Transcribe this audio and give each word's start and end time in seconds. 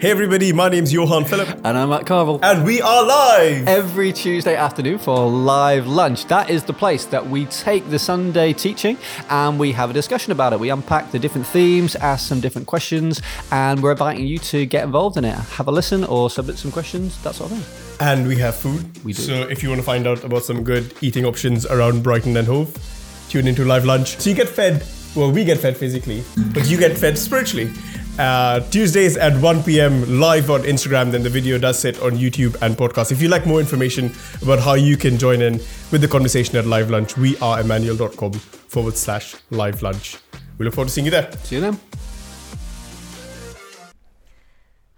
Hey 0.00 0.10
everybody, 0.12 0.50
my 0.54 0.70
name's 0.70 0.94
Johan 0.94 1.26
Philip, 1.26 1.60
And 1.62 1.76
I'm 1.76 1.90
Matt 1.90 2.06
Carvel. 2.06 2.40
and 2.42 2.64
we 2.64 2.80
are 2.80 3.04
live. 3.04 3.68
Every 3.68 4.14
Tuesday 4.14 4.56
afternoon 4.56 4.96
for 4.96 5.28
live 5.28 5.86
lunch. 5.86 6.24
That 6.28 6.48
is 6.48 6.64
the 6.64 6.72
place 6.72 7.04
that 7.06 7.28
we 7.28 7.44
take 7.46 7.88
the 7.90 7.98
Sunday 7.98 8.54
teaching 8.54 8.96
and 9.28 9.58
we 9.58 9.72
have 9.72 9.90
a 9.90 9.92
discussion 9.92 10.32
about 10.32 10.54
it. 10.54 10.58
We 10.60 10.70
unpack 10.70 11.10
the 11.10 11.18
different 11.18 11.46
themes, 11.46 11.96
ask 11.96 12.26
some 12.26 12.40
different 12.40 12.66
questions, 12.66 13.20
and 13.52 13.82
we're 13.82 13.90
inviting 13.92 14.26
you 14.26 14.38
to 14.38 14.64
get 14.64 14.84
involved 14.84 15.18
in 15.18 15.24
it. 15.26 15.34
Have 15.34 15.68
a 15.68 15.72
listen 15.72 16.04
or 16.04 16.30
submit 16.30 16.56
some 16.56 16.72
questions, 16.72 17.22
that 17.22 17.34
sort 17.34 17.52
of 17.52 17.58
thing. 17.58 18.06
And 18.08 18.26
we 18.26 18.36
have 18.36 18.56
food. 18.56 19.04
We 19.04 19.12
do. 19.12 19.20
So 19.20 19.34
if 19.34 19.62
you 19.62 19.68
want 19.68 19.82
to 19.82 19.86
find 19.86 20.06
out 20.06 20.24
about 20.24 20.44
some 20.44 20.64
good 20.64 20.94
eating 21.02 21.26
options 21.26 21.66
around 21.66 22.02
Brighton 22.02 22.34
and 22.38 22.46
Hove, 22.46 22.74
tune 23.28 23.46
into 23.46 23.66
live 23.66 23.84
lunch. 23.84 24.16
So 24.18 24.30
you 24.30 24.36
get 24.36 24.48
fed. 24.48 24.82
Well, 25.14 25.30
we 25.30 25.44
get 25.44 25.58
fed 25.58 25.76
physically, 25.76 26.22
but 26.54 26.70
you 26.70 26.78
get 26.78 26.96
fed 26.96 27.18
spiritually. 27.18 27.70
Uh, 28.20 28.60
Tuesdays 28.68 29.16
at 29.16 29.34
1 29.40 29.62
p.m. 29.62 30.20
live 30.20 30.50
on 30.50 30.60
Instagram. 30.64 31.10
Then 31.10 31.22
the 31.22 31.30
video 31.30 31.56
does 31.56 31.78
sit 31.78 31.98
on 32.02 32.18
YouTube 32.18 32.54
and 32.60 32.76
podcast. 32.76 33.12
If 33.12 33.22
you 33.22 33.28
like 33.28 33.46
more 33.46 33.60
information 33.60 34.12
about 34.42 34.58
how 34.58 34.74
you 34.74 34.98
can 34.98 35.16
join 35.16 35.40
in 35.40 35.54
with 35.90 36.02
the 36.02 36.08
conversation 36.08 36.58
at 36.58 36.66
live 36.66 36.90
lunch, 36.90 37.16
we 37.16 37.38
are 37.38 37.62
emmanuel.com 37.62 38.32
forward 38.32 38.98
slash 38.98 39.36
live 39.48 39.80
lunch. 39.80 40.18
We 40.58 40.66
look 40.66 40.74
forward 40.74 40.88
to 40.88 40.92
seeing 40.92 41.06
you 41.06 41.10
there. 41.10 41.32
See 41.44 41.54
you 41.54 41.62
then. 41.62 41.80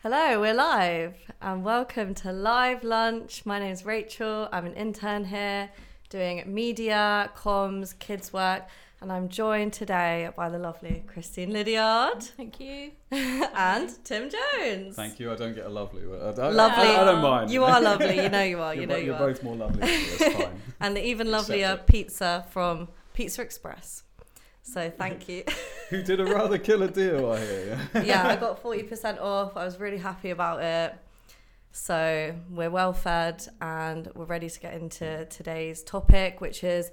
Hello, 0.03 0.41
we're 0.41 0.53
live 0.53 1.15
and 1.41 1.65
welcome 1.65 2.15
to 2.17 2.33
Live 2.33 2.83
Lunch. 2.83 3.47
My 3.47 3.61
name 3.61 3.73
is 3.73 3.87
Rachel. 3.87 4.49
I'm 4.51 4.67
an 4.67 4.75
intern 4.75 5.27
here 5.27 5.71
doing 6.11 6.43
media, 6.53 7.31
comms, 7.37 7.97
kids 8.01 8.33
work, 8.33 8.65
and 9.03 9.13
I'm 9.13 9.29
joined 9.29 9.73
today 9.73 10.31
by 10.37 10.49
the 10.49 10.59
lovely 10.59 11.03
Christine 11.07 11.53
Liddiard 11.53 12.23
Thank 12.23 12.61
you. 12.61 12.93
and 13.11 13.91
Tim 14.05 14.31
Jones. 14.31 14.95
Thank 14.97 15.19
you. 15.21 15.33
I 15.33 15.37
don't 15.37 15.55
get 15.55 15.67
a 15.67 15.69
lovely 15.69 16.07
word. 16.07 16.39
I, 16.39 16.47
I- 16.47 16.51
Lovely. 16.51 16.85
I, 16.89 17.03
I 17.03 17.05
don't 17.05 17.21
mind. 17.23 17.51
You 17.51 17.65
are 17.65 17.81
lovely. 17.81 18.17
You 18.23 18.29
know 18.29 18.43
you 18.43 18.61
are. 18.61 18.75
You 18.75 18.83
You're, 18.83 18.89
know 18.89 18.95
bo- 18.95 19.01
you 19.01 19.07
you're 19.07 19.15
are. 19.17 19.19
both 19.29 19.43
more 19.43 19.57
lovely. 19.57 19.81
than 19.81 19.89
me, 19.89 19.95
It's 19.97 20.35
fine. 20.37 20.63
And 20.81 20.97
the 20.97 21.05
even 21.05 21.31
lovelier 21.31 21.81
pizza 21.87 22.47
from 22.51 22.89
Pizza 23.13 23.43
Express. 23.43 24.05
So 24.63 24.89
thank 24.91 25.29
you. 25.29 25.45
Who 25.91 26.03
did 26.03 26.21
a 26.21 26.25
rather 26.25 26.57
killer 26.59 26.89
deal, 26.89 27.33
I 27.33 27.41
hear. 27.41 27.79
Yeah. 27.95 28.03
yeah, 28.03 28.29
I 28.29 28.37
got 28.37 28.63
40% 28.63 29.21
off. 29.21 29.57
I 29.57 29.65
was 29.65 29.81
really 29.81 29.99
happy 29.99 30.31
about 30.31 30.63
it. 30.63 30.95
So 31.73 32.35
we're 32.51 32.71
well 32.71 32.93
fed 32.93 33.45
and 33.61 34.09
we're 34.15 34.25
ready 34.27 34.49
to 34.49 34.61
get 34.61 34.75
into 34.75 35.25
today's 35.27 35.83
topic, 35.83 36.41
which 36.41 36.63
is 36.63 36.91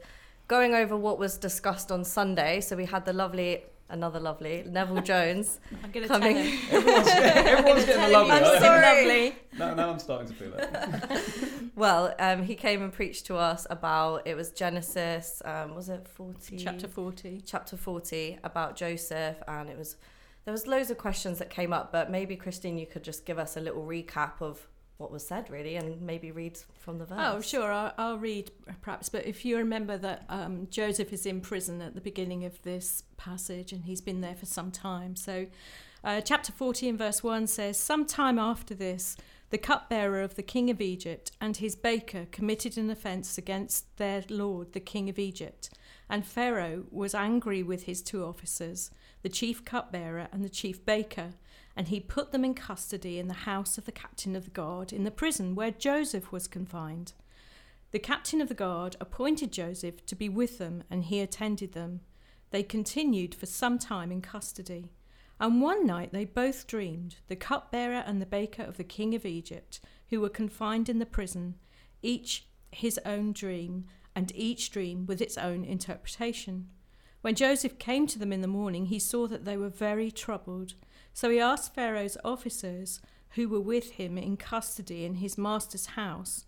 going 0.50 0.74
over 0.76 0.98
what 0.98 1.18
was 1.18 1.38
discussed 1.38 1.92
on 1.94 2.04
Sunday. 2.04 2.60
So 2.60 2.76
we 2.76 2.84
had 2.86 3.06
the 3.06 3.14
lovely, 3.14 3.64
another 3.88 4.20
lovely, 4.20 4.64
Neville 4.68 5.02
Jones. 5.02 5.60
I'm 5.84 5.92
going 5.92 6.06
to 6.08 6.14
Coming. 6.14 6.36
tell 6.70 6.82
him. 6.82 6.90
Everyone's, 6.90 7.08
everyone's 7.08 7.86
getting 7.86 8.04
a 8.04 8.10
lovely. 8.10 8.32
I'm 8.32 8.44
I 8.44 8.50
think- 8.50 8.62
sorry. 8.62 8.82
Lovely. 9.08 9.36
Now, 9.58 9.74
now 9.76 9.90
I'm 9.92 10.00
starting 10.00 10.28
to 10.28 10.34
feel 10.34 10.54
it. 10.56 11.22
Well, 11.76 12.14
um, 12.20 12.44
he 12.44 12.56
came 12.56 12.82
and 12.82 12.92
preached 12.92 13.26
to 13.28 13.38
us 13.38 13.66
about, 13.70 14.28
it 14.28 14.36
was 14.36 14.52
Genesis, 14.52 15.42
um, 15.46 15.76
was 15.76 15.88
it 15.88 16.06
40? 16.10 16.58
Chapter 16.58 16.90
40. 16.90 17.42
chapter 17.46 17.78
40 17.78 18.40
about 18.44 18.76
Joseph 18.76 19.38
and 19.48 19.70
it 19.70 19.78
was 19.78 19.96
there 20.44 20.52
was 20.52 20.68
loads 20.68 20.92
of 20.92 20.98
questions 20.98 21.38
that 21.40 21.50
came 21.50 21.72
up 21.72 21.94
but 21.94 22.12
maybe 22.12 22.36
Christine 22.36 22.78
you 22.78 22.86
could 22.86 23.04
just 23.04 23.26
give 23.26 23.40
us 23.40 23.56
a 23.56 23.62
little 23.62 23.86
recap 23.86 24.42
of 24.42 24.68
what 25.00 25.12
was 25.12 25.26
said 25.26 25.50
really 25.50 25.78
and 25.78 26.02
maybe 26.02 26.30
read 26.30 26.60
from 26.78 27.00
the 27.00 27.06
verse. 27.06 27.18
Oh, 27.20 27.40
sure. 27.40 27.72
I'll, 27.72 27.94
I'll 27.98 28.18
read 28.18 28.52
perhaps. 28.82 29.08
But 29.08 29.26
if 29.26 29.46
you 29.46 29.58
remember 29.58 29.98
that 29.98 30.26
um, 30.28 30.68
Joseph 30.70 31.14
is 31.14 31.26
in 31.26 31.40
prison 31.40 31.82
at 31.82 31.96
the 31.96 32.02
beginning 32.02 32.44
of 32.44 32.62
this 32.64 33.04
passage 33.16 33.72
and 33.72 33.86
he's 33.86 34.02
been 34.02 34.20
there 34.20 34.36
for 34.36 34.46
some 34.46 34.72
time. 34.72 35.16
So, 35.16 35.48
uh, 36.04 36.20
chapter 36.22 36.52
14, 36.52 36.98
verse 36.98 37.24
1 37.24 37.48
says, 37.48 37.80
Some 37.80 38.06
time 38.06 38.38
after 38.38 38.76
this, 38.76 39.16
the 39.52 39.58
cupbearer 39.58 40.22
of 40.22 40.36
the 40.36 40.44
king 40.44 40.70
of 40.70 40.82
Egypt 40.82 41.32
and 41.40 41.56
his 41.56 41.78
baker 41.78 42.28
committed 42.32 42.78
an 42.78 42.90
offence 42.90 43.38
against 43.38 43.98
their 43.98 44.26
lord, 44.30 44.74
the 44.74 44.80
king 44.82 45.10
of 45.10 45.18
Egypt. 45.18 45.70
And 46.10 46.26
Pharaoh 46.26 46.84
was 46.92 47.16
angry 47.16 47.64
with 47.64 47.84
his 47.84 48.02
two 48.02 48.26
officers, 48.26 48.92
the 49.22 49.30
chief 49.30 49.64
cupbearer 49.64 50.28
and 50.34 50.44
the 50.44 50.50
chief 50.50 50.86
baker, 50.86 51.36
and 51.80 51.88
he 51.88 52.02
put 52.02 52.34
them 52.34 52.44
in 52.44 52.54
custody 52.54 53.20
in 53.20 53.30
the 53.30 53.34
house 53.34 53.78
of 53.78 53.86
the 53.86 53.92
captain 53.94 54.36
of 54.36 54.44
the 54.44 54.52
guard 54.52 54.92
in 54.92 55.06
the 55.06 55.10
prison 55.12 55.56
where 55.56 55.72
Joseph 55.72 56.30
was 56.30 56.46
confined. 56.46 57.14
The 57.92 58.00
captain 58.00 58.42
of 58.42 58.50
the 58.50 58.54
guard 58.54 58.98
appointed 59.00 59.54
Joseph 59.54 60.06
to 60.08 60.14
be 60.14 60.28
with 60.28 60.58
them, 60.58 60.84
and 60.92 61.06
he 61.06 61.22
attended 61.22 61.72
them. 61.72 62.02
They 62.52 62.64
continued 62.64 63.34
for 63.34 63.46
some 63.46 63.80
time 63.80 64.12
in 64.12 64.22
custody. 64.22 64.92
And 65.40 65.62
one 65.62 65.86
night 65.86 66.12
they 66.12 66.26
both 66.26 66.68
dreamed, 66.68 67.16
the 67.30 67.38
cupbearer 67.38 68.04
and 68.06 68.22
the 68.22 68.26
baker 68.26 68.64
of 68.64 68.76
the 68.76 68.84
king 68.84 69.16
of 69.16 69.26
Egypt, 69.26 69.80
who 70.10 70.20
were 70.20 70.28
confined 70.28 70.90
in 70.90 71.00
the 71.00 71.06
prison, 71.06 71.56
each 72.02 72.46
his 72.72 73.00
own 73.06 73.32
dream, 73.32 73.86
and 74.14 74.34
each 74.36 74.70
dream 74.70 75.06
with 75.06 75.22
its 75.22 75.38
own 75.38 75.64
interpretation. 75.64 76.68
When 77.22 77.36
Joseph 77.36 77.80
came 77.80 78.06
to 78.08 78.20
them 78.20 78.34
in 78.34 78.42
the 78.42 78.48
morning, 78.48 78.88
he 78.88 79.00
saw 79.00 79.28
that 79.28 79.46
they 79.46 79.56
were 79.56 79.70
very 79.70 80.12
troubled. 80.12 80.74
So 81.14 81.30
he 81.30 81.40
asked 81.40 81.76
Pharaoh's 81.76 82.18
officers, 82.24 83.02
who 83.32 83.48
were 83.48 83.60
with 83.60 83.92
him 83.92 84.18
in 84.18 84.38
custody 84.38 85.06
in 85.06 85.16
his 85.16 85.38
master's 85.38 85.88
house, 85.88 86.46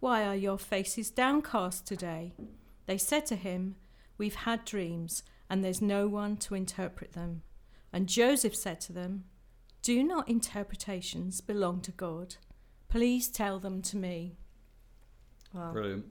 Why 0.00 0.24
are 0.24 0.34
your 0.34 0.58
faces 0.58 1.10
downcast 1.10 1.86
today? 1.86 2.34
They 2.86 2.98
said 2.98 3.26
to 3.26 3.36
him, 3.36 3.76
We've 4.18 4.34
had 4.34 4.64
dreams, 4.64 5.22
and 5.48 5.64
there's 5.64 5.82
no 5.82 6.08
one 6.08 6.36
to 6.38 6.54
interpret 6.54 7.12
them. 7.12 7.42
And 7.92 8.08
Joseph 8.08 8.56
said 8.56 8.80
to 8.82 8.92
them, 8.92 9.24
Do 9.82 10.02
not 10.02 10.28
interpretations 10.28 11.40
belong 11.40 11.80
to 11.82 11.92
God? 11.92 12.36
Please 12.88 13.28
tell 13.28 13.58
them 13.58 13.82
to 13.82 13.96
me. 13.96 14.36
Wow. 15.52 15.72
Brilliant. 15.72 16.06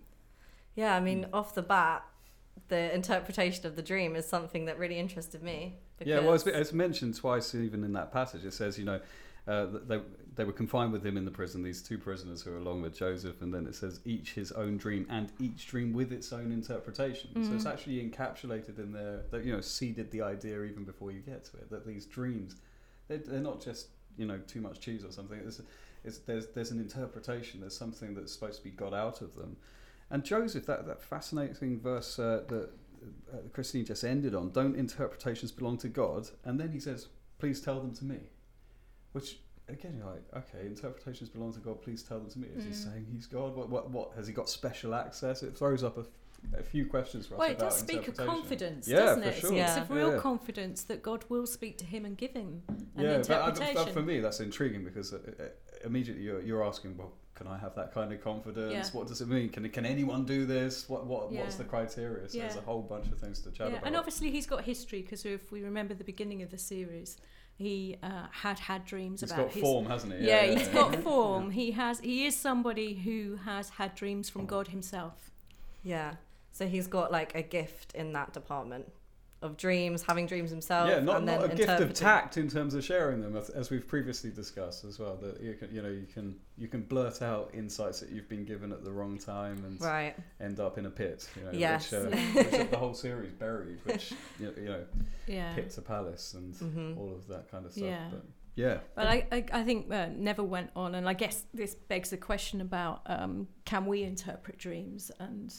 Yeah, 0.75 0.95
I 0.95 0.99
mean 0.99 1.25
mm. 1.25 1.29
off 1.33 1.53
the 1.53 1.61
bat 1.61 2.03
the 2.67 2.93
interpretation 2.93 3.65
of 3.65 3.75
the 3.75 3.81
dream 3.81 4.15
is 4.15 4.27
something 4.27 4.65
that 4.65 4.79
really 4.79 4.97
interested 4.97 5.43
me. 5.43 5.77
Yeah, 6.03 6.19
well, 6.19 6.33
it's, 6.33 6.45
it's 6.45 6.73
mentioned 6.73 7.15
twice 7.15 7.55
even 7.55 7.83
in 7.83 7.93
that 7.93 8.11
passage. 8.11 8.45
It 8.45 8.53
says, 8.53 8.77
you 8.77 8.85
know, 8.85 8.99
uh, 9.47 9.67
they, 9.85 9.99
they 10.35 10.43
were 10.45 10.53
confined 10.53 10.93
with 10.93 11.05
him 11.05 11.17
in 11.17 11.25
the 11.25 11.31
prison, 11.31 11.63
these 11.63 11.81
two 11.81 11.97
prisoners 11.97 12.41
who 12.41 12.53
are 12.53 12.57
along 12.57 12.81
with 12.81 12.97
Joseph, 12.97 13.41
and 13.41 13.53
then 13.53 13.67
it 13.67 13.75
says 13.75 13.99
each 14.05 14.33
his 14.33 14.51
own 14.53 14.77
dream 14.77 15.05
and 15.09 15.31
each 15.39 15.67
dream 15.67 15.93
with 15.93 16.13
its 16.13 16.31
own 16.31 16.51
interpretation. 16.51 17.43
So 17.43 17.53
it's 17.53 17.65
actually 17.65 18.01
encapsulated 18.01 18.79
in 18.79 18.93
there, 18.93 19.21
that, 19.31 19.43
you 19.43 19.51
know, 19.51 19.61
seeded 19.61 20.11
the 20.11 20.21
idea 20.21 20.63
even 20.63 20.85
before 20.85 21.11
you 21.11 21.19
get 21.19 21.43
to 21.45 21.57
it, 21.57 21.69
that 21.71 21.85
these 21.85 22.05
dreams, 22.05 22.55
they're, 23.09 23.17
they're 23.17 23.41
not 23.41 23.61
just, 23.61 23.87
you 24.17 24.25
know, 24.25 24.39
too 24.47 24.61
much 24.61 24.79
cheese 24.79 25.03
or 25.03 25.11
something. 25.11 25.39
It's, 25.45 25.61
it's, 26.05 26.19
there's, 26.19 26.47
there's 26.47 26.71
an 26.71 26.79
interpretation, 26.79 27.59
there's 27.59 27.77
something 27.77 28.15
that's 28.15 28.31
supposed 28.31 28.59
to 28.59 28.63
be 28.63 28.71
got 28.71 28.93
out 28.93 29.21
of 29.21 29.35
them. 29.35 29.57
And 30.13 30.23
Joseph, 30.23 30.67
that, 30.67 30.85
that 30.85 31.01
fascinating 31.01 31.79
verse 31.79 32.19
uh, 32.19 32.43
that 32.47 32.69
uh, 33.33 33.37
Christine 33.51 33.83
just 33.83 34.03
ended 34.03 34.35
on, 34.35 34.51
don't 34.51 34.75
interpretations 34.75 35.51
belong 35.51 35.77
to 35.79 35.89
God? 35.89 36.29
And 36.45 36.59
then 36.59 36.71
he 36.71 36.79
says, 36.79 37.07
please 37.39 37.59
tell 37.59 37.79
them 37.79 37.95
to 37.95 38.05
me. 38.05 38.19
Which, 39.13 39.39
again, 39.67 39.95
you're 39.97 40.05
like, 40.05 40.23
okay, 40.37 40.67
interpretations 40.67 41.29
belong 41.29 41.51
to 41.53 41.59
God, 41.59 41.81
please 41.81 42.03
tell 42.03 42.19
them 42.19 42.29
to 42.29 42.37
me. 42.39 42.47
Is 42.55 42.63
he 42.63 42.69
Mm. 42.69 42.75
saying 42.75 43.07
he's 43.11 43.25
God? 43.25 43.55
What, 43.55 43.69
what, 43.69 43.89
what, 43.89 44.11
has 44.15 44.27
he 44.27 44.33
got 44.33 44.49
special 44.49 44.93
access? 44.93 45.41
It 45.41 45.57
throws 45.57 45.83
up 45.83 45.97
a, 45.97 46.05
a 46.57 46.63
few 46.63 46.85
questions 46.85 47.25
for 47.27 47.35
us 47.35 47.39
Well, 47.39 47.49
it 47.49 47.53
about 47.57 47.69
does 47.71 47.79
speak 47.79 48.01
of 48.01 48.07
interpretation. 48.09 48.35
confidence, 48.41 48.87
Yeah, 48.87 48.97
doesn't 48.97 49.23
for 49.23 49.29
it? 49.29 49.35
sure. 49.35 49.53
Yeah. 49.53 49.67
It's 49.69 49.77
of 49.89 49.95
real 49.95 50.13
Yeah. 50.13 50.19
confidence 50.19 50.83
that 50.83 51.01
God 51.01 51.25
will 51.29 51.47
speak 51.47 51.77
to 51.79 51.85
him 51.85 52.05
and 52.05 52.17
give 52.17 52.31
him 52.33 52.63
an 52.67 52.87
yeah, 52.97 53.17
but, 53.27 53.31
I- 53.31 53.49
interpretation. 53.49 53.93
for 53.93 54.01
me, 54.01 54.19
that's 54.19 54.39
intriguing 54.39 54.83
because 54.83 55.13
uh, 55.13 55.17
uh, 55.39 55.43
immediately 55.85 56.23
you're, 56.23 56.41
you're 56.41 56.63
asking, 56.63 56.97
well, 56.97 57.13
can 57.35 57.47
I 57.47 57.57
have 57.57 57.73
that 57.75 57.91
kind 57.93 58.13
of 58.13 58.21
confidence? 58.23 58.71
Yeah. 58.73 58.97
What 58.99 59.07
does 59.07 59.19
it 59.21 59.27
mean? 59.27 59.49
Can 59.49 59.67
can 59.69 59.85
anyone 59.87 60.23
do 60.23 60.45
this? 60.45 60.87
What 60.87 61.07
what 61.07 61.31
what's 61.31 61.55
the 61.55 61.63
criteria? 61.63 62.29
So 62.29 62.37
there's 62.37 62.55
a 62.57 62.61
whole 62.61 62.83
bunch 62.83 63.07
of 63.07 63.17
things 63.17 63.39
to 63.41 63.49
chat 63.51 63.69
yeah, 63.71 63.77
about. 63.77 63.87
and 63.87 63.95
obviously 63.97 64.29
he's 64.29 64.45
got 64.45 64.63
history 64.63 65.01
because 65.01 65.25
if 65.25 65.51
we 65.51 65.63
remember 65.63 65.95
the 65.95 66.03
beginning 66.03 66.43
of 66.43 66.51
the 66.51 66.59
series, 66.59 67.17
he 67.55 67.97
uh, 68.03 68.27
had 68.29 68.59
had 68.59 68.85
dreams 68.85 69.21
he's 69.21 69.31
about 69.31 69.45
got 69.47 69.53
his. 69.53 69.61
form, 69.63 69.87
hasn't 69.87 70.13
he? 70.13 70.27
Yeah, 70.27 70.43
he's 70.45 70.67
got 70.67 70.95
form. 71.03 71.49
He 71.49 71.71
has. 71.71 71.99
He 72.01 72.27
is 72.27 72.35
somebody 72.35 72.93
who 72.93 73.37
has 73.45 73.69
had 73.69 73.95
dreams 73.95 74.29
from 74.29 74.45
God 74.45 74.67
himself. 74.67 75.31
yeah. 75.81 76.13
So 76.53 76.67
he's 76.67 76.87
got 76.87 77.11
like 77.11 77.35
a 77.35 77.41
gift 77.41 77.93
in 77.93 78.13
that 78.13 78.31
department 78.33 78.85
of 79.41 79.57
dreams, 79.57 80.03
having 80.03 80.25
dreams 80.25 80.49
himself. 80.49 80.89
Yeah, 80.89 80.99
not, 81.01 81.17
and 81.17 81.27
then 81.27 81.41
not 81.41 81.51
a 81.51 81.55
gift 81.55 81.81
of 81.81 81.93
tact 81.93 82.37
in 82.37 82.47
terms 82.47 82.73
of 82.75 82.85
sharing 82.85 83.19
them, 83.21 83.35
as, 83.35 83.49
as 83.49 83.69
we've 83.69 83.85
previously 83.85 84.29
discussed 84.31 84.85
as 84.85 84.99
well. 84.99 85.17
That 85.17 85.41
you 85.41 85.55
can, 85.55 85.73
you 85.75 85.81
know, 85.81 85.89
you 85.89 86.05
can 86.13 86.37
you 86.57 86.69
can 86.69 86.83
blurt 86.83 87.21
out 87.21 87.49
insights 87.53 87.99
that 87.99 88.09
you've 88.09 88.29
been 88.29 88.45
given 88.45 88.71
at 88.71 88.85
the 88.85 88.91
wrong 88.91 89.17
time 89.17 89.57
and 89.65 89.81
Right. 89.81 90.15
end 90.39 90.61
up 90.61 90.77
in 90.77 90.85
a 90.85 90.89
pit. 90.89 91.27
You 91.35 91.43
know, 91.43 91.51
Yes. 91.51 91.91
which, 91.91 92.01
uh, 92.01 92.15
which 92.35 92.69
the 92.71 92.77
whole 92.77 92.93
series 92.93 93.33
buried, 93.33 93.79
which 93.83 94.13
you 94.39 94.45
know, 94.45 94.53
you 94.55 94.65
know 94.69 94.83
Yeah. 95.27 95.53
pit 95.55 95.71
to 95.71 95.81
palace 95.81 96.35
and 96.35 96.53
Mhm. 96.53 96.97
all 96.97 97.11
of 97.13 97.27
that 97.27 97.51
kind 97.51 97.65
of 97.65 97.73
stuff. 97.73 97.83
Yeah. 97.85 98.07
But 98.11 98.25
yeah, 98.55 98.77
But 98.95 99.07
I, 99.07 99.27
I, 99.31 99.45
I 99.51 99.63
think 99.63 99.91
uh, 99.91 100.07
Neville 100.15 100.45
went 100.47 100.69
on, 100.75 100.93
and 100.95 101.09
I 101.09 101.13
guess 101.15 101.43
this 101.53 101.73
begs 101.75 102.11
the 102.11 102.17
question 102.17 102.61
about 102.61 103.01
um, 103.07 103.47
can 103.65 103.87
we 103.87 104.03
interpret 104.03 104.57
dreams, 104.59 105.11
and 105.19 105.53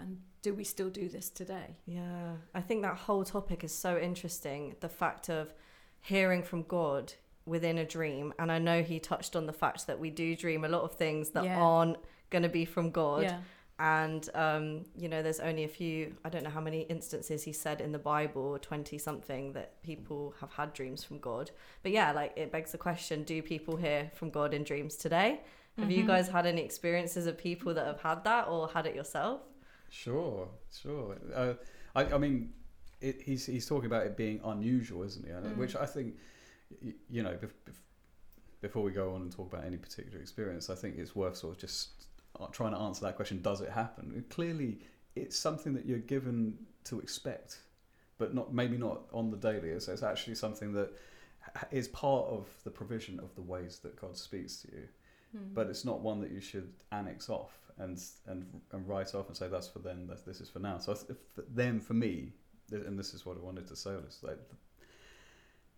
and 0.00 0.18
do 0.42 0.54
we 0.54 0.64
still 0.64 0.90
do 0.90 1.08
this 1.08 1.28
today? 1.30 1.76
Yeah, 1.86 2.32
I 2.54 2.60
think 2.60 2.82
that 2.82 2.96
whole 2.96 3.24
topic 3.24 3.64
is 3.64 3.72
so 3.74 3.98
interesting. 3.98 4.76
The 4.80 4.88
fact 4.88 5.28
of 5.28 5.52
hearing 6.00 6.42
from 6.42 6.62
God 6.62 7.12
within 7.44 7.78
a 7.78 7.84
dream, 7.84 8.32
and 8.38 8.50
I 8.50 8.58
know 8.58 8.82
he 8.82 8.98
touched 8.98 9.36
on 9.36 9.46
the 9.46 9.52
fact 9.52 9.86
that 9.86 9.98
we 9.98 10.10
do 10.10 10.36
dream 10.36 10.64
a 10.64 10.68
lot 10.68 10.82
of 10.82 10.92
things 10.94 11.30
that 11.30 11.44
Yeah. 11.44 11.60
aren't 11.60 11.96
going 12.30 12.42
to 12.42 12.48
be 12.48 12.64
from 12.64 12.90
God. 12.90 13.22
Yeah. 13.22 13.40
And 13.78 14.28
um, 14.34 14.84
you 14.96 15.06
know, 15.08 15.22
there's 15.22 15.38
only 15.40 15.64
a 15.64 15.68
few. 15.68 16.16
I 16.24 16.30
don't 16.30 16.42
know 16.44 16.50
how 16.50 16.62
many 16.62 16.80
instances 16.82 17.42
he 17.42 17.52
said 17.52 17.80
in 17.82 17.92
the 17.92 17.98
Bible, 17.98 18.58
twenty 18.60 18.96
something, 18.96 19.52
that 19.52 19.82
people 19.82 20.34
have 20.40 20.50
had 20.52 20.72
dreams 20.72 21.04
from 21.04 21.18
God. 21.18 21.50
But 21.82 21.92
yeah, 21.92 22.12
like 22.12 22.32
it 22.36 22.50
begs 22.50 22.72
the 22.72 22.78
question: 22.78 23.22
Do 23.22 23.42
people 23.42 23.76
hear 23.76 24.10
from 24.14 24.30
God 24.30 24.54
in 24.54 24.64
dreams 24.64 24.96
today? 24.96 25.42
Have 25.78 25.90
you 25.90 26.04
Mhm. 26.04 26.06
guys 26.06 26.28
had 26.28 26.46
any 26.46 26.62
experiences 26.62 27.26
of 27.26 27.36
people 27.36 27.74
that 27.74 27.84
have 27.86 28.00
had 28.00 28.24
that, 28.24 28.48
or 28.48 28.68
had 28.68 28.86
it 28.86 28.94
yourself? 28.94 29.42
Sure, 29.90 30.48
sure. 30.82 31.16
Uh, 31.34 31.54
I, 31.94 32.14
I 32.14 32.18
mean, 32.18 32.52
it, 33.00 33.22
he's 33.22 33.46
he's 33.46 33.66
talking 33.66 33.86
about 33.86 34.06
it 34.06 34.16
being 34.16 34.40
unusual, 34.44 35.02
isn't 35.02 35.24
he? 35.24 35.32
Mm. 35.32 35.56
Which 35.56 35.76
I 35.76 35.86
think, 35.86 36.14
you 37.10 37.22
know, 37.22 37.32
bef- 37.32 37.52
bef- 37.68 37.84
before 38.60 38.82
we 38.82 38.90
go 38.90 39.14
on 39.14 39.22
and 39.22 39.32
talk 39.32 39.52
about 39.52 39.64
any 39.64 39.76
particular 39.76 40.18
experience, 40.20 40.70
I 40.70 40.74
think 40.74 40.98
it's 40.98 41.14
worth 41.14 41.36
sort 41.36 41.54
of 41.54 41.60
just 41.60 41.90
uh, 42.40 42.46
trying 42.46 42.72
to 42.72 42.78
answer 42.78 43.04
that 43.04 43.16
question: 43.16 43.40
Does 43.42 43.60
it 43.60 43.70
happen? 43.70 44.24
Clearly, 44.30 44.78
it's 45.14 45.38
something 45.38 45.74
that 45.74 45.86
you're 45.86 45.98
given 45.98 46.58
to 46.84 47.00
expect, 47.00 47.60
but 48.18 48.34
not 48.34 48.52
maybe 48.52 48.76
not 48.76 49.02
on 49.12 49.30
the 49.30 49.36
daily. 49.36 49.78
So 49.80 49.92
it's 49.92 50.02
actually 50.02 50.34
something 50.34 50.72
that 50.72 50.90
is 51.70 51.88
part 51.88 52.26
of 52.26 52.48
the 52.64 52.70
provision 52.70 53.20
of 53.20 53.34
the 53.36 53.42
ways 53.42 53.78
that 53.84 54.00
God 54.00 54.16
speaks 54.16 54.56
to 54.62 54.68
you 54.72 54.88
Mm. 55.36 55.54
but 55.54 55.66
it's 55.68 55.84
not 55.84 56.00
one 56.00 56.20
that 56.20 56.30
you 56.30 56.40
should 56.40 56.72
annex 56.92 57.28
off 57.28 57.58
and 57.78 58.02
and 58.26 58.46
and 58.72 58.88
write 58.88 59.14
off 59.14 59.28
and 59.28 59.36
say 59.36 59.48
that's 59.48 59.68
for 59.68 59.80
them, 59.80 60.06
that 60.08 60.24
this 60.24 60.40
is 60.40 60.48
for 60.48 60.58
now. 60.60 60.78
So 60.78 60.92
if, 60.92 61.10
if 61.10 61.16
then 61.54 61.80
for 61.80 61.94
me, 61.94 62.32
and 62.72 62.98
this 62.98 63.14
is 63.14 63.24
what 63.26 63.36
I 63.36 63.40
wanted 63.40 63.66
to 63.68 63.76
say, 63.76 63.90
is 64.08 64.20
like 64.22 64.38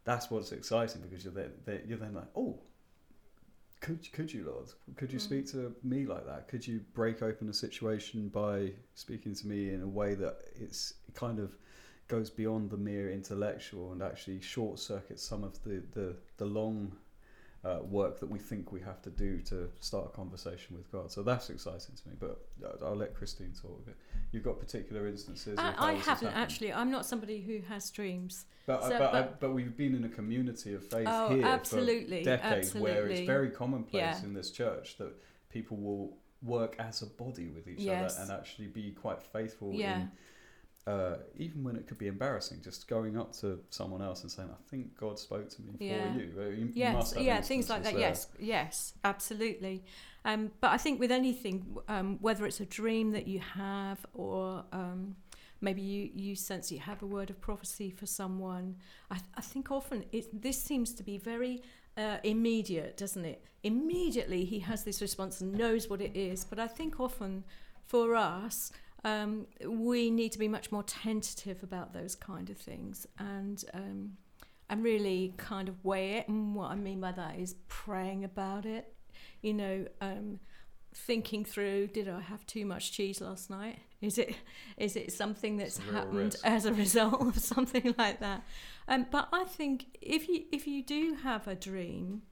that's 0.04 0.30
what's 0.30 0.52
exciting 0.52 1.02
because 1.02 1.24
you're 1.24 1.34
there, 1.34 1.50
there 1.64 1.80
you're 1.86 1.98
then 1.98 2.14
like, 2.14 2.28
oh, 2.36 2.60
could 3.80 4.10
could 4.12 4.32
you, 4.32 4.44
Lord, 4.44 4.68
could 4.96 5.12
you 5.12 5.18
Mm. 5.18 5.22
speak 5.22 5.46
to 5.52 5.74
me 5.82 6.06
like 6.06 6.26
that? 6.26 6.48
Could 6.48 6.66
you 6.66 6.80
break 6.94 7.22
open 7.22 7.48
a 7.48 7.52
situation 7.54 8.28
by 8.28 8.72
speaking 8.94 9.34
to 9.34 9.46
me 9.46 9.70
in 9.74 9.82
a 9.82 9.88
way 9.88 10.14
that 10.14 10.38
it's 10.54 10.94
kind 11.14 11.38
of 11.38 11.56
goes 12.08 12.30
beyond 12.30 12.70
the 12.70 12.76
mere 12.76 13.10
intellectual 13.10 13.92
and 13.92 14.02
actually 14.02 14.40
short 14.40 14.78
circuits 14.78 15.22
some 15.22 15.44
of 15.44 15.62
the 15.62 15.82
the 15.92 16.16
the 16.38 16.44
long 16.46 16.96
uh, 17.64 17.78
work 17.82 18.20
that 18.20 18.30
we 18.30 18.38
think 18.38 18.70
we 18.72 18.80
have 18.80 19.02
to 19.02 19.10
do 19.10 19.38
to 19.40 19.68
start 19.80 20.06
a 20.06 20.08
conversation 20.10 20.76
with 20.76 20.90
God. 20.92 21.10
So 21.10 21.22
that's 21.22 21.50
exciting 21.50 21.94
to 21.96 22.08
me. 22.08 22.14
But 22.18 22.40
uh, 22.64 22.86
I'll 22.86 22.94
let 22.96 23.14
Christine 23.14 23.52
talk. 23.60 23.80
A 23.82 23.86
bit. 23.86 23.96
You've 24.30 24.44
got 24.44 24.58
particular 24.60 25.06
instances. 25.08 25.58
I, 25.58 25.74
I 25.76 25.92
haven't 25.94 26.34
actually. 26.34 26.72
I'm 26.72 26.90
not 26.90 27.04
somebody 27.04 27.40
who 27.40 27.60
has 27.68 27.90
dreams. 27.90 28.46
But, 28.66 28.82
so- 28.84 28.90
but, 28.90 29.14
I, 29.14 29.22
but- 29.22 29.40
but 29.40 29.50
we've 29.54 29.76
been 29.76 29.94
in 29.94 30.04
a 30.04 30.08
community 30.08 30.74
of 30.74 30.86
faith 30.86 31.08
Oh, 31.10 31.34
here 31.34 31.44
absolutely, 31.44 32.18
for 32.24 32.30
decades 32.36 32.74
where 32.74 33.06
it's 33.08 33.26
very 33.26 33.50
commonplace 33.50 34.02
Yeah. 34.02 34.22
in 34.24 34.34
this 34.34 34.50
church 34.50 34.96
that 34.98 35.12
people 35.50 35.76
will 35.78 36.16
work 36.42 36.76
as 36.78 37.02
a 37.02 37.06
body 37.06 37.48
with 37.48 37.66
each 37.66 37.80
Yes. 37.80 38.14
other 38.16 38.22
and 38.32 38.40
actually 38.40 38.68
be 38.68 38.92
quite 38.92 39.20
faithful 39.22 39.72
Yeah. 39.72 40.02
in 40.02 40.10
uh, 40.88 41.16
even 41.36 41.62
when 41.64 41.76
it 41.76 41.86
could 41.86 41.98
be 41.98 42.06
embarrassing, 42.06 42.58
just 42.62 42.88
going 42.88 43.14
up 43.22 43.30
to 43.40 43.58
someone 43.70 44.02
else 44.08 44.22
and 44.22 44.30
saying, 44.30 44.48
"I 44.50 44.62
think 44.70 44.84
God 44.98 45.18
spoke 45.18 45.48
to 45.50 45.62
me 45.62 45.72
Yeah. 45.78 46.12
for 46.14 46.18
you." 46.18 46.26
Uh, 46.40 46.48
you, 46.60 46.72
Yes, 46.74 47.14
yeah, 47.18 47.40
things 47.42 47.68
like 47.68 47.82
that. 47.82 47.94
instances 47.94 48.26
Yes, 48.38 48.56
yes, 48.56 48.94
absolutely. 49.04 49.84
Um, 50.24 50.50
but 50.62 50.70
I 50.72 50.78
think 50.78 50.98
with 51.00 51.12
anything, 51.12 51.76
um, 51.88 52.18
whether 52.26 52.46
it's 52.46 52.60
a 52.60 52.66
dream 52.80 53.12
that 53.12 53.26
you 53.28 53.40
have 53.40 53.98
or 54.14 54.64
um, 54.72 55.16
maybe 55.60 55.82
you, 55.82 56.10
you 56.14 56.34
sense 56.34 56.72
you 56.72 56.80
have 56.80 57.02
a 57.02 57.06
word 57.06 57.30
of 57.30 57.40
prophecy 57.40 57.90
for 57.90 58.06
someone, 58.06 58.76
I, 59.10 59.14
th- 59.16 59.30
I 59.36 59.40
think 59.40 59.70
often 59.70 60.04
it, 60.12 60.42
this 60.42 60.62
seems 60.62 60.94
to 60.94 61.02
be 61.02 61.18
very 61.18 61.62
uh, 61.96 62.18
immediate, 62.22 62.96
doesn't 62.96 63.24
it? 63.24 63.44
Immediately 63.62 64.44
he 64.44 64.60
has 64.60 64.84
this 64.84 65.00
response 65.02 65.40
and 65.40 65.52
knows 65.54 65.88
what 65.90 66.00
it 66.00 66.16
is. 66.16 66.44
But 66.44 66.58
I 66.58 66.66
think 66.66 67.00
often 67.00 67.44
for 67.86 68.14
us, 68.14 68.70
um, 69.04 69.46
we 69.64 70.10
need 70.10 70.32
to 70.32 70.38
be 70.38 70.48
much 70.48 70.72
more 70.72 70.82
tentative 70.82 71.62
about 71.62 71.92
those 71.92 72.14
kind 72.14 72.50
of 72.50 72.58
things 72.58 73.06
and 73.18 73.64
um, 73.74 74.16
and 74.70 74.82
really 74.84 75.34
kind 75.36 75.68
of 75.68 75.82
weigh 75.84 76.14
it. 76.14 76.28
And 76.28 76.54
what 76.54 76.70
I 76.70 76.74
mean 76.74 77.00
by 77.00 77.12
that 77.12 77.38
is 77.38 77.54
praying 77.68 78.24
about 78.24 78.66
it, 78.66 78.92
you 79.40 79.54
know, 79.54 79.86
um, 80.00 80.40
thinking 80.94 81.44
through: 81.44 81.88
Did 81.88 82.08
I 82.08 82.20
have 82.20 82.46
too 82.46 82.66
much 82.66 82.92
cheese 82.92 83.20
last 83.20 83.50
night? 83.50 83.78
Is 84.00 84.18
it 84.18 84.34
is 84.76 84.96
it 84.96 85.12
something 85.12 85.56
that's 85.56 85.78
It's 85.78 85.88
a 85.88 85.92
real 85.92 85.92
happened 85.92 86.34
risk. 86.34 86.46
as 86.46 86.64
a 86.66 86.72
result 86.72 87.20
of 87.20 87.38
something 87.52 87.94
like 87.98 88.20
that? 88.20 88.42
Um, 88.88 89.06
but 89.10 89.28
I 89.32 89.44
think 89.44 89.96
if 90.00 90.28
you 90.28 90.44
if 90.52 90.66
you 90.66 90.82
do 90.82 91.16
have 91.22 91.46
a 91.46 91.54
dream, 91.54 92.22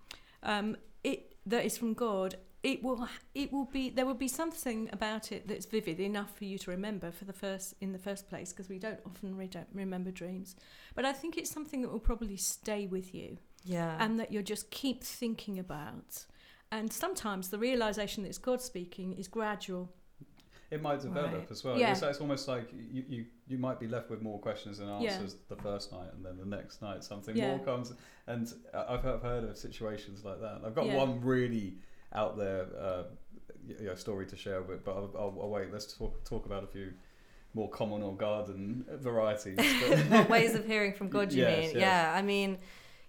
um, 0.43 0.77
it 1.05 1.35
that 1.47 1.65
is 1.65 1.79
from 1.79 1.95
God, 1.95 2.37
it 2.73 2.83
will 2.83 3.09
it 3.35 3.53
will 3.53 3.67
be 3.79 3.85
there 3.97 4.07
will 4.11 4.15
be 4.27 4.33
something 4.43 4.89
about 4.99 5.25
it 5.33 5.47
that's 5.49 5.67
vivid 5.67 5.99
enough 6.01 6.33
for 6.37 6.45
you 6.51 6.59
to 6.59 6.71
remember 6.71 7.09
for 7.13 7.25
the 7.25 7.33
first 7.45 7.75
in 7.81 7.93
the 7.93 7.99
first 8.09 8.29
place 8.29 8.49
because 8.53 8.69
we 8.69 8.79
don't 8.79 9.01
often 9.07 9.37
re- 9.37 9.47
don't 9.59 9.69
remember 9.85 10.11
dreams. 10.11 10.57
But 10.97 11.05
I 11.05 11.13
think 11.21 11.37
it's 11.39 11.51
something 11.51 11.81
that 11.83 11.91
will 11.93 12.07
probably 12.11 12.37
stay 12.37 12.83
with 12.87 13.15
you 13.15 13.39
Yeah. 13.65 13.97
and 14.03 14.19
that 14.21 14.33
you'll 14.33 14.51
just 14.57 14.71
keep 14.71 15.05
thinking 15.05 15.59
about. 15.59 16.27
And 16.73 16.93
sometimes 16.93 17.49
the 17.51 17.59
realization 17.59 18.23
that 18.25 18.31
it's 18.31 18.39
God 18.51 18.61
speaking 18.61 19.09
is 19.23 19.29
gradual. 19.29 19.85
It 20.69 20.83
might 20.83 21.01
develop 21.01 21.33
Right. 21.33 21.51
as 21.51 21.63
well. 21.63 21.79
Yeah. 21.79 21.93
It's, 21.93 22.03
it's 22.03 22.21
almost 22.21 22.49
like 22.49 22.67
you, 22.73 23.05
you, 23.09 23.27
you 23.47 23.59
might 23.67 23.79
be 23.79 23.87
left 23.87 24.11
with 24.11 24.21
more 24.21 24.41
questions 24.41 24.79
than 24.79 24.89
Yeah. 24.89 25.13
answers 25.13 25.37
the 25.49 25.55
first 25.55 25.93
night, 25.93 26.09
and 26.15 26.25
then 26.27 26.37
the 26.37 26.45
next 26.59 26.83
night 26.83 27.05
something 27.05 27.37
Yeah. 27.37 27.51
more 27.57 27.65
comes. 27.65 27.93
And 28.27 28.53
I- 28.75 28.95
I've 28.95 29.03
heard, 29.03 29.15
I've 29.17 29.23
heard 29.23 29.45
of 29.45 29.57
situations 29.57 30.25
like 30.25 30.41
that. 30.41 30.63
I've 30.65 30.75
got 30.75 30.87
Yeah. 30.87 30.97
one 30.97 31.21
really 31.21 31.79
out 32.17 32.37
there 32.37 32.67
uh, 32.81 33.03
you 33.81 33.87
know, 33.87 33.95
story 33.95 34.27
to 34.27 34.37
share, 34.37 34.61
but, 34.63 34.85
but 34.85 34.93
I'll, 34.93 35.11
I'll, 35.19 35.39
I'll 35.43 35.51
wait. 35.51 35.73
Let's 35.73 35.93
talk, 35.97 36.25
talk 36.25 36.47
about 36.47 36.65
a 36.65 36.67
few 36.67 36.93
more 37.55 37.69
common 37.71 38.03
or 38.03 38.15
garden 38.17 38.85
varieties. 38.93 39.59
But- 40.09 40.29
ways 40.31 40.55
of 40.55 40.65
hearing 40.67 40.93
from 40.93 41.09
God 41.09 41.33
you 41.33 41.43
Yes, 41.49 41.57
mean? 41.57 41.71
yes. 41.73 41.81
Yeah, 41.81 42.13
I 42.15 42.23
mean, 42.23 42.59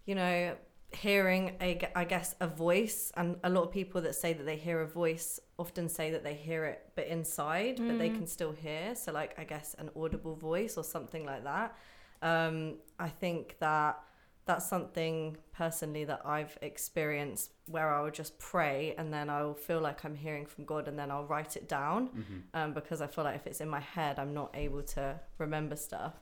you 0.05 0.15
know, 0.15 0.55
hearing 0.91 1.55
a, 1.61 1.75
g- 1.75 1.87
I 1.95 2.05
guess 2.05 2.33
a 2.39 2.47
voice, 2.47 3.11
and 3.17 3.37
a 3.43 3.49
lot 3.49 3.63
of 3.63 3.71
people 3.71 4.01
that 4.01 4.15
say 4.15 4.33
that 4.33 4.45
they 4.45 4.55
hear 4.55 4.81
a 4.81 4.87
voice 4.87 5.39
often 5.59 5.89
say 5.89 6.11
that 6.11 6.23
they 6.23 6.33
hear 6.33 6.65
it, 6.65 6.81
but 6.95 7.07
inside, 7.07 7.75
but 7.77 7.97
they 7.99 8.09
Mm. 8.09 8.15
can 8.17 8.27
still 8.27 8.51
hear. 8.53 8.95
So, 8.95 9.11
like, 9.11 9.37
I 9.39 9.43
guess 9.43 9.75
an 9.79 9.89
audible 9.95 10.35
voice 10.35 10.77
or 10.77 10.83
something 10.83 11.25
like 11.25 11.43
that. 11.43 11.75
Um, 12.21 12.75
I 12.99 13.09
think 13.09 13.57
that 13.59 13.99
that's 14.47 14.67
something 14.67 15.37
personally 15.53 16.05
that 16.05 16.21
I've 16.25 16.57
experienced 16.61 17.51
where 17.67 17.93
I 17.93 18.01
will 18.01 18.11
just 18.11 18.39
pray 18.39 18.95
and 18.97 19.13
then 19.13 19.29
I 19.29 19.43
will 19.43 19.53
feel 19.53 19.81
like 19.81 20.03
I'm 20.05 20.15
hearing 20.15 20.45
from 20.45 20.65
God 20.65 20.87
and 20.87 20.97
then 20.97 21.11
I'll 21.11 21.25
write 21.25 21.55
it 21.55 21.67
down 21.67 22.09
Mhm. 22.09 22.41
um, 22.53 22.73
because 22.73 23.01
I 23.01 23.07
feel 23.07 23.23
like 23.25 23.35
if 23.35 23.45
it's 23.45 23.61
in 23.61 23.69
my 23.69 23.79
head, 23.81 24.17
I'm 24.19 24.33
not 24.33 24.51
able 24.55 24.83
to 24.95 25.19
remember 25.37 25.75
stuff. 25.75 26.13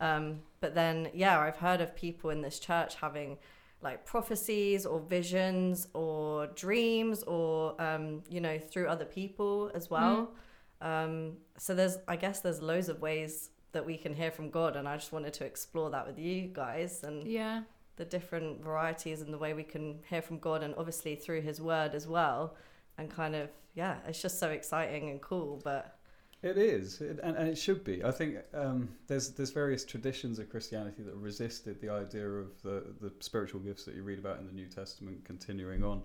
Um, 0.00 0.42
but 0.60 0.74
then, 0.74 1.10
yeah, 1.12 1.38
I've 1.38 1.58
heard 1.58 1.80
of 1.80 1.94
people 1.94 2.30
in 2.30 2.40
this 2.42 2.58
church 2.58 2.94
having 2.96 3.38
like 3.82 4.04
prophecies 4.06 4.86
or 4.86 5.00
visions 5.00 5.88
or 5.92 6.46
dreams 6.64 7.22
or, 7.24 7.80
um, 7.82 8.22
you 8.30 8.40
know, 8.40 8.58
through 8.58 8.86
other 8.88 9.04
people 9.04 9.70
as 9.74 9.90
well. 9.90 10.32
Um, 10.80 11.38
so 11.58 11.74
there's, 11.74 11.98
I 12.08 12.16
guess, 12.16 12.40
there's 12.40 12.60
loads 12.62 12.88
of 12.88 13.00
ways 13.00 13.50
that 13.72 13.84
we 13.86 13.96
can 13.96 14.14
hear 14.14 14.30
from 14.30 14.50
God, 14.50 14.76
and 14.76 14.86
I 14.88 14.96
just 14.96 15.12
wanted 15.12 15.32
to 15.34 15.44
explore 15.44 15.90
that 15.90 16.06
with 16.06 16.18
you 16.18 16.48
guys 16.48 17.02
and 17.04 17.26
Yeah. 17.26 17.62
the 17.96 18.04
different 18.04 18.62
varieties 18.62 19.20
and 19.22 19.32
the 19.32 19.38
way 19.38 19.52
we 19.54 19.64
can 19.64 20.00
hear 20.08 20.22
from 20.22 20.38
God, 20.38 20.62
and 20.62 20.74
obviously 20.76 21.14
through 21.16 21.40
His 21.42 21.60
Word 21.60 21.94
as 21.94 22.06
well. 22.06 22.56
And 22.98 23.10
kind 23.10 23.34
of, 23.34 23.48
yeah, 23.74 23.98
it's 24.06 24.20
just 24.20 24.38
so 24.38 24.50
exciting 24.50 25.08
and 25.10 25.20
cool. 25.22 25.60
But 25.64 25.98
It 26.42 26.58
is, 26.58 27.00
it, 27.00 27.18
and, 27.22 27.36
and 27.36 27.48
it 27.48 27.56
should 27.56 27.84
be. 27.84 28.02
I 28.04 28.10
think 28.10 28.38
um, 28.52 28.88
there's 29.06 29.30
there's 29.30 29.50
various 29.52 29.84
traditions 29.84 30.38
of 30.38 30.50
Christianity 30.50 31.02
that 31.02 31.14
resisted 31.14 31.80
the 31.80 31.88
idea 31.88 32.28
of 32.28 32.60
the 32.62 32.94
the 33.00 33.12
spiritual 33.20 33.60
gifts 33.60 33.84
that 33.84 33.94
you 33.94 34.02
read 34.02 34.18
about 34.18 34.38
in 34.40 34.46
the 34.46 34.52
New 34.52 34.66
Testament 34.66 35.24
continuing 35.24 35.82
on. 35.84 36.02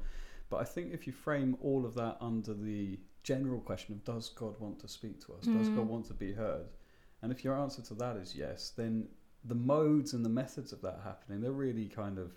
But 0.50 0.57
I 0.62 0.63
think 0.63 0.93
if 0.93 1.05
you 1.07 1.12
frame 1.13 1.57
all 1.62 1.86
of 1.86 1.93
that 1.95 2.17
under 2.21 2.53
the 2.53 2.97
general 3.24 3.59
question 3.59 3.95
of 3.95 4.03
does 4.05 4.29
God 4.29 4.57
want 4.59 4.79
to 4.79 4.88
speak 4.88 5.19
to 5.25 5.33
us? 5.33 5.45
Does 5.45 5.67
Mhm. 5.69 5.75
God 5.75 5.88
want 5.89 6.05
to 6.05 6.13
be 6.13 6.31
heard? 6.33 6.67
And 7.21 7.31
if 7.31 7.43
your 7.43 7.57
answer 7.57 7.81
to 7.83 7.93
that 7.95 8.17
is 8.17 8.36
yes, 8.36 8.71
then 8.75 9.07
the 9.43 9.55
modes 9.55 10.13
and 10.13 10.24
the 10.25 10.29
methods 10.29 10.71
of 10.74 10.81
that 10.81 11.01
happening, 11.03 11.41
they're 11.41 11.51
really 11.51 11.88
kind 11.88 12.17
of 12.17 12.31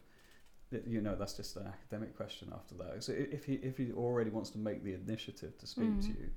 you 0.86 1.00
know 1.00 1.16
that's 1.16 1.34
just 1.34 1.56
an 1.56 1.66
academic 1.66 2.16
question 2.16 2.48
after 2.54 2.74
that. 2.76 3.02
So 3.02 3.12
if 3.12 3.44
he 3.44 3.54
if 3.54 3.76
he 3.76 3.92
already 3.92 4.30
wants 4.30 4.50
to 4.50 4.58
make 4.58 4.84
the 4.84 4.94
initiative 4.94 5.58
to 5.58 5.66
speak 5.66 6.00
to 6.02 6.12
Mhm. 6.12 6.16
you, 6.18 6.30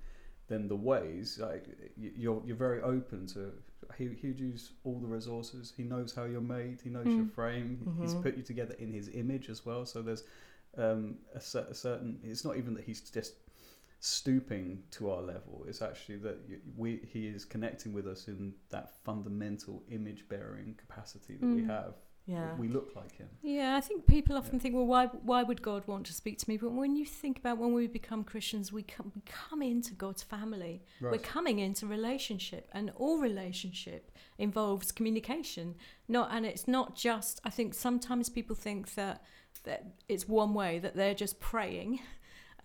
then 0.47 0.67
the 0.67 0.75
ways 0.75 1.39
like 1.41 1.65
you're 1.97 2.41
you're 2.45 2.55
very 2.57 2.81
open 2.81 3.27
to 3.27 3.53
he 3.97 4.09
he'd 4.21 4.39
use 4.39 4.71
all 4.83 5.00
the 5.00 5.07
resources 5.07 5.73
he 5.75 5.83
knows 5.83 6.13
how 6.15 6.23
you're 6.23 6.41
made 6.41 6.79
he 6.83 6.89
knows 6.89 7.15
your 7.15 7.25
Mm. 7.25 7.31
frame 7.35 7.88
he's 8.00 8.13
Mhm. 8.13 8.23
put 8.23 8.35
you 8.35 8.43
together 8.43 8.75
in 8.79 8.91
his 8.91 9.09
image 9.09 9.50
as 9.50 9.65
well 9.65 9.85
so 9.85 10.01
there's 10.01 10.23
um 10.77 11.17
a, 11.35 11.39
cer- 11.41 11.67
a 11.69 11.73
certain 11.73 12.19
it's 12.23 12.43
not 12.45 12.57
even 12.57 12.73
that 12.73 12.83
he's 12.83 13.01
just 13.01 13.35
stooping 14.07 14.83
to 14.91 15.10
our 15.10 15.22
level 15.22 15.63
it's 15.65 15.81
actually 15.81 16.17
that 16.17 16.38
we 16.75 17.00
he 17.13 17.25
is 17.27 17.45
connecting 17.45 17.93
with 17.93 18.05
us 18.05 18.27
in 18.27 18.53
that 18.69 18.89
fundamental 19.05 19.81
image 19.89 20.27
bearing 20.27 20.75
capacity 20.77 21.36
that 21.38 21.48
we 21.48 21.62
Mm. 21.62 21.67
have 21.67 21.95
Yeah. 22.25 22.55
we 22.57 22.67
look 22.69 22.95
like 22.95 23.13
Him. 23.17 23.27
Yeah, 23.41 23.75
I 23.75 23.81
think 23.81 24.05
people 24.07 24.38
often 24.38 24.55
Yeah. 24.55 24.62
think, 24.63 24.75
well, 24.75 24.86
why 24.95 25.07
why 25.31 25.41
would 25.43 25.62
God 25.62 25.81
want 25.88 26.05
to 26.07 26.13
speak 26.13 26.38
to 26.39 26.50
me? 26.50 26.55
But 26.57 26.72
when 26.72 26.95
you 26.95 27.05
think 27.05 27.38
about 27.38 27.57
when 27.57 27.74
we 27.74 27.86
become 27.88 28.24
Christians, 28.24 28.72
we 28.72 28.81
come, 28.95 29.12
we 29.13 29.22
come 29.25 29.62
into 29.62 29.93
God's 29.93 30.24
family. 30.24 30.75
We're 31.01 31.17
coming 31.36 31.60
into 31.60 31.86
relationship, 31.86 32.69
and 32.77 32.86
all 32.95 33.17
relationship 33.29 34.01
involves 34.38 34.93
communication. 34.93 35.75
Not, 36.07 36.27
and 36.31 36.45
it's 36.45 36.65
not 36.77 36.88
just. 36.95 37.41
I 37.43 37.50
think 37.57 37.74
sometimes 37.74 38.29
people 38.29 38.55
think 38.55 38.93
that 38.95 39.17
that 39.67 39.81
it's 40.13 40.25
one 40.27 40.53
way 40.62 40.79
that 40.79 40.93
they're 40.95 41.19
just 41.25 41.36
praying. 41.51 42.00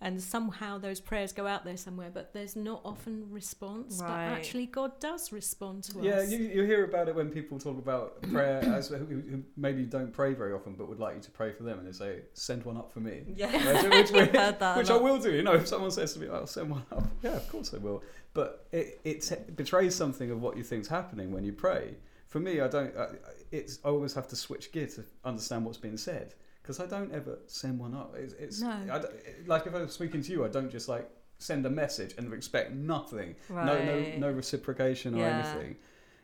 And 0.01 0.21
somehow 0.21 0.77
those 0.77 1.01
prayers 1.01 1.33
go 1.33 1.45
out 1.45 1.65
there 1.65 1.75
somewhere, 1.75 2.09
but 2.13 2.31
there's 2.31 2.55
not 2.55 2.81
often 2.85 3.25
response. 3.29 4.01
But 4.01 4.09
actually, 4.09 4.65
God 4.65 4.97
does 5.01 5.33
respond 5.33 5.83
to 5.85 5.99
Yeah, 6.01 6.13
us. 6.13 6.31
Yeah, 6.31 6.37
you, 6.37 6.45
you 6.45 6.63
hear 6.63 6.85
about 6.85 7.09
it 7.09 7.15
when 7.15 7.29
people 7.29 7.59
talk 7.59 7.77
about 7.77 8.21
prayer 8.21 8.59
as 8.63 8.87
who, 8.87 8.95
who 8.97 9.43
maybe 9.57 9.83
don't 9.83 10.13
pray 10.13 10.33
very 10.33 10.53
often, 10.53 10.75
but 10.75 10.87
would 10.87 10.99
like 10.99 11.15
you 11.15 11.21
to 11.21 11.31
pray 11.31 11.51
for 11.51 11.63
them, 11.63 11.79
and 11.79 11.87
they 11.87 11.91
say, 11.91 12.21
"Send 12.33 12.63
one 12.63 12.77
up 12.77 12.93
for 12.93 13.01
me." 13.01 13.23
Yeah. 13.35 13.51
which, 13.91 14.11
which, 14.11 14.29
Heard 14.29 14.59
that 14.59 14.77
which 14.77 14.89
I 14.89 14.95
will 14.95 15.19
do. 15.19 15.33
You 15.33 15.43
know, 15.43 15.55
if 15.55 15.67
someone 15.67 15.91
says 15.91 16.13
to 16.13 16.19
me, 16.21 16.29
"I'll 16.29 16.47
send 16.47 16.69
one 16.69 16.85
up," 16.93 17.03
yeah, 17.21 17.31
of 17.35 17.49
course 17.49 17.73
I 17.73 17.77
will. 17.77 18.01
But 18.33 18.67
it, 18.71 19.01
it 19.03 19.55
betrays 19.57 19.95
something 19.95 20.31
of 20.31 20.41
what 20.41 20.55
you 20.55 20.63
think's 20.63 20.87
happening 20.87 21.33
when 21.33 21.43
you 21.43 21.51
pray. 21.51 21.95
For 22.27 22.39
me, 22.39 22.61
I 22.61 22.69
don't. 22.69 22.95
I, 22.95 23.07
it's 23.51 23.79
I 23.83 23.89
always 23.89 24.13
have 24.13 24.29
to 24.29 24.37
switch 24.37 24.71
gear 24.71 24.87
to 24.87 25.03
understand 25.25 25.65
what's 25.65 25.77
being 25.77 25.97
said 25.97 26.35
because 26.69 26.79
I 26.79 26.85
don't 26.85 27.11
ever 27.11 27.39
send 27.47 27.79
one 27.79 27.95
up. 27.95 28.13
It's, 28.15 28.33
it's 28.33 28.61
No. 28.61 28.69
I 28.69 29.01
like 29.47 29.65
if 29.65 29.73
I'm 29.73 29.87
speaking 29.89 30.21
to 30.21 30.31
you, 30.31 30.45
I 30.45 30.49
don't 30.49 30.69
just 30.69 30.87
like 30.87 31.09
send 31.39 31.65
a 31.65 31.69
message 31.69 32.13
and 32.19 32.31
expect 32.31 32.73
nothing. 32.73 33.35
Right. 33.49 33.65
No, 33.65 33.73
no, 33.83 34.27
no 34.29 34.31
reciprocation 34.31 35.15
or 35.15 35.19
Yeah. 35.19 35.39
anything. 35.39 35.77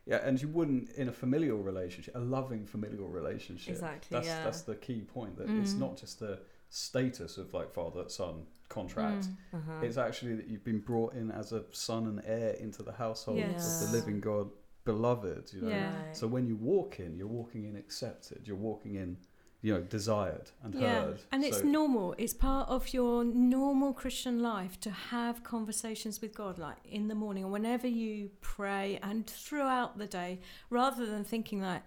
Yeah, 0.05 0.17
and 0.17 0.39
you 0.39 0.47
wouldn't 0.49 0.91
in 0.91 1.07
a 1.09 1.11
familial 1.11 1.57
relationship, 1.57 2.15
a 2.15 2.19
loving 2.19 2.63
familial 2.67 3.07
relationship. 3.07 3.73
Exactly, 3.73 4.07
That's 4.15 4.27
yeah. 4.27 4.43
that's 4.43 4.61
the 4.61 4.75
key 4.75 5.01
point. 5.01 5.35
That 5.37 5.49
it's 5.49 5.73
Mm. 5.73 5.79
not 5.79 5.97
just 5.97 6.21
a 6.21 6.37
status 6.69 7.39
of 7.39 7.51
like 7.55 7.71
father 7.73 8.07
son 8.07 8.45
contract. 8.69 9.25
Mm. 9.25 9.35
Uh-huh. 9.57 9.81
It's 9.81 9.97
actually 9.97 10.35
that 10.35 10.47
you've 10.47 10.63
been 10.63 10.79
brought 10.81 11.15
in 11.15 11.31
as 11.31 11.53
a 11.53 11.63
son 11.71 12.05
and 12.05 12.21
heir 12.23 12.51
into 12.65 12.83
the 12.83 12.91
household 12.91 13.39
Yes. 13.39 13.81
of 13.83 13.89
the 13.91 13.97
living 13.97 14.19
God, 14.19 14.51
beloved. 14.83 15.51
You 15.53 15.61
know. 15.61 15.69
Yeah. 15.69 16.11
So 16.11 16.27
when 16.27 16.45
you 16.45 16.55
walk 16.55 16.99
in, 16.99 17.17
you're 17.17 17.35
walking 17.39 17.63
in 17.65 17.75
accepted. 17.75 18.47
You're 18.47 18.57
walking 18.57 18.93
in, 18.93 19.17
you 19.65 19.73
know, 19.73 19.81
desired 19.81 20.51
and 20.63 20.75
heard. 20.75 21.19
And 21.31 21.43
it's 21.43 21.61
So- 21.61 21.63
normal. 21.79 22.13
It's 22.19 22.35
part 22.35 22.69
of 22.69 22.93
your 22.93 23.23
normal 23.23 23.93
Christian 23.93 24.39
life 24.53 24.79
to 24.81 24.91
have 24.91 25.43
conversations 25.43 26.21
with 26.21 26.35
God, 26.35 26.59
like 26.59 26.77
in 26.85 27.07
the 27.07 27.15
morning 27.15 27.43
or 27.45 27.49
whenever 27.49 27.87
you 27.87 28.29
pray 28.41 28.99
and 29.01 29.25
throughout 29.25 29.97
the 29.97 30.05
day, 30.05 30.39
rather 30.69 31.03
than 31.07 31.23
thinking 31.23 31.61
like, 31.61 31.81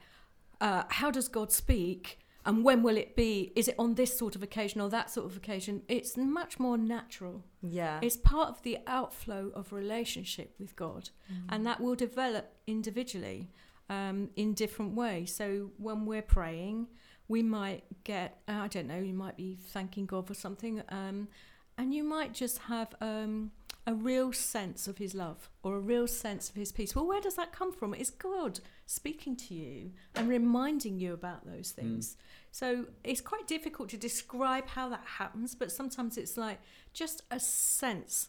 uh, 0.61 0.83
how 0.89 1.11
does 1.13 1.29
God 1.29 1.53
speak? 1.53 2.19
And 2.45 2.65
when 2.65 2.83
will 2.83 2.97
it 2.97 3.15
be? 3.15 3.53
Is 3.55 3.69
it 3.69 3.77
on 3.79 3.95
this 3.95 4.19
sort 4.19 4.35
of 4.35 4.43
occasion 4.43 4.81
or 4.81 4.89
that 4.91 5.09
sort 5.11 5.27
of 5.31 5.37
occasion? 5.37 5.83
It's 5.87 6.17
much 6.17 6.59
more 6.59 6.77
natural. 6.79 7.45
yeah. 7.63 8.01
It's 8.03 8.17
part 8.17 8.49
of 8.49 8.63
the 8.63 8.79
outflow 8.89 9.53
of 9.55 9.73
relationship 9.73 10.49
with 10.59 10.75
God, 10.75 11.11
and 11.49 11.65
that 11.67 11.79
will 11.81 11.95
develop 11.95 12.45
individually 12.67 13.51
um, 13.91 14.31
in 14.37 14.55
different 14.55 14.95
ways. 14.95 15.35
So 15.35 15.71
when 15.77 16.07
we're 16.07 16.23
praying, 16.39 16.89
we 17.29 17.43
might 17.43 17.85
get 18.05 18.41
uh, 18.49 18.53
I 18.53 18.69
don't 18.69 18.87
know, 18.87 18.99
you 18.99 19.15
might 19.15 19.37
be 19.37 19.59
thanking 19.69 20.07
God 20.07 20.27
for 20.27 20.35
something, 20.35 20.83
um, 20.89 21.29
and 21.77 21.95
you 21.95 22.03
might 22.03 22.33
just 22.35 22.59
have 22.59 22.95
um, 23.01 23.53
a 23.87 23.95
real 23.95 24.33
sense 24.33 24.89
of 24.89 24.99
His 24.99 25.15
love 25.15 25.49
or 25.63 25.77
a 25.77 25.81
real 25.81 26.07
sense 26.07 26.49
of 26.51 26.57
His 26.57 26.73
peace. 26.73 26.95
Well, 26.95 27.07
where 27.07 27.21
does 27.21 27.37
that 27.37 27.53
come 27.53 27.73
from? 27.73 27.95
It's 27.95 28.11
God 28.11 28.61
speaking 28.87 29.37
to 29.37 29.55
you 29.55 29.93
and 30.15 30.29
reminding 30.29 30.99
you 30.99 31.13
about 31.13 31.47
those 31.47 31.71
things. 31.71 32.17
So 32.51 32.87
it's 33.05 33.21
quite 33.21 33.47
difficult 33.47 33.91
to 33.91 33.97
describe 33.99 34.67
how 34.67 34.89
that 34.89 35.05
happens, 35.05 35.55
but 35.55 35.71
sometimes 35.71 36.17
it's 36.17 36.37
like 36.37 36.59
just 36.95 37.23
a 37.31 37.39
sense 37.39 38.29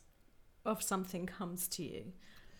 of 0.65 0.83
something 0.83 1.25
comes 1.25 1.67
to 1.69 1.83
you. 1.83 2.03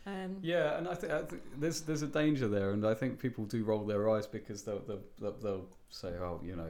Um, 0.06 0.38
Yeah, 0.42 0.78
and 0.78 0.88
I 0.88 0.96
think, 0.96 1.12
I 1.12 1.22
think 1.24 1.42
there's 1.58 1.82
there's 1.82 2.02
a 2.02 2.08
danger 2.08 2.48
there, 2.48 2.72
and 2.72 2.86
I 2.86 2.94
think 2.94 3.20
people 3.20 3.46
do 3.46 3.64
roll 3.64 3.86
their 3.86 4.10
eyes 4.10 4.26
because 4.26 4.64
they'll 4.64 4.80
they'll, 4.80 5.04
they'll, 5.20 5.38
they'll 5.44 5.68
say, 5.90 6.10
oh, 6.20 6.40
you 6.44 6.56
know, 6.56 6.70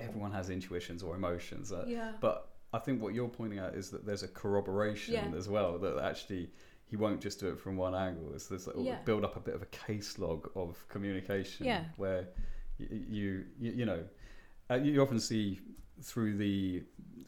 everyone 0.00 0.32
has 0.32 0.50
intuitions 0.50 1.02
or 1.02 1.14
emotions. 1.16 1.72
Uh, 1.72 1.84
yeah. 1.86 2.12
But 2.20 2.48
I 2.72 2.78
think 2.78 3.02
what 3.02 3.14
you're 3.14 3.28
pointing 3.28 3.58
at 3.58 3.74
is 3.74 3.90
that 3.90 4.04
there's 4.06 4.22
a 4.22 4.28
corroboration 4.28 5.14
Yeah. 5.14 5.30
as 5.36 5.48
well 5.48 5.78
that 5.78 5.98
actually 5.98 6.50
he 6.86 6.96
won't 6.96 7.20
just 7.20 7.38
do 7.40 7.48
it 7.50 7.58
from 7.60 7.76
one 7.76 7.94
angle. 7.94 8.32
It's 8.34 8.46
this 8.48 8.66
little 8.66 8.84
Yeah. 8.84 8.98
build 9.04 9.24
up 9.24 9.36
a 9.36 9.40
bit 9.40 9.54
of 9.54 9.62
a 9.62 9.66
case 9.66 10.18
log 10.18 10.50
of 10.56 10.86
communication 10.88 11.66
Yeah. 11.66 11.84
where 11.96 12.28
you 12.78 12.88
you, 13.08 13.44
you, 13.58 13.72
you 13.72 13.84
know 13.86 14.04
uh, 14.70 14.74
you 14.76 15.00
often 15.02 15.20
see 15.20 15.60
through 16.02 16.36
the 16.36 16.82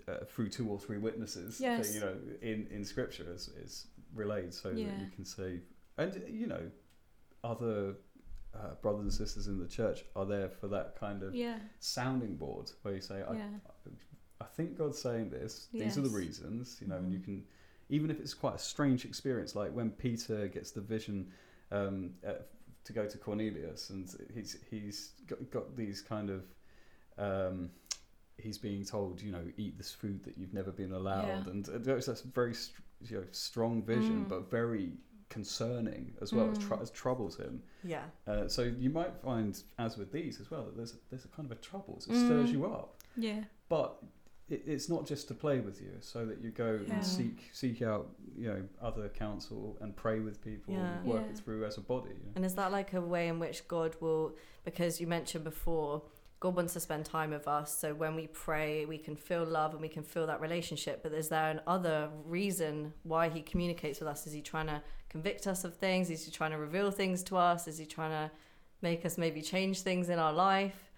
uh, 0.09 0.25
through 0.27 0.49
two 0.49 0.69
or 0.69 0.79
three 0.79 0.99
witnesses 0.99 1.59
that, 1.59 1.65
Yes. 1.79 1.95
you 1.95 2.01
know 2.01 2.17
in 2.41 2.67
in 2.71 2.85
scripture 2.85 3.27
is 3.33 3.49
is 3.49 3.87
relayed 4.15 4.53
so 4.55 4.71
that 4.71 4.79
you 4.81 5.09
can 5.15 5.25
say 5.25 5.61
and 5.99 6.23
you 6.29 6.47
know 6.47 6.71
other 7.45 7.95
uh, 8.55 8.75
brothers 8.83 9.03
and 9.03 9.13
sisters 9.13 9.47
in 9.49 9.59
the 9.59 9.67
church 9.67 10.05
are 10.15 10.27
there 10.27 10.49
for 10.49 10.69
that 10.69 10.95
kind 10.99 11.23
of 11.23 11.35
Yeah. 11.35 11.59
sounding 11.79 12.37
board 12.37 12.71
where 12.83 12.95
you 12.95 13.01
say 13.01 13.23
I, 13.23 13.35
Yeah. 13.37 13.49
I 14.41 14.45
think 14.45 14.77
God's 14.77 14.99
saying 15.01 15.31
this. 15.31 15.69
These 15.73 15.97
are 15.99 16.03
the 16.03 16.09
reasons, 16.11 16.79
you 16.81 16.89
know, 16.89 16.97
and 16.97 17.13
you 17.13 17.21
can, 17.21 17.45
even 17.89 18.11
if 18.11 18.19
it's 18.21 18.35
quite 18.35 18.57
a 18.57 18.59
strange 18.59 19.05
experience, 19.05 19.55
like 19.55 19.73
when 19.73 19.91
Peter 19.91 20.49
gets 20.49 20.73
the 20.73 20.81
vision 20.81 21.31
um, 21.71 22.11
uh, 22.27 22.33
to 22.85 22.93
go 22.93 23.07
to 23.07 23.17
Cornelius, 23.19 23.91
and 23.91 24.13
he's 24.35 24.57
he's 24.69 25.13
got, 25.29 25.51
got 25.51 25.77
these 25.77 26.03
kind 26.03 26.29
of, 26.29 26.45
um, 27.19 27.71
he's 28.37 28.59
being 28.59 28.85
told, 28.85 29.23
you 29.23 29.31
know, 29.31 29.45
eat 29.57 29.79
this 29.79 29.93
food 29.93 30.23
that 30.25 30.37
you've 30.37 30.53
never 30.53 30.73
been 30.73 30.93
allowed, 30.93 31.47
Yeah. 31.47 31.53
and 31.53 31.69
uh, 31.69 31.79
there's 31.79 32.07
this 32.07 32.21
very 32.23 32.55
you 33.01 33.19
know 33.19 33.25
strong 33.31 33.83
vision, 33.83 34.25
Mm. 34.27 34.29
but 34.29 34.51
very 34.51 34.93
concerning 35.33 36.13
as 36.21 36.33
well. 36.33 36.51
as 36.51 36.59
tr- 36.59 36.75
Mm. 36.75 36.83
it 36.83 36.95
troubles 36.95 37.37
him. 37.37 37.63
yeah. 37.83 38.05
Uh, 38.27 38.47
so 38.49 38.63
you 38.63 38.91
might 38.91 39.15
find, 39.29 39.61
as 39.79 39.97
with 39.97 40.13
these 40.13 40.41
as 40.41 40.51
well, 40.51 40.65
that 40.67 40.77
there's 40.77 40.93
a, 40.95 40.97
there's 41.11 41.25
a 41.25 41.29
kind 41.29 41.47
of 41.51 41.53
a 41.59 41.61
trouble. 41.61 41.95
It 41.99 42.03
stirs 42.03 42.51
Mm. 42.51 42.53
you 42.53 42.67
up 42.67 42.89
Yeah. 43.17 43.45
but 43.69 44.03
it, 44.49 44.63
it's 44.67 44.89
not 44.95 45.07
just 45.07 45.29
to 45.29 45.35
play 45.35 45.59
with 45.61 45.81
you 45.81 45.93
so 46.01 46.27
that 46.27 46.39
you 46.45 46.51
go 46.51 46.71
Yeah. 46.87 46.95
and 46.95 47.05
seek 47.05 47.39
seek 47.53 47.81
out 47.83 48.07
you 48.37 48.49
know 48.51 48.63
other 48.89 49.09
counsel 49.09 49.77
and 49.81 49.89
pray 50.05 50.19
with 50.21 50.37
people 50.43 50.75
Yeah. 50.75 50.99
and 50.99 51.07
work 51.07 51.23
Yeah. 51.25 51.31
it 51.33 51.39
through 51.39 51.65
as 51.65 51.79
a 51.79 51.81
body 51.81 52.11
you 52.11 52.25
know? 52.27 52.33
And 52.37 52.45
is 52.45 52.55
that 52.61 52.71
like 52.79 52.93
a 52.93 53.01
way 53.01 53.25
in 53.29 53.39
which 53.39 53.59
God 53.69 53.97
will, 54.01 54.37
because 54.65 55.01
you 55.01 55.07
mentioned 55.07 55.45
before, 55.45 56.03
God 56.43 56.57
wants 56.57 56.73
to 56.73 56.81
spend 56.81 57.05
time 57.05 57.31
with 57.31 57.47
us. 57.47 57.73
So 57.73 57.95
when 57.95 58.17
we 58.17 58.27
pray, 58.27 58.85
we 58.85 58.99
can 58.99 59.15
feel 59.15 59.45
love 59.45 59.75
and 59.75 59.81
we 59.81 59.89
can 59.89 60.03
feel 60.03 60.27
that 60.27 60.41
relationship. 60.41 61.01
But 61.01 61.13
is 61.13 61.29
there 61.29 61.49
an 61.49 61.61
other 61.69 62.09
reason 62.25 62.93
why 63.05 63.29
He 63.29 63.43
communicates 63.43 64.01
with 64.01 64.09
us? 64.09 64.27
Is 64.27 64.33
He 64.33 64.43
trying 64.43 64.67
to 64.67 64.83
convict 65.09 65.47
us 65.47 65.63
of 65.63 65.77
things? 65.77 66.11
Is 66.11 66.25
He 66.25 66.33
trying 66.33 66.51
to 66.51 66.59
reveal 66.59 66.91
things 66.91 67.23
to 67.25 67.37
us? 67.37 67.69
Is 67.69 67.79
He 67.79 67.87
trying 67.87 68.11
to 68.11 68.29
make 68.81 69.07
us 69.07 69.17
maybe 69.17 69.41
change 69.41 69.83
things 69.83 70.09
in 70.09 70.19
our 70.19 70.33
life? 70.33 70.91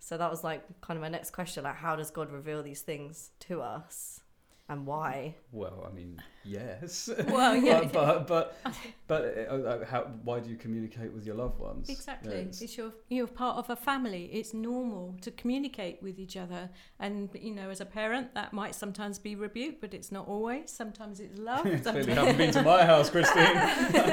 So 0.00 0.18
that 0.18 0.30
was 0.30 0.44
like 0.44 0.64
kind 0.82 0.98
of 0.98 1.00
my 1.00 1.08
next 1.08 1.30
question: 1.30 1.64
like, 1.64 1.76
how 1.76 1.96
does 1.96 2.10
God 2.10 2.30
reveal 2.30 2.62
these 2.62 2.82
things 2.82 3.30
to 3.48 3.62
us, 3.62 4.20
and 4.70 4.86
why? 4.86 5.34
well 5.52 5.84
i 5.90 5.94
mean 5.94 6.12
yes 6.44 7.10
Well, 7.28 7.54
yeah. 7.56 7.80
but 7.92 8.26
but 8.26 8.56
but, 8.64 8.74
but 9.08 9.22
uh, 9.50 9.54
uh, 9.54 9.84
how, 9.84 10.02
why 10.24 10.40
do 10.40 10.48
you 10.48 10.56
communicate 10.56 11.12
with 11.12 11.26
your 11.26 11.34
loved 11.34 11.58
ones 11.58 11.88
Exactly. 11.90 12.32
Yeah, 12.32 12.38
it's- 12.48 12.62
it's 12.62 12.76
your 12.78 12.92
you're 13.08 13.26
part 13.26 13.56
of 13.58 13.68
a 13.68 13.76
family. 13.76 14.24
It's 14.32 14.54
normal 14.54 15.16
to 15.20 15.30
communicate 15.32 15.96
with 16.02 16.18
each 16.18 16.36
other, 16.44 16.70
and 16.98 17.28
you 17.34 17.54
know, 17.58 17.68
as 17.74 17.80
a 17.80 17.84
parent, 17.84 18.26
that 18.34 18.52
might 18.52 18.74
sometimes 18.74 19.18
be 19.18 19.34
rebuke, 19.34 19.76
but 19.82 19.92
it's 19.92 20.10
not 20.10 20.26
always. 20.28 20.70
Sometimes 20.70 21.20
it's 21.20 21.38
love. 21.38 21.60
clearly 21.66 21.82
sometimes 21.82 22.06
haven't 22.06 22.38
been 22.38 22.52
to 22.52 22.62
my 22.62 22.82
house 22.92 23.10
christine 23.10 23.56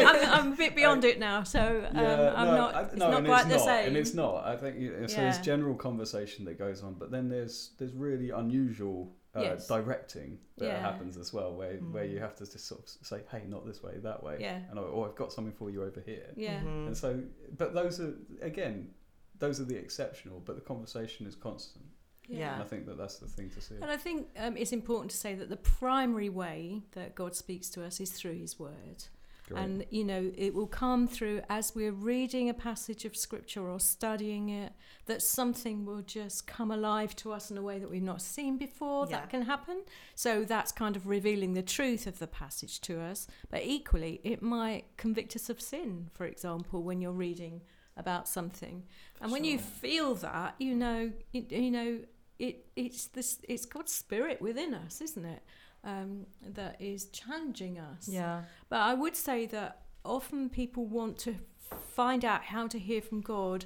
I'm, 0.09 0.19
I'm 0.35 0.53
a 0.53 0.55
bit 0.55 0.75
beyond 0.75 1.05
it 1.05 1.19
now, 1.19 1.43
so 1.43 1.61
um, 1.91 1.97
Yeah, 1.97 2.33
I'm 2.35 2.47
no, 2.47 2.55
not. 2.57 2.75
I- 2.75 2.81
it's 2.83 2.95
no, 2.95 3.11
not 3.11 3.25
quite 3.25 3.39
it's 3.45 3.49
the 3.49 3.57
not, 3.57 3.65
same. 3.65 3.87
and 3.87 3.97
it's 3.97 4.13
not. 4.13 4.45
I 4.45 4.55
think 4.57 4.73
you 4.79 4.89
know, 4.99 5.07
so. 5.07 5.17
There's 5.17 5.39
general 5.39 5.75
conversation 5.75 6.43
that 6.45 6.57
goes 6.59 6.83
on, 6.83 6.95
but 6.95 7.09
then 7.11 7.29
there's 7.29 7.71
there's 7.79 7.93
really 7.93 8.31
unusual 8.31 9.13
uh, 9.37 9.41
Yes. 9.41 9.67
directing 9.67 10.39
that 10.57 10.65
Yeah. 10.65 10.79
happens 10.81 11.17
as 11.17 11.31
well, 11.33 11.53
where 11.55 11.77
where 11.77 12.05
Mm. 12.05 12.11
you 12.13 12.19
have 12.19 12.35
to 12.35 12.45
just 12.45 12.65
sort 12.65 12.81
of 12.81 12.89
say, 12.89 13.23
"Hey, 13.31 13.43
not 13.47 13.65
this 13.65 13.81
way, 13.83 13.97
that 13.99 14.23
way," 14.23 14.37
Yeah. 14.39 14.61
and 14.69 14.77
oh, 14.79 15.03
I've 15.03 15.15
got 15.15 15.31
something 15.31 15.53
for 15.53 15.69
you 15.69 15.83
over 15.83 16.01
here. 16.01 16.33
yeah. 16.35 16.61
Mhm. 16.61 16.87
And 16.87 16.97
so, 16.97 17.23
but 17.57 17.73
those 17.73 17.99
are 17.99 18.13
again, 18.41 18.93
those 19.39 19.59
are 19.61 19.65
the 19.65 19.75
exceptional, 19.77 20.39
but 20.39 20.55
the 20.55 20.61
conversation 20.61 21.27
is 21.27 21.35
constant. 21.35 21.85
Yeah. 22.27 22.55
And 22.55 22.63
I 22.63 22.65
think 22.65 22.85
that 22.87 22.97
that's 22.97 23.19
the 23.19 23.27
thing 23.27 23.49
to 23.51 23.61
see. 23.61 23.75
And 23.75 23.85
I 23.85 23.95
think 23.97 24.27
um, 24.37 24.57
it's 24.57 24.73
important 24.73 25.11
to 25.11 25.17
say 25.17 25.33
that 25.35 25.47
the 25.47 25.55
primary 25.57 26.27
way 26.29 26.83
that 26.91 27.15
God 27.15 27.35
speaks 27.35 27.69
to 27.69 27.85
us 27.85 28.01
is 28.01 28.11
through 28.11 28.35
His 28.39 28.59
Word. 28.59 29.05
Great. 29.47 29.63
And, 29.63 29.85
you 29.89 30.03
know, 30.03 30.31
it 30.35 30.53
will 30.53 30.67
come 30.67 31.07
through 31.07 31.41
as 31.49 31.73
we're 31.73 31.93
reading 31.93 32.49
a 32.49 32.53
passage 32.53 33.05
of 33.05 33.15
scripture 33.15 33.69
or 33.69 33.79
studying 33.79 34.49
it, 34.49 34.73
that 35.05 35.21
something 35.21 35.85
will 35.85 36.01
just 36.01 36.47
come 36.47 36.69
alive 36.69 37.15
to 37.17 37.31
us 37.31 37.49
in 37.49 37.57
a 37.57 37.61
way 37.61 37.79
that 37.79 37.89
we've 37.89 38.01
not 38.03 38.21
seen 38.21 38.57
before. 38.57 39.07
Yeah. 39.09 39.17
That 39.17 39.29
can 39.29 39.43
happen. 39.43 39.83
So 40.15 40.43
that's 40.43 40.73
kind 40.73 40.97
of 40.97 41.07
revealing 41.07 41.53
the 41.53 41.61
truth 41.61 42.07
of 42.07 42.19
the 42.19 42.27
passage 42.27 42.81
to 42.81 42.99
us. 42.99 43.25
But 43.49 43.63
equally, 43.63 44.19
it 44.23 44.41
might 44.41 44.85
convict 44.97 45.35
us 45.35 45.49
of 45.49 45.61
sin, 45.61 46.09
for 46.13 46.25
example, 46.25 46.83
when 46.83 46.99
you're 46.99 47.11
reading 47.13 47.61
about 47.95 48.27
something. 48.27 48.83
And 49.21 49.31
when 49.31 49.45
you 49.45 49.57
feel 49.57 50.15
that, 50.15 50.55
you 50.59 50.75
know, 50.75 51.11
it, 51.31 51.51
you 51.51 51.71
know, 51.71 51.99
it 52.37 52.67
it's 52.75 53.07
this 53.07 53.39
it's 53.47 53.65
God's 53.65 53.91
spirit 53.91 54.41
within 54.41 54.73
us, 54.73 55.01
isn't 55.01 55.25
it? 55.25 55.41
Um, 55.87 56.25
that 56.53 56.75
is 56.81 57.05
challenging 57.07 57.79
us. 57.79 58.07
Yeah. 58.09 58.41
But 58.69 58.79
I 58.81 58.93
would 58.93 59.15
say 59.15 59.45
that 59.47 59.83
often 60.03 60.49
people 60.49 60.85
want 60.85 61.17
to 61.19 61.35
find 61.95 62.23
out 62.25 62.43
how 62.43 62.67
to 62.67 62.77
hear 62.77 63.01
from 63.01 63.21
God, 63.21 63.65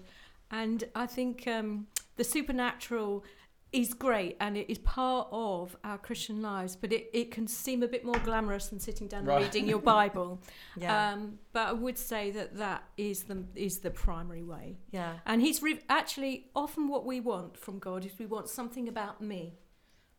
and 0.52 0.84
I 0.96 1.08
think 1.08 1.48
um, 1.48 1.88
the 2.18 2.24
supernatural 2.24 3.24
is 3.72 3.94
great 3.94 4.36
and 4.42 4.58
it 4.58 4.70
is 4.70 4.78
part 4.80 5.30
of 5.32 5.78
our 5.86 5.98
Christian 5.98 6.42
lives, 6.42 6.76
but 6.76 6.92
it, 6.92 7.10
it 7.14 7.32
can 7.32 7.48
seem 7.48 7.82
a 7.84 7.88
bit 7.88 8.04
more 8.04 8.20
glamorous 8.26 8.68
than 8.68 8.80
sitting 8.82 9.08
down 9.08 9.24
Right. 9.24 9.36
and 9.38 9.46
reading 9.46 9.66
your 9.70 9.80
Bible. 9.80 10.42
Yeah. 10.76 11.14
Um, 11.14 11.40
but 11.54 11.68
I 11.70 11.74
would 11.74 11.98
say 11.98 12.32
that 12.32 12.58
that 12.58 12.84
is 12.98 13.24
the 13.24 13.46
is 13.56 13.80
the 13.80 13.90
primary 13.92 14.44
way. 14.44 14.78
yeah. 14.92 15.14
And 15.26 15.42
he's 15.42 15.64
re- 15.64 15.80
actually 15.90 16.50
often 16.54 16.90
what 16.90 17.06
we 17.06 17.22
want 17.22 17.58
from 17.58 17.80
God 17.80 18.06
is 18.06 18.12
we 18.20 18.26
want 18.26 18.50
something 18.50 18.88
about 18.90 19.22
me. 19.22 19.54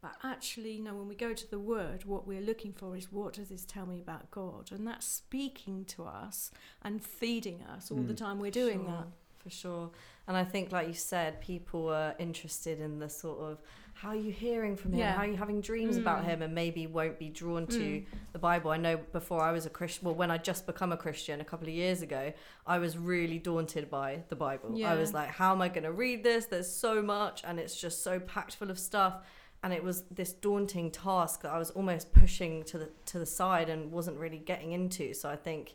But 0.02 0.16
actually, 0.24 0.72
you 0.72 0.82
know, 0.82 0.94
when 0.96 1.06
we 1.06 1.14
go 1.14 1.32
to 1.32 1.50
the 1.50 1.60
Word, 1.60 2.04
what 2.04 2.26
we're 2.26 2.40
looking 2.40 2.72
for 2.72 2.96
is 2.96 3.12
what 3.12 3.34
does 3.34 3.48
this 3.50 3.64
tell 3.64 3.86
me 3.86 4.00
about 4.00 4.30
God? 4.32 4.70
And 4.72 4.84
that's 4.84 5.06
speaking 5.06 5.84
to 5.86 6.02
us 6.04 6.50
and 6.82 7.02
feeding 7.02 7.62
us 7.62 7.88
all 7.92 8.02
the 8.02 8.12
Mm. 8.12 8.16
time 8.16 8.40
we're 8.40 8.50
doing 8.50 8.80
Sure, 8.84 8.90
that. 8.90 9.06
for 9.38 9.50
sure. 9.50 9.90
And 10.26 10.36
I 10.36 10.44
think, 10.44 10.72
like 10.72 10.88
you 10.88 10.94
said, 10.94 11.40
people 11.40 11.88
are 11.88 12.16
interested 12.18 12.80
in 12.80 12.98
the 12.98 13.08
sort 13.08 13.38
of 13.40 13.60
how 13.94 14.08
are 14.08 14.16
you 14.16 14.32
hearing 14.32 14.74
from 14.74 14.92
him? 14.94 15.00
Yeah. 15.00 15.12
How 15.12 15.20
are 15.22 15.26
you 15.26 15.36
having 15.36 15.60
dreams 15.60 15.96
about 15.96 16.22
Mm. 16.22 16.24
him? 16.24 16.42
And 16.42 16.54
maybe 16.54 16.86
won't 16.88 17.18
be 17.18 17.28
drawn 17.28 17.66
to 17.68 17.78
Mm. 18.00 18.06
the 18.32 18.38
Bible. 18.40 18.70
I 18.72 18.78
know 18.78 18.96
before 18.96 19.40
I 19.42 19.52
was 19.52 19.66
a 19.66 19.70
Christian, 19.70 20.06
well, 20.06 20.14
when 20.16 20.30
I 20.32 20.38
just 20.38 20.66
become 20.66 20.90
a 20.92 20.96
Christian 20.96 21.40
a 21.40 21.44
couple 21.44 21.68
of 21.68 21.74
years 21.74 22.02
ago, 22.02 22.32
I 22.66 22.78
was 22.78 22.96
really 22.98 23.38
daunted 23.38 23.88
by 23.90 24.24
the 24.30 24.36
Bible. 24.36 24.82
I 24.84 24.94
was 24.96 25.12
like, 25.14 25.28
how 25.28 25.52
am 25.52 25.60
I 25.62 25.68
going 25.68 25.84
to 25.84 25.92
read 25.92 26.24
this? 26.24 26.46
There's 26.46 26.72
so 26.74 27.02
much, 27.02 27.42
and 27.44 27.60
it's 27.60 27.76
just 27.80 28.02
so 28.02 28.18
packed 28.18 28.56
full 28.56 28.70
of 28.70 28.78
stuff. 28.80 29.22
And 29.62 29.72
it 29.72 29.82
was 29.84 30.02
this 30.10 30.32
daunting 30.32 30.90
task 30.90 31.42
that 31.42 31.52
I 31.52 31.58
was 31.58 31.70
almost 31.70 32.12
pushing 32.12 32.64
to 32.64 32.78
the 32.78 32.88
to 33.06 33.18
the 33.18 33.26
side 33.26 33.68
and 33.68 33.92
wasn't 33.92 34.18
really 34.18 34.38
getting 34.38 34.72
into. 34.72 35.14
So 35.14 35.28
I 35.28 35.36
think 35.36 35.74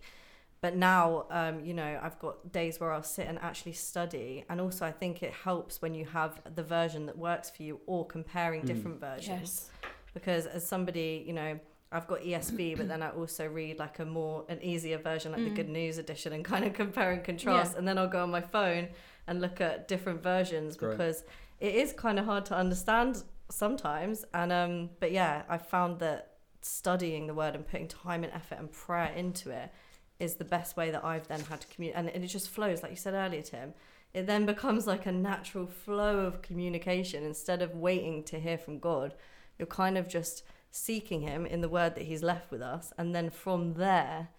but 0.60 0.76
now 0.76 1.26
um, 1.30 1.64
you 1.64 1.72
know 1.74 2.00
i've 2.02 2.18
got 2.18 2.52
days 2.52 2.80
where 2.80 2.92
i'll 2.92 3.04
sit 3.04 3.28
and 3.28 3.38
actually 3.40 3.74
study 3.74 4.44
and 4.50 4.60
also 4.60 4.88
i 4.88 4.92
think 4.92 5.22
it 5.22 5.32
helps 5.32 5.84
when 5.84 5.94
you 5.94 6.04
have 6.04 6.42
the 6.56 6.64
version 6.64 7.06
that 7.06 7.16
works 7.16 7.48
for 7.52 7.62
you 7.62 7.80
or 7.86 8.04
comparing 8.08 8.64
Mm. 8.64 8.66
different 8.66 9.00
versions 9.00 9.30
yes. 9.30 9.70
because 10.16 10.48
as 10.48 10.66
somebody 10.66 11.24
you 11.28 11.34
know 11.34 11.60
i've 11.92 12.08
got 12.08 12.22
esv 12.22 12.76
but 12.76 12.88
then 12.88 13.04
i 13.04 13.10
also 13.12 13.46
read 13.48 13.78
like 13.78 14.00
a 14.00 14.06
more 14.06 14.46
an 14.50 14.60
easier 14.64 14.98
version 14.98 15.32
like 15.32 15.44
the 15.44 15.52
Mm. 15.52 15.56
good 15.58 15.70
news 15.70 16.00
edition 16.00 16.34
and 16.34 16.44
kind 16.44 16.66
of 16.66 16.74
compare 16.74 17.12
and 17.12 17.24
contrast 17.24 17.74
Yeah. 17.74 17.78
and 17.78 17.88
then 17.88 18.00
i'll 18.00 18.08
go 18.18 18.24
on 18.24 18.32
my 18.32 18.42
phone 18.42 18.88
and 19.28 19.40
look 19.40 19.62
at 19.62 19.88
different 19.88 20.24
versions 20.24 20.76
Great. 20.76 20.98
because 20.98 21.24
it 21.60 21.76
is 21.76 21.94
kind 21.94 22.18
of 22.18 22.26
hard 22.26 22.46
to 22.48 22.56
understand 22.56 23.24
sometimes 23.50 24.26
and 24.34 24.52
um 24.52 24.90
but 25.00 25.12
yeah 25.12 25.44
i 25.50 25.58
found 25.58 26.00
that 26.00 26.34
studying 26.62 27.28
the 27.28 27.34
word 27.34 27.56
and 27.56 27.66
putting 27.68 27.88
time 27.88 28.24
and 28.24 28.34
effort 28.34 28.58
and 28.60 28.72
prayer 28.72 29.12
into 29.16 29.50
it 29.52 29.72
is 30.20 30.36
the 30.36 30.44
best 30.46 30.76
way 30.76 30.90
that 30.90 31.06
I've 31.06 31.28
then 31.28 31.42
had 31.42 31.62
to 31.62 31.68
communicate. 31.68 32.00
And, 32.00 32.10
and 32.10 32.24
it 32.24 32.28
just 32.28 32.50
flows, 32.50 32.82
like 32.82 32.90
you 32.90 32.98
said 32.98 33.14
earlier, 33.14 33.44
Tim. 33.44 33.76
It 34.16 34.26
then 34.26 34.48
becomes 34.48 34.88
like 34.88 35.06
a 35.06 35.12
natural 35.12 35.68
flow 35.68 36.22
of 36.22 36.42
communication 36.42 37.24
instead 37.24 37.62
of 37.62 37.76
waiting 37.76 38.24
to 38.24 38.40
hear 38.40 38.58
from 38.58 38.80
God. 38.80 39.14
You're 39.60 39.68
kind 39.68 39.96
of 39.96 40.08
just 40.10 40.42
seeking 40.72 41.22
Him 41.22 41.46
in 41.46 41.62
the 41.62 41.70
word 41.70 41.94
that 41.94 42.06
He's 42.06 42.24
left 42.24 42.50
with 42.50 42.64
us. 42.64 42.92
And 42.98 43.14
then 43.14 43.30
from 43.30 43.76
there, 43.76 44.30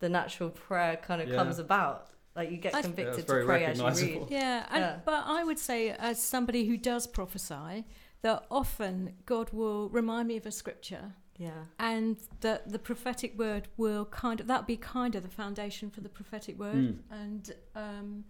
the 0.00 0.10
natural 0.10 0.50
prayer 0.50 0.96
kind 0.98 1.22
of 1.22 1.28
Yeah. 1.30 1.36
comes 1.36 1.58
about. 1.58 2.08
Like 2.36 2.50
you 2.50 2.58
get 2.58 2.74
I- 2.74 2.78
Yeah, 2.80 2.82
convicted 2.82 3.26
to 3.26 3.44
pray 3.44 3.64
as 3.64 3.78
you 3.80 3.88
read. 3.88 4.26
Yeah, 4.30 4.66
and, 4.70 4.80
Yeah. 4.80 4.96
but 5.06 5.24
I 5.26 5.44
would 5.44 5.58
say, 5.58 5.90
as 5.90 6.22
somebody 6.22 6.66
who 6.66 6.76
does 6.76 7.06
prophesy, 7.06 7.86
that 8.22 8.44
often 8.50 9.14
God 9.26 9.50
will 9.52 9.88
remind 9.90 10.28
me 10.28 10.36
of 10.36 10.46
a 10.46 10.50
scripture 10.52 11.12
Yeah. 11.38 11.64
and 11.78 12.16
that 12.40 12.70
the 12.72 12.78
prophetic 12.78 13.36
word 13.38 13.68
will 13.76 14.04
kind 14.06 14.40
of 14.40 14.46
that'll 14.46 14.64
be 14.64 14.76
kind 14.76 15.14
of 15.16 15.22
the 15.22 15.28
foundation 15.42 15.90
for 15.90 16.00
the 16.00 16.08
prophetic 16.08 16.58
word 16.58 16.74
Mm. 16.74 16.98
and 17.10 17.54
um, 17.74 18.24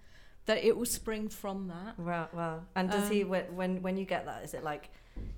that 0.46 0.64
it 0.64 0.76
will 0.76 0.86
spring 0.86 1.28
from 1.28 1.68
that 1.68 1.98
Wow, 1.98 2.28
wow. 2.32 2.60
And 2.74 2.90
does 2.90 3.08
he 3.08 3.22
Um, 3.22 3.28
when 3.28 3.56
when 3.56 3.82
when 3.82 3.96
you 3.96 4.04
get 4.04 4.24
that, 4.26 4.42
is 4.44 4.54
it 4.54 4.64
like 4.64 4.90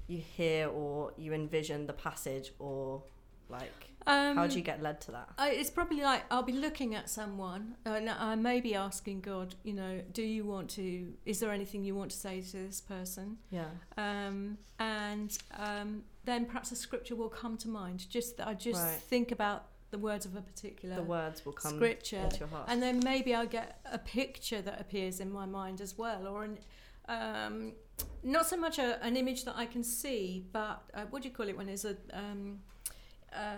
you 0.07 0.19
hear 0.19 0.69
or 0.69 1.13
you 1.19 1.33
envision 1.33 1.87
the 1.87 1.93
passage 1.93 2.53
or 2.59 3.03
like 3.49 3.95
um, 4.07 4.37
how 4.37 4.47
do 4.47 4.57
you 4.57 4.63
get 4.63 4.83
led 4.83 5.01
to 5.03 5.13
that? 5.13 5.31
I, 5.39 5.51
it's 5.51 5.71
probably 5.71 6.03
like 6.03 6.25
I'll 6.31 6.43
be 6.43 6.53
looking 6.53 6.95
at 6.95 7.09
someone 7.09 7.77
and 7.87 8.11
I 8.11 8.35
may 8.35 8.61
be 8.61 8.75
asking 8.75 9.23
God, 9.23 9.55
you 9.63 9.73
know, 9.73 10.03
do 10.13 10.23
you 10.23 10.45
want 10.45 10.69
to? 10.71 11.13
Is 11.25 11.41
there 11.41 11.51
anything 11.51 11.85
you 11.85 11.95
want 11.95 12.11
to 12.11 12.17
say 12.17 12.43
to 12.43 12.53
this 12.53 12.81
person? 12.81 13.39
Yeah. 13.51 13.65
Um, 13.97 14.59
and 14.79 15.37
um, 15.59 16.03
then 16.25 16.45
perhaps 16.45 16.71
a 16.73 16.77
scripture 16.77 17.17
will 17.17 17.31
come 17.31 17.57
to 17.59 17.69
mind. 17.69 18.09
Just 18.11 18.37
that 18.37 18.47
I 18.49 18.55
just 18.55 18.83
Right. 18.83 19.01
think 19.01 19.33
about 19.33 19.69
the 19.91 19.99
words 19.99 20.27
of 20.27 20.37
a 20.37 20.43
particular 20.43 20.97
The 20.97 21.03
words 21.03 21.47
will 21.47 21.53
come 21.53 21.77
scripture, 21.77 22.19
into 22.19 22.41
your 22.41 22.49
heart. 22.49 22.67
and 22.69 22.83
then 22.83 23.01
maybe 23.05 23.35
I'll 23.35 23.47
get 23.47 23.81
a 23.91 23.99
picture 23.99 24.61
that 24.61 24.81
appears 24.81 25.21
in 25.21 25.33
my 25.33 25.47
mind 25.47 25.81
as 25.81 25.97
well, 25.97 26.27
or 26.27 26.45
an 26.45 26.59
um, 27.09 27.73
not 28.23 28.47
so 28.47 28.57
much 28.57 28.79
a, 28.79 29.03
an 29.05 29.17
image 29.17 29.45
that 29.45 29.57
I 29.57 29.67
can 29.67 29.85
see, 29.85 30.45
but 30.53 30.83
uh, 30.95 31.03
what 31.11 31.23
do 31.23 31.29
you 31.29 31.35
call 31.35 31.49
it 31.49 31.57
when 31.57 31.69
a 31.69 31.97
um, 32.13 32.59
uh, 33.35 33.57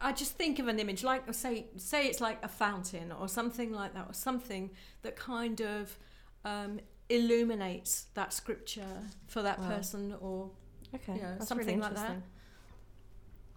I 0.00 0.12
just 0.12 0.32
think 0.32 0.58
of 0.58 0.68
an 0.68 0.78
image, 0.78 1.02
like 1.04 1.32
say 1.34 1.66
say 1.76 2.06
it's 2.06 2.20
like 2.20 2.38
a 2.42 2.48
fountain 2.48 3.12
or 3.12 3.28
something 3.28 3.72
like 3.72 3.94
that, 3.94 4.06
or 4.08 4.14
something 4.14 4.70
that 5.02 5.16
kind 5.16 5.60
of 5.60 5.98
um, 6.44 6.80
illuminates 7.08 8.06
that 8.14 8.32
scripture 8.32 9.02
for 9.26 9.42
that 9.42 9.58
Wow. 9.58 9.68
person, 9.68 10.14
or 10.20 10.50
okay. 10.94 11.14
you 11.16 11.22
know, 11.22 11.36
something 11.40 11.66
really 11.66 11.80
like 11.80 11.94
that. 11.94 12.16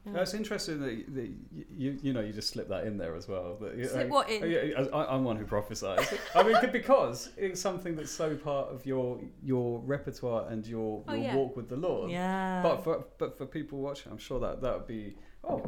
Interesting. 0.06 0.14
Yeah. 0.14 0.20
That's 0.20 0.34
interesting 0.34 0.82
that, 0.82 0.94
you- 0.94 1.06
that 1.16 1.28
you, 1.52 1.66
you 1.78 2.00
you 2.04 2.14
know 2.14 2.22
you 2.22 2.34
just 2.34 2.50
slip 2.50 2.68
that 2.70 2.86
in 2.86 2.98
there 2.98 3.16
as 3.16 3.28
well. 3.28 3.58
That, 3.62 3.76
you- 3.78 3.88
Slip 3.88 4.06
I- 4.08 4.10
what 4.10 4.30
in? 4.30 4.44
I, 4.44 4.82
I, 4.98 5.16
I'm 5.16 5.24
one 5.24 5.38
who 5.38 5.46
prophesies. 5.46 6.14
I 6.36 6.44
mean, 6.44 6.56
because 6.72 7.30
it's 7.38 7.62
something 7.62 7.96
that's 7.96 8.12
so 8.12 8.36
part 8.36 8.70
of 8.70 8.86
your 8.86 9.20
your 9.44 9.80
repertoire 9.80 10.48
and 10.50 10.66
your, 10.66 11.04
Oh, 11.08 11.14
your 11.14 11.24
yeah. 11.24 11.36
walk 11.36 11.56
with 11.56 11.70
the 11.70 11.78
Lord. 11.78 12.12
Yeah. 12.12 12.62
But 12.62 12.84
for 12.84 13.06
but 13.18 13.38
for 13.38 13.46
people 13.46 13.80
watching, 13.80 14.12
I'm 14.12 14.18
sure 14.18 14.40
that 14.40 14.62
that 14.62 14.74
would 14.78 14.88
be 14.88 15.16
oh, 15.44 15.62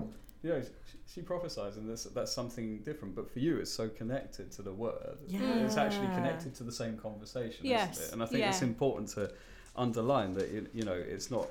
you 0.44 0.50
know, 0.52 0.62
she, 0.62 0.98
she 1.12 1.22
prophesies 1.22 1.78
and 1.78 1.90
that's 1.90 2.04
that's 2.06 2.32
something 2.34 2.80
different. 2.80 3.16
But 3.16 3.32
for 3.32 3.40
you, 3.40 3.58
it's 3.58 3.72
so 3.72 3.88
connected 3.90 4.52
to 4.54 4.62
the 4.62 4.74
word. 4.74 5.18
Yeah. 5.28 5.66
It's 5.66 5.78
actually 5.78 6.08
connected 6.08 6.54
to 6.56 6.64
the 6.64 6.72
same 6.72 6.98
conversation, 6.98 7.66
Yes, 7.66 7.98
isn't 8.00 8.06
it? 8.10 8.14
And 8.14 8.24
I 8.24 8.26
think 8.26 8.46
it's 8.46 8.62
important 8.62 9.10
to 9.12 9.32
underline 9.78 10.34
that 10.34 10.52
you, 10.52 10.68
you 10.74 10.84
know 10.84 10.94
it's 10.94 11.30
not 11.32 11.48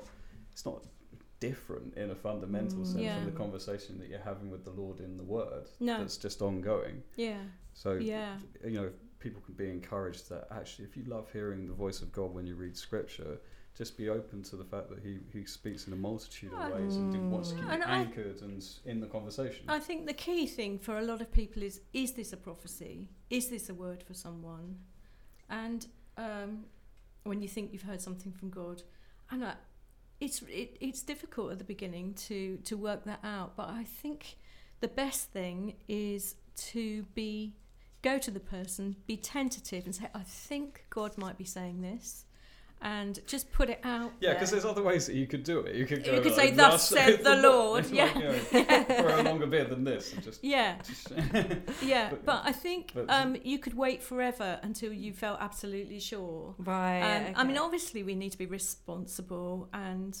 it's 0.51 0.65
not 0.65 0.81
different 1.49 1.95
in 1.95 2.09
a 2.11 2.15
fundamental 2.15 2.79
Mm. 2.79 2.85
sense 2.91 3.01
Yeah. 3.03 3.15
from 3.17 3.25
the 3.31 3.37
conversation 3.37 3.97
that 3.99 4.07
you're 4.09 4.19
having 4.31 4.49
with 4.49 4.63
the 4.65 4.71
Lord 4.81 4.99
in 4.99 5.17
the 5.17 5.23
Word. 5.23 5.67
No. 5.79 5.97
That's 5.99 6.17
just 6.17 6.41
ongoing. 6.41 7.03
yeah, 7.15 7.43
So 7.73 7.93
yeah, 7.93 8.37
you 8.63 8.71
know, 8.79 8.91
people 9.19 9.41
can 9.41 9.55
be 9.55 9.69
encouraged 9.69 10.29
that 10.29 10.47
actually, 10.51 10.85
if 10.85 10.95
you 10.97 11.03
love 11.05 11.31
hearing 11.31 11.67
the 11.67 11.73
voice 11.73 12.01
of 12.01 12.11
God 12.11 12.33
when 12.33 12.45
you 12.47 12.55
read 12.55 12.75
Scripture, 12.77 13.39
just 13.81 13.97
be 13.97 14.07
open 14.09 14.41
to 14.43 14.55
the 14.55 14.63
fact 14.63 14.87
that 14.89 14.99
He, 14.99 15.19
he 15.37 15.43
speaks 15.45 15.85
in 15.87 15.91
a 15.93 15.95
multitude 16.09 16.53
of 16.53 16.71
ways 16.75 16.95
and 16.95 17.13
he 17.13 17.19
wants 17.19 17.49
to 17.49 17.55
keep 17.55 17.65
And 17.73 17.81
you 17.83 17.89
I- 17.89 17.97
anchored 18.03 18.41
and 18.41 18.63
in 18.85 18.97
the 19.01 19.07
conversation. 19.07 19.65
I 19.67 19.79
think 19.79 20.05
the 20.05 20.13
key 20.13 20.47
thing 20.47 20.79
for 20.79 20.97
a 20.97 21.01
lot 21.11 21.19
of 21.21 21.29
people 21.31 21.61
is: 21.63 21.81
is 21.91 22.13
this 22.13 22.31
a 22.31 22.37
prophecy? 22.37 23.09
Is 23.29 23.49
this 23.49 23.67
a 23.69 23.73
word 23.73 24.01
for 24.03 24.13
someone? 24.13 24.67
And 25.49 25.85
um, 26.17 26.65
when 27.23 27.41
you 27.41 27.49
think 27.49 27.73
you've 27.73 27.81
heard 27.91 28.01
something 28.01 28.31
from 28.31 28.49
God, 28.49 28.83
and 29.31 29.43
I, 29.43 29.55
it's 30.19 30.41
it, 30.43 30.77
it's 30.79 31.01
difficult 31.01 31.51
at 31.51 31.57
the 31.57 31.63
beginning 31.63 32.13
to 32.13 32.57
to 32.57 32.77
work 32.77 33.05
that 33.05 33.19
out. 33.23 33.55
But 33.55 33.69
I 33.69 33.83
think 33.83 34.37
the 34.79 34.87
best 34.87 35.31
thing 35.31 35.75
is 35.87 36.35
to 36.55 37.03
be 37.13 37.55
go 38.01 38.17
to 38.17 38.31
the 38.31 38.39
person, 38.39 38.95
be 39.07 39.17
tentative, 39.17 39.85
and 39.85 39.95
say, 39.95 40.07
"I 40.13 40.23
think 40.23 40.85
God 40.89 41.17
might 41.17 41.37
be 41.37 41.43
saying 41.43 41.81
this," 41.81 42.24
and 42.81 43.19
just 43.25 43.51
put 43.51 43.69
it 43.69 43.79
out. 43.83 44.11
yeah, 44.19 44.33
because 44.33 44.51
there. 44.51 44.59
there's 44.59 44.69
other 44.71 44.83
ways 44.83 45.07
that 45.07 45.15
you 45.15 45.25
could 45.27 45.43
do 45.43 45.59
it. 45.61 45.75
You 45.75 45.85
could 45.85 46.05
You 46.05 46.13
go 46.13 46.21
could 46.21 46.37
like, 46.37 46.49
say, 46.49 46.55
"Thus 46.55 46.87
said 46.89 47.23
the 47.23 47.37
Lord," 47.37 47.85
It's 47.85 47.91
yeah. 47.91 48.05
like, 48.05 48.15
you 48.15 48.21
know, 48.23 48.33
for 49.01 49.09
a 49.09 49.23
longer 49.23 49.47
bit 49.47 49.69
than 49.69 49.83
this. 49.83 50.13
And 50.13 50.23
just, 50.23 50.43
Yeah, 50.43 50.75
yeah, 51.81 52.09
But- 52.11 52.25
but, 52.25 52.41
I 52.45 52.51
think 52.51 52.91
but- 52.93 53.09
um, 53.09 53.37
you 53.43 53.59
could 53.59 53.73
wait 53.75 54.03
forever 54.03 54.59
until 54.61 54.93
you 54.93 55.13
felt 55.13 55.39
absolutely 55.41 55.99
sure. 55.99 56.53
Right. 56.59 57.27
Um, 57.29 57.33
I 57.35 57.43
mean, 57.43 57.57
obviously, 57.57 58.03
we 58.03 58.13
need 58.15 58.31
to 58.31 58.37
be 58.37 58.45
responsible, 58.45 59.69
and 59.73 60.15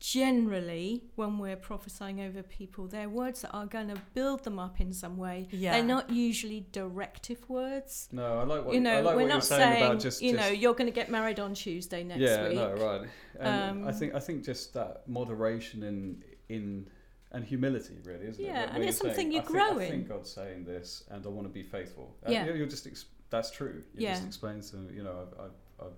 generally, 0.00 1.04
when 1.16 1.38
we're 1.38 1.56
prophesying 1.56 2.20
over 2.20 2.42
people, 2.42 2.86
they're 2.86 3.08
words 3.08 3.42
that 3.42 3.50
are 3.52 3.66
going 3.66 3.88
to 3.88 3.96
build 4.14 4.44
them 4.44 4.58
up 4.58 4.80
in 4.80 4.92
some 4.92 5.16
way. 5.16 5.48
Yeah. 5.50 5.72
They're 5.72 5.82
not 5.84 6.10
usually 6.10 6.66
directive 6.72 7.48
words. 7.48 8.08
no, 8.12 8.38
I 8.38 8.44
like 8.44 8.64
what 8.64 8.74
you 8.74 8.80
know, 8.80 8.98
I 8.98 9.00
like 9.00 9.16
we're 9.16 9.22
what 9.22 9.28
not 9.28 9.34
you're 9.34 9.40
saying, 9.42 9.72
saying, 9.72 9.84
about 9.86 10.00
just 10.00 10.22
you 10.22 10.32
just, 10.32 10.42
know, 10.44 10.52
you're 10.52 10.74
going 10.74 10.86
to 10.86 10.92
get 10.94 11.10
married 11.10 11.40
on 11.40 11.54
Tuesday 11.54 12.02
next 12.04 12.20
yeah, 12.20 12.48
week. 12.48 12.56
no, 12.56 12.72
right. 12.74 13.08
And 13.40 13.84
I 13.84 13.88
Um, 13.88 13.94
think 13.94 14.14
I 14.14 14.20
think 14.20 14.44
just 14.44 14.74
that 14.74 15.08
moderation 15.08 15.82
in 15.82 16.22
in 16.48 16.88
and 17.30 17.44
humility, 17.44 17.98
really, 18.04 18.26
isn't 18.26 18.42
it? 18.42 18.46
Yeah, 18.46 18.54
Where- 18.54 18.64
and 18.68 18.78
where 18.78 18.88
it's 18.88 19.02
you're 19.02 19.12
something 19.12 19.14
saying, 19.16 19.32
you 19.32 19.38
I 19.40 19.42
think- 19.42 19.52
grow 19.52 19.78
I 19.78 19.88
think. 19.90 20.08
God's 20.08 20.30
saying 20.30 20.64
this, 20.64 21.04
and 21.10 21.24
I 21.26 21.28
want 21.28 21.46
to 21.46 21.52
be 21.52 21.62
faithful. 21.62 22.16
Yeah. 22.26 22.44
Uh, 22.44 22.54
you're 22.54 22.66
just 22.66 22.86
ex- 22.86 23.04
that's 23.30 23.50
true. 23.50 23.82
It 23.94 24.00
Yeah. 24.00 24.14
just 24.14 24.26
explains 24.26 24.70
to 24.70 24.76
them, 24.76 24.90
you 24.96 25.02
know, 25.02 25.28
I, 25.38 25.42
I, 25.42 25.86
I, 25.86 25.90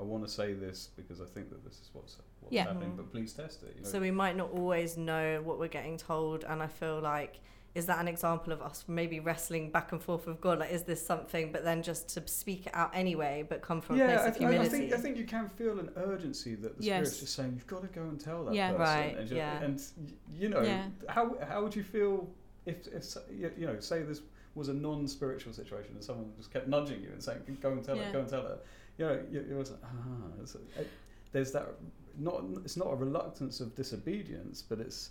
I 0.00 0.02
want 0.02 0.22
to 0.26 0.30
say 0.30 0.52
this 0.52 0.90
because 0.96 1.22
I 1.22 1.24
think 1.24 1.48
that 1.48 1.64
this 1.64 1.74
is 1.80 1.88
what's 1.94 2.16
what's 2.40 2.52
Yeah. 2.54 2.64
happening, 2.64 2.92
Mhm. 2.92 2.96
but 2.96 3.10
please 3.12 3.32
test 3.32 3.62
it. 3.62 3.74
You 3.76 3.82
know? 3.82 3.88
So 3.88 4.00
we 4.00 4.10
might 4.10 4.36
not 4.36 4.50
always 4.50 4.96
know 4.96 5.40
what 5.42 5.58
we're 5.58 5.68
getting 5.68 5.96
told, 5.96 6.44
and 6.44 6.62
I 6.62 6.66
feel 6.66 7.00
like 7.00 7.40
is 7.72 7.86
that 7.86 8.00
an 8.00 8.08
example 8.08 8.52
of 8.52 8.60
us 8.60 8.84
maybe 8.88 9.20
wrestling 9.20 9.70
back 9.70 9.92
and 9.92 10.02
forth 10.02 10.26
with 10.26 10.40
God? 10.40 10.58
Like, 10.58 10.72
is 10.72 10.82
this 10.82 11.06
something? 11.06 11.52
But 11.52 11.62
then 11.62 11.84
just 11.84 12.08
to 12.14 12.26
speak 12.26 12.66
it 12.66 12.74
out 12.74 12.90
anyway, 12.92 13.46
but 13.48 13.62
come 13.62 13.80
from 13.80 13.94
a 13.94 13.98
yeah, 14.00 14.06
place 14.06 14.18
I, 14.18 14.26
of 14.26 14.34
th- 14.38 14.44
I 14.44 14.50
humility. 14.50 14.76
think 14.76 14.92
I 14.92 14.96
think 14.96 15.16
you 15.16 15.24
can 15.24 15.48
feel 15.48 15.78
an 15.78 15.90
urgency 15.94 16.56
that 16.56 16.76
the 16.78 16.82
Yes. 16.82 16.96
spirit's 16.96 17.20
just 17.20 17.34
saying 17.36 17.52
you've 17.54 17.68
got 17.68 17.82
to 17.82 17.86
go 17.88 18.02
and 18.02 18.18
tell 18.18 18.44
that 18.46 18.54
Yeah. 18.54 18.72
person. 18.72 18.80
Right, 18.80 19.16
And, 19.18 19.30
you- 19.30 19.36
yeah. 19.36 19.62
and 19.62 19.82
you 20.34 20.48
know, 20.48 20.62
Yeah. 20.62 20.88
how 21.08 21.36
how 21.48 21.62
would 21.62 21.76
you 21.76 21.84
feel 21.84 22.28
if 22.66 22.88
if 22.88 23.16
you 23.30 23.52
you 23.56 23.66
know, 23.68 23.78
say 23.78 24.02
this 24.02 24.20
was 24.56 24.66
a 24.68 24.74
non-spiritual 24.74 25.52
situation 25.52 25.92
and 25.94 26.02
someone 26.02 26.32
just 26.36 26.50
kept 26.52 26.66
nudging 26.66 27.00
you 27.00 27.10
and 27.12 27.22
saying 27.22 27.38
go 27.60 27.70
and 27.70 27.84
tell 27.84 27.96
Yeah. 27.96 28.08
it, 28.08 28.12
go 28.12 28.18
and 28.18 28.28
tell 28.28 28.44
it. 28.48 28.64
You 28.98 29.06
know, 29.06 29.24
you, 29.30 29.46
you 29.48 29.54
was 29.54 29.70
like, 29.70 29.80
ah, 29.84 30.42
it- 30.80 30.88
there's 31.30 31.52
that 31.52 31.68
not 32.18 32.44
it's 32.64 32.76
not 32.76 32.88
a 32.92 32.96
reluctance 32.96 33.60
of 33.60 33.74
disobedience, 33.74 34.62
but 34.62 34.80
it's. 34.80 35.10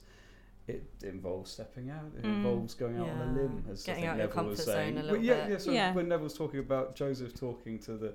It 0.67 0.83
involves 1.01 1.49
stepping 1.49 1.89
out. 1.89 2.11
It 2.15 2.21
Mm. 2.23 2.35
involves 2.35 2.75
going 2.75 2.97
out 2.97 3.09
on 3.09 3.21
a 3.29 3.33
limb, 3.33 3.65
as 3.71 3.81
Getting 3.81 4.03
I 4.03 4.07
think 4.09 4.17
your 4.19 4.27
Neville 4.27 4.45
was 4.45 4.59
comfort 4.59 4.63
zone 4.65 4.75
saying. 4.75 4.97
a 4.99 5.01
little 5.01 5.17
yeah, 5.17 5.41
bit. 5.47 5.51
yeah. 5.53 5.57
So 5.57 5.71
Yeah. 5.71 5.93
when 5.95 6.07
Neville's 6.07 6.37
talking 6.37 6.59
about 6.59 6.95
Joseph 6.95 7.33
talking 7.33 7.79
to 7.79 7.93
the 7.97 8.13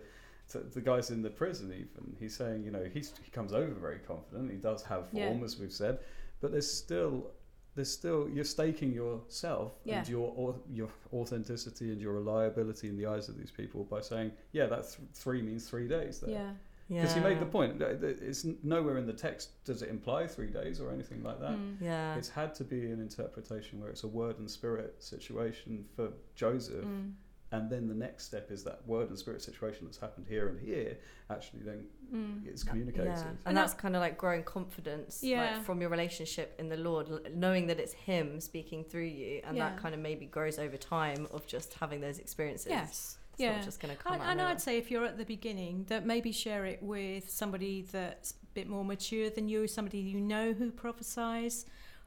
to 0.50 0.58
the 0.60 0.80
guys 0.80 1.10
in 1.10 1.20
the 1.22 1.30
prison 1.30 1.72
even 1.72 2.14
he's 2.20 2.36
saying 2.36 2.62
you 2.62 2.70
know 2.70 2.84
he's, 2.84 3.12
he 3.24 3.30
comes 3.32 3.52
over 3.52 3.72
very 3.74 3.98
confident 4.06 4.50
he 4.52 4.56
does 4.58 4.82
have 4.84 5.08
Yeah. 5.10 5.30
form 5.30 5.42
as 5.42 5.58
we've 5.58 5.72
said 5.72 5.98
but 6.40 6.52
there's 6.52 6.70
still 6.70 7.30
there's 7.74 7.90
still 7.90 8.28
you're 8.28 8.44
staking 8.44 8.92
yourself 8.92 9.72
Yeah. 9.84 9.98
and 10.00 10.08
your 10.08 10.54
your 10.70 10.90
authenticity 11.14 11.90
and 11.92 12.00
your 12.00 12.12
reliability 12.12 12.88
in 12.88 12.96
the 12.98 13.06
eyes 13.06 13.28
of 13.30 13.36
these 13.38 13.50
people 13.50 13.82
by 13.84 14.00
saying 14.00 14.30
yeah 14.52 14.66
that 14.66 14.82
th- 14.82 15.08
three 15.14 15.40
means 15.42 15.66
three 15.68 15.88
days 15.88 16.20
there 16.20 16.30
Yeah. 16.30 16.50
Because 16.88 17.14
he 17.14 17.20
made 17.20 17.40
the 17.40 17.46
point 17.46 17.78
that- 17.78 18.00
that 18.00 18.20
it's 18.22 18.44
nowhere 18.62 18.98
in 18.98 19.06
the 19.06 19.12
text 19.12 19.64
does 19.64 19.82
it 19.82 19.88
imply 19.88 20.26
three 20.26 20.48
days 20.50 20.80
or 20.80 20.90
anything 20.92 21.22
like 21.22 21.40
that 21.40 21.52
Mm. 21.56 21.80
Yeah. 21.80 22.16
it's 22.16 22.28
had 22.28 22.54
to 22.56 22.64
be 22.64 22.90
an 22.90 23.00
interpretation 23.00 23.80
where 23.80 23.90
it's 23.90 24.04
a 24.04 24.08
word 24.08 24.38
and 24.38 24.50
spirit 24.50 25.02
situation 25.02 25.84
for 25.96 26.12
Joseph 26.34 26.84
Mm. 26.84 27.12
and 27.52 27.70
then 27.70 27.88
the 27.88 27.94
next 27.94 28.24
step 28.24 28.50
is 28.50 28.64
that 28.64 28.86
word 28.86 29.08
and 29.08 29.18
spirit 29.18 29.40
situation 29.42 29.86
that's 29.86 29.98
happened 29.98 30.26
here 30.28 30.48
and 30.48 30.58
here 30.60 30.98
actually 31.30 31.62
then 31.62 31.86
Mm. 32.12 32.46
it's 32.46 32.62
communicated. 32.62 33.06
Yeah. 33.06 33.28
And, 33.28 33.38
And 33.46 33.56
that's 33.56 33.72
kind 33.72 33.96
of 33.96 34.00
like 34.00 34.18
growing 34.18 34.44
confidence 34.44 35.22
Yeah. 35.22 35.56
like, 35.56 35.64
from 35.64 35.80
your 35.80 35.88
relationship 35.90 36.54
in 36.58 36.68
the 36.68 36.76
Lord, 36.76 37.34
knowing 37.34 37.66
that 37.68 37.80
it's 37.80 37.94
Him 37.94 38.40
speaking 38.40 38.84
through 38.84 39.04
you, 39.04 39.40
and 39.44 39.56
Yeah. 39.56 39.70
that 39.70 39.78
kind 39.80 39.94
of 39.94 40.00
maybe 40.02 40.26
grows 40.26 40.58
over 40.58 40.76
time 40.76 41.26
of 41.30 41.46
just 41.46 41.74
having 41.74 42.00
those 42.02 42.18
experiences. 42.18 42.66
Yes. 42.70 43.18
It's 43.34 43.40
yeah. 43.40 43.56
not 43.56 43.64
just 43.64 43.80
going 43.80 43.94
to 43.96 44.00
come 44.02 44.12
And, 44.14 44.22
out. 44.22 44.28
and 44.30 44.40
I'd 44.42 44.60
say 44.60 44.78
if 44.78 44.90
you're 44.90 45.04
at 45.04 45.18
the 45.18 45.24
beginning, 45.24 45.84
that 45.88 46.06
maybe 46.06 46.30
share 46.32 46.64
it 46.66 46.80
with 46.82 47.28
somebody 47.30 47.82
that's 47.82 48.32
a 48.32 48.46
bit 48.54 48.68
more 48.68 48.84
mature 48.84 49.28
than 49.28 49.48
you, 49.48 49.66
somebody 49.66 49.98
you 49.98 50.20
know 50.20 50.52
who 50.52 50.70
prophesies, 50.70 51.66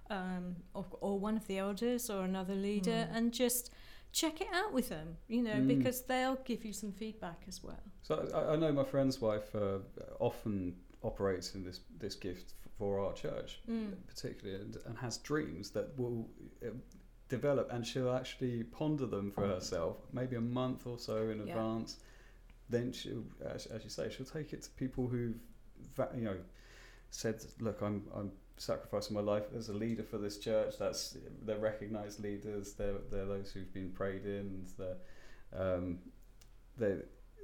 um, 0.10 0.56
or, 0.74 0.86
or 1.02 1.20
one 1.20 1.36
of 1.36 1.46
the 1.48 1.58
elders 1.58 2.10
or 2.10 2.24
another 2.24 2.56
leader, 2.56 3.08
Mm. 3.12 3.16
and 3.16 3.34
just 3.34 3.72
check 4.14 4.40
it 4.40 4.48
out 4.54 4.72
with 4.72 4.88
them, 4.90 5.18
you 5.28 5.42
know, 5.44 5.56
Mm. 5.56 5.68
because 5.68 6.04
they'll 6.04 6.38
give 6.46 6.64
you 6.64 6.72
some 6.72 6.94
feedback 6.94 7.44
as 7.48 7.62
well. 7.62 7.84
So 8.04 8.28
I, 8.34 8.54
I 8.54 8.56
know 8.56 8.72
my 8.72 8.86
friend's 8.86 9.20
wife 9.20 9.54
uh, 9.54 9.80
often 10.20 10.78
operates 11.04 11.56
in 11.56 11.64
this 11.64 11.82
this 12.00 12.16
gift 12.16 12.54
for 12.78 13.00
our 13.00 13.12
church, 13.14 13.60
Mm. 13.70 13.96
particularly, 14.08 14.62
and, 14.64 14.78
and 14.86 14.98
has 14.98 15.18
dreams 15.18 15.72
that 15.72 15.88
will 16.00 16.30
uh, 16.66 16.70
develop, 17.30 17.72
and 17.72 17.86
she'll 17.86 18.14
actually 18.14 18.64
ponder 18.64 19.06
them 19.06 19.32
for 19.32 19.46
herself, 19.48 19.98
maybe 20.14 20.36
a 20.36 20.42
month 20.42 20.88
or 20.88 20.98
so 20.98 21.30
in 21.30 21.38
Yeah. 21.40 21.54
advance. 21.54 21.98
Then 22.70 22.92
she'll, 22.92 23.24
as, 23.46 23.66
as 23.68 23.84
you 23.84 23.90
say, 23.90 24.10
she'll 24.10 24.26
take 24.26 24.54
it 24.54 24.62
to 24.64 24.70
people 24.72 25.08
who've, 25.08 25.40
you 26.16 26.22
know, 26.24 26.38
said, 27.10 27.44
"Look, 27.60 27.82
I'm 27.82 28.08
I'm 28.14 28.32
sacrificing 28.58 29.14
my 29.14 29.22
life 29.22 29.46
as 29.56 29.70
a 29.70 29.74
leader 29.74 30.04
for 30.04 30.18
this 30.18 30.38
church. 30.38 30.78
That's 30.78 31.16
they're 31.44 31.60
recognised 31.60 32.20
leaders. 32.22 32.74
They're 32.74 32.98
they're 33.10 33.26
those 33.26 33.52
who've 33.52 33.74
been 33.74 33.92
prayed 33.92 34.26
in. 34.26 34.66
They're 34.78 34.98
um, 35.54 36.00
they 36.78 36.98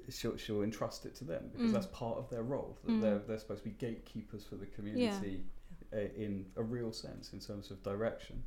she'll 0.10 0.36
she'll 0.36 0.63
entrust 0.63 1.06
it 1.06 1.15
to 1.15 1.24
them 1.24 1.50
because 1.54 1.69
Mm. 1.72 1.74
that's 1.74 1.88
part 1.88 2.17
of 2.17 2.30
their 2.30 2.43
role. 2.43 2.78
That 2.84 2.91
Mm. 2.91 3.02
They're 3.02 3.19
they're 3.19 3.39
supposed 3.39 3.63
to 3.63 3.69
be 3.69 3.76
gatekeepers 3.76 4.43
for 4.43 4.56
the 4.56 4.65
community 4.65 5.46
uh, 5.93 5.98
in 6.17 6.52
a 6.58 6.63
real 6.63 6.91
sense 6.91 7.32
in 7.32 7.39
terms 7.39 7.72
of 7.72 7.82
direction. 7.84 8.43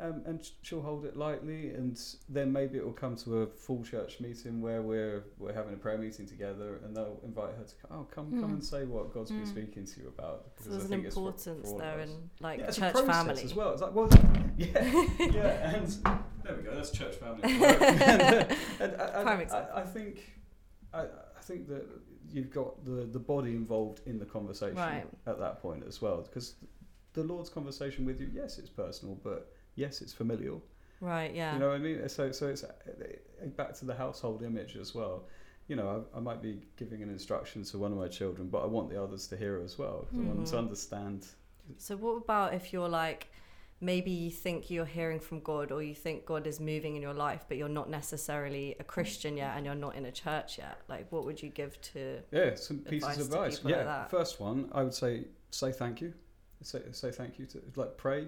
Um, 0.00 0.22
and 0.26 0.44
she'll 0.62 0.82
hold 0.82 1.04
it 1.04 1.16
lightly, 1.16 1.70
and 1.70 1.96
then 2.28 2.52
maybe 2.52 2.78
it 2.78 2.84
will 2.84 2.92
come 2.92 3.14
to 3.14 3.42
a 3.42 3.46
full 3.46 3.84
church 3.84 4.18
meeting 4.18 4.60
where 4.60 4.82
we're 4.82 5.22
we're 5.38 5.52
having 5.52 5.72
a 5.72 5.76
prayer 5.76 5.96
meeting 5.98 6.26
together, 6.26 6.80
and 6.84 6.96
they'll 6.96 7.20
invite 7.22 7.54
her 7.56 7.62
to 7.62 7.74
come. 7.76 7.90
Oh, 8.00 8.06
come 8.12 8.32
come 8.40 8.50
Mm. 8.50 8.54
and 8.54 8.64
say 8.64 8.84
what 8.86 9.14
God's 9.14 9.30
been 9.30 9.42
Mm. 9.42 9.48
speaking 9.48 9.84
to 9.86 10.00
you 10.00 10.08
about. 10.08 10.46
So 10.46 10.50
because 10.56 10.66
I 10.66 10.70
there's 10.70 10.82
an 10.84 10.88
think 10.88 11.04
it's 11.06 11.14
for- 11.14 11.20
importance 11.28 11.70
for 11.70 11.78
there 11.78 12.00
in 12.00 12.28
like 12.40 12.58
Yeah, 12.58 12.70
church 12.72 13.06
family. 13.06 13.42
as 13.44 13.54
well. 13.54 13.70
It's 13.72 13.82
like, 13.82 13.94
well, 13.94 14.08
yeah, 14.58 14.66
yeah, 15.20 15.74
and 15.76 15.86
there 16.42 16.56
we 16.56 16.62
go. 16.64 16.74
That's 16.74 16.90
church 16.90 17.14
family. 17.14 17.42
and, 17.44 18.52
and 18.80 19.00
I, 19.00 19.22
Prime 19.22 19.38
I, 19.38 19.42
example. 19.42 19.70
I, 19.76 19.80
I 19.80 19.84
think, 19.84 20.32
I, 20.92 21.00
I 21.02 21.40
think 21.42 21.68
that 21.68 21.84
you've 22.32 22.50
got 22.50 22.84
the 22.84 23.06
the 23.12 23.20
body 23.20 23.52
involved 23.52 24.00
in 24.06 24.18
the 24.18 24.26
conversation 24.26 24.76
Right. 24.76 25.06
at 25.28 25.38
that 25.38 25.62
point 25.62 25.84
as 25.86 26.02
well, 26.02 26.22
because 26.22 26.56
the 27.12 27.22
Lord's 27.22 27.48
conversation 27.48 28.04
with 28.04 28.20
you, 28.20 28.28
yes, 28.34 28.58
it's 28.58 28.68
personal, 28.70 29.14
but 29.22 29.52
yes, 29.76 30.00
it's 30.02 30.12
familial. 30.12 30.62
Right. 31.00 31.34
Yeah. 31.34 31.54
You 31.54 31.60
know 31.60 31.68
what 31.68 31.74
I 31.76 31.78
mean? 31.78 32.08
So, 32.08 32.32
so 32.32 32.48
it's 32.48 32.64
uh, 32.64 32.72
back 33.56 33.74
to 33.74 33.84
the 33.84 33.94
household 33.94 34.42
image 34.42 34.76
as 34.76 34.94
well. 34.94 35.24
You 35.68 35.76
know, 35.76 36.04
I, 36.14 36.18
I 36.18 36.20
might 36.20 36.42
be 36.42 36.62
giving 36.76 37.02
an 37.02 37.10
instruction 37.10 37.62
to 37.64 37.78
one 37.78 37.92
of 37.92 37.98
my 37.98 38.08
children, 38.08 38.48
but 38.48 38.62
I 38.62 38.66
want 38.66 38.90
the 38.90 39.02
others 39.02 39.26
to 39.28 39.36
hear 39.36 39.60
as 39.62 39.78
well. 39.78 40.06
'cause 40.08 40.18
I 40.18 40.22
want 40.22 40.36
them 40.36 40.44
to 40.46 40.54
Mhm. 40.56 40.58
understand. 40.58 41.26
So 41.78 41.96
what 41.96 42.16
about 42.24 42.54
if 42.54 42.72
you're 42.72 42.88
like 42.88 43.28
maybe 43.80 44.10
you 44.10 44.30
think 44.30 44.70
you're 44.70 44.84
hearing 44.86 45.20
from 45.20 45.40
God 45.40 45.70
or 45.70 45.82
you 45.82 45.94
think 45.94 46.24
God 46.24 46.46
is 46.46 46.58
moving 46.60 46.96
in 46.96 47.02
your 47.02 47.12
life 47.12 47.44
but 47.48 47.56
you're 47.58 47.68
not 47.68 47.90
necessarily 47.90 48.76
a 48.80 48.84
Christian 48.84 49.36
yet 49.36 49.56
and 49.56 49.66
you're 49.66 49.74
not 49.74 49.94
in 49.96 50.06
a 50.06 50.12
church 50.12 50.58
yet? 50.58 50.80
Like 50.88 51.10
what 51.12 51.24
would 51.26 51.42
you 51.42 51.50
give 51.50 51.78
to 51.92 52.20
Yeah, 52.30 52.54
some 52.54 52.78
pieces 52.78 53.18
of 53.18 53.26
advice. 53.26 53.60
Yeah, 53.64 53.84
like 53.84 54.10
first 54.10 54.40
one, 54.40 54.70
I 54.72 54.82
would 54.84 54.94
say 54.94 55.26
say 55.50 55.72
thank 55.72 56.00
you. 56.00 56.14
Say, 56.62 56.80
say 56.92 57.10
thank 57.10 57.38
you 57.38 57.44
to 57.46 57.60
like 57.76 57.96
pray 57.98 58.26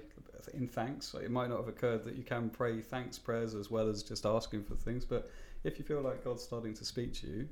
in 0.52 0.68
thanks. 0.68 1.14
It 1.14 1.30
might 1.30 1.48
not 1.48 1.58
have 1.58 1.68
occurred 1.68 2.04
that 2.04 2.16
you 2.16 2.22
can 2.22 2.50
pray 2.50 2.82
thanks 2.82 3.18
prayers 3.18 3.54
as 3.54 3.70
well 3.70 3.88
as 3.88 4.02
just 4.02 4.26
asking 4.26 4.64
for 4.64 4.74
things, 4.74 5.04
but 5.04 5.30
if 5.64 5.78
you 5.78 5.84
feel 5.84 6.02
like 6.02 6.22
God's 6.22 6.42
starting 6.42 6.74
to 6.74 6.84
speak 6.84 7.14
to 7.14 7.26
you, 7.26 7.48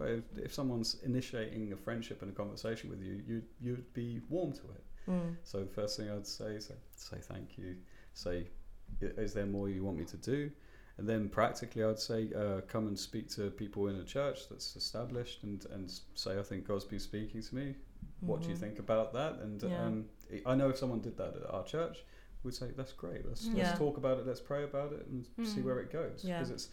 if, 0.00 0.24
if 0.36 0.54
someone's 0.54 0.96
initiating 1.02 1.72
a 1.72 1.76
friendship 1.76 2.22
and 2.22 2.30
a 2.30 2.34
conversation 2.34 2.90
with 2.90 3.02
you, 3.02 3.22
you 3.26 3.42
you'd 3.60 3.92
be 3.94 4.20
warm 4.28 4.52
to 4.52 4.60
it. 4.60 4.84
Mm. 5.10 5.36
So 5.42 5.60
the 5.60 5.66
first 5.72 5.96
thing 5.96 6.10
I'd 6.10 6.26
say 6.26 6.52
is 6.52 6.70
say 6.94 7.16
thank 7.20 7.58
you. 7.58 7.76
Say, 8.14 8.48
is 9.00 9.32
there 9.32 9.46
more 9.46 9.68
you 9.68 9.84
want 9.84 9.98
me 9.98 10.04
to 10.04 10.16
do? 10.16 10.50
And 10.98 11.08
then 11.08 11.28
practically, 11.28 11.84
I'd 11.84 11.98
say 11.98 12.28
uh, 12.36 12.60
come 12.62 12.88
and 12.88 12.98
speak 12.98 13.28
to 13.36 13.50
people 13.50 13.86
in 13.88 13.96
a 13.96 14.04
church 14.04 14.48
that's 14.48 14.74
established 14.74 15.44
and, 15.44 15.64
and 15.72 15.92
say, 16.14 16.38
I 16.38 16.42
think 16.42 16.66
God's 16.66 16.84
been 16.84 16.98
speaking 16.98 17.40
to 17.40 17.54
me. 17.54 17.74
What 18.20 18.42
do 18.42 18.48
you 18.48 18.54
Mhm. 18.54 18.58
think 18.60 18.78
about 18.78 19.12
that? 19.12 19.34
And 19.40 19.62
Yeah. 19.62 19.84
um, 19.84 20.08
I 20.44 20.54
know 20.54 20.68
if 20.70 20.76
someone 20.78 21.00
did 21.00 21.16
that 21.18 21.36
at 21.36 21.50
our 21.50 21.64
church, 21.64 22.04
we'd 22.42 22.54
say, 22.54 22.70
that's 22.76 22.92
great. 22.92 23.26
Let's, 23.26 23.46
Yeah. 23.46 23.64
let's 23.68 23.78
talk 23.78 23.96
about 23.96 24.18
it. 24.18 24.26
Let's 24.26 24.40
pray 24.40 24.64
about 24.64 24.92
it 24.92 25.06
and 25.06 25.24
see 25.46 25.60
Mm. 25.60 25.64
where 25.64 25.80
it 25.80 25.90
goes. 25.92 26.24
Yeah. 26.24 26.38
Because 26.38 26.50
it's 26.50 26.68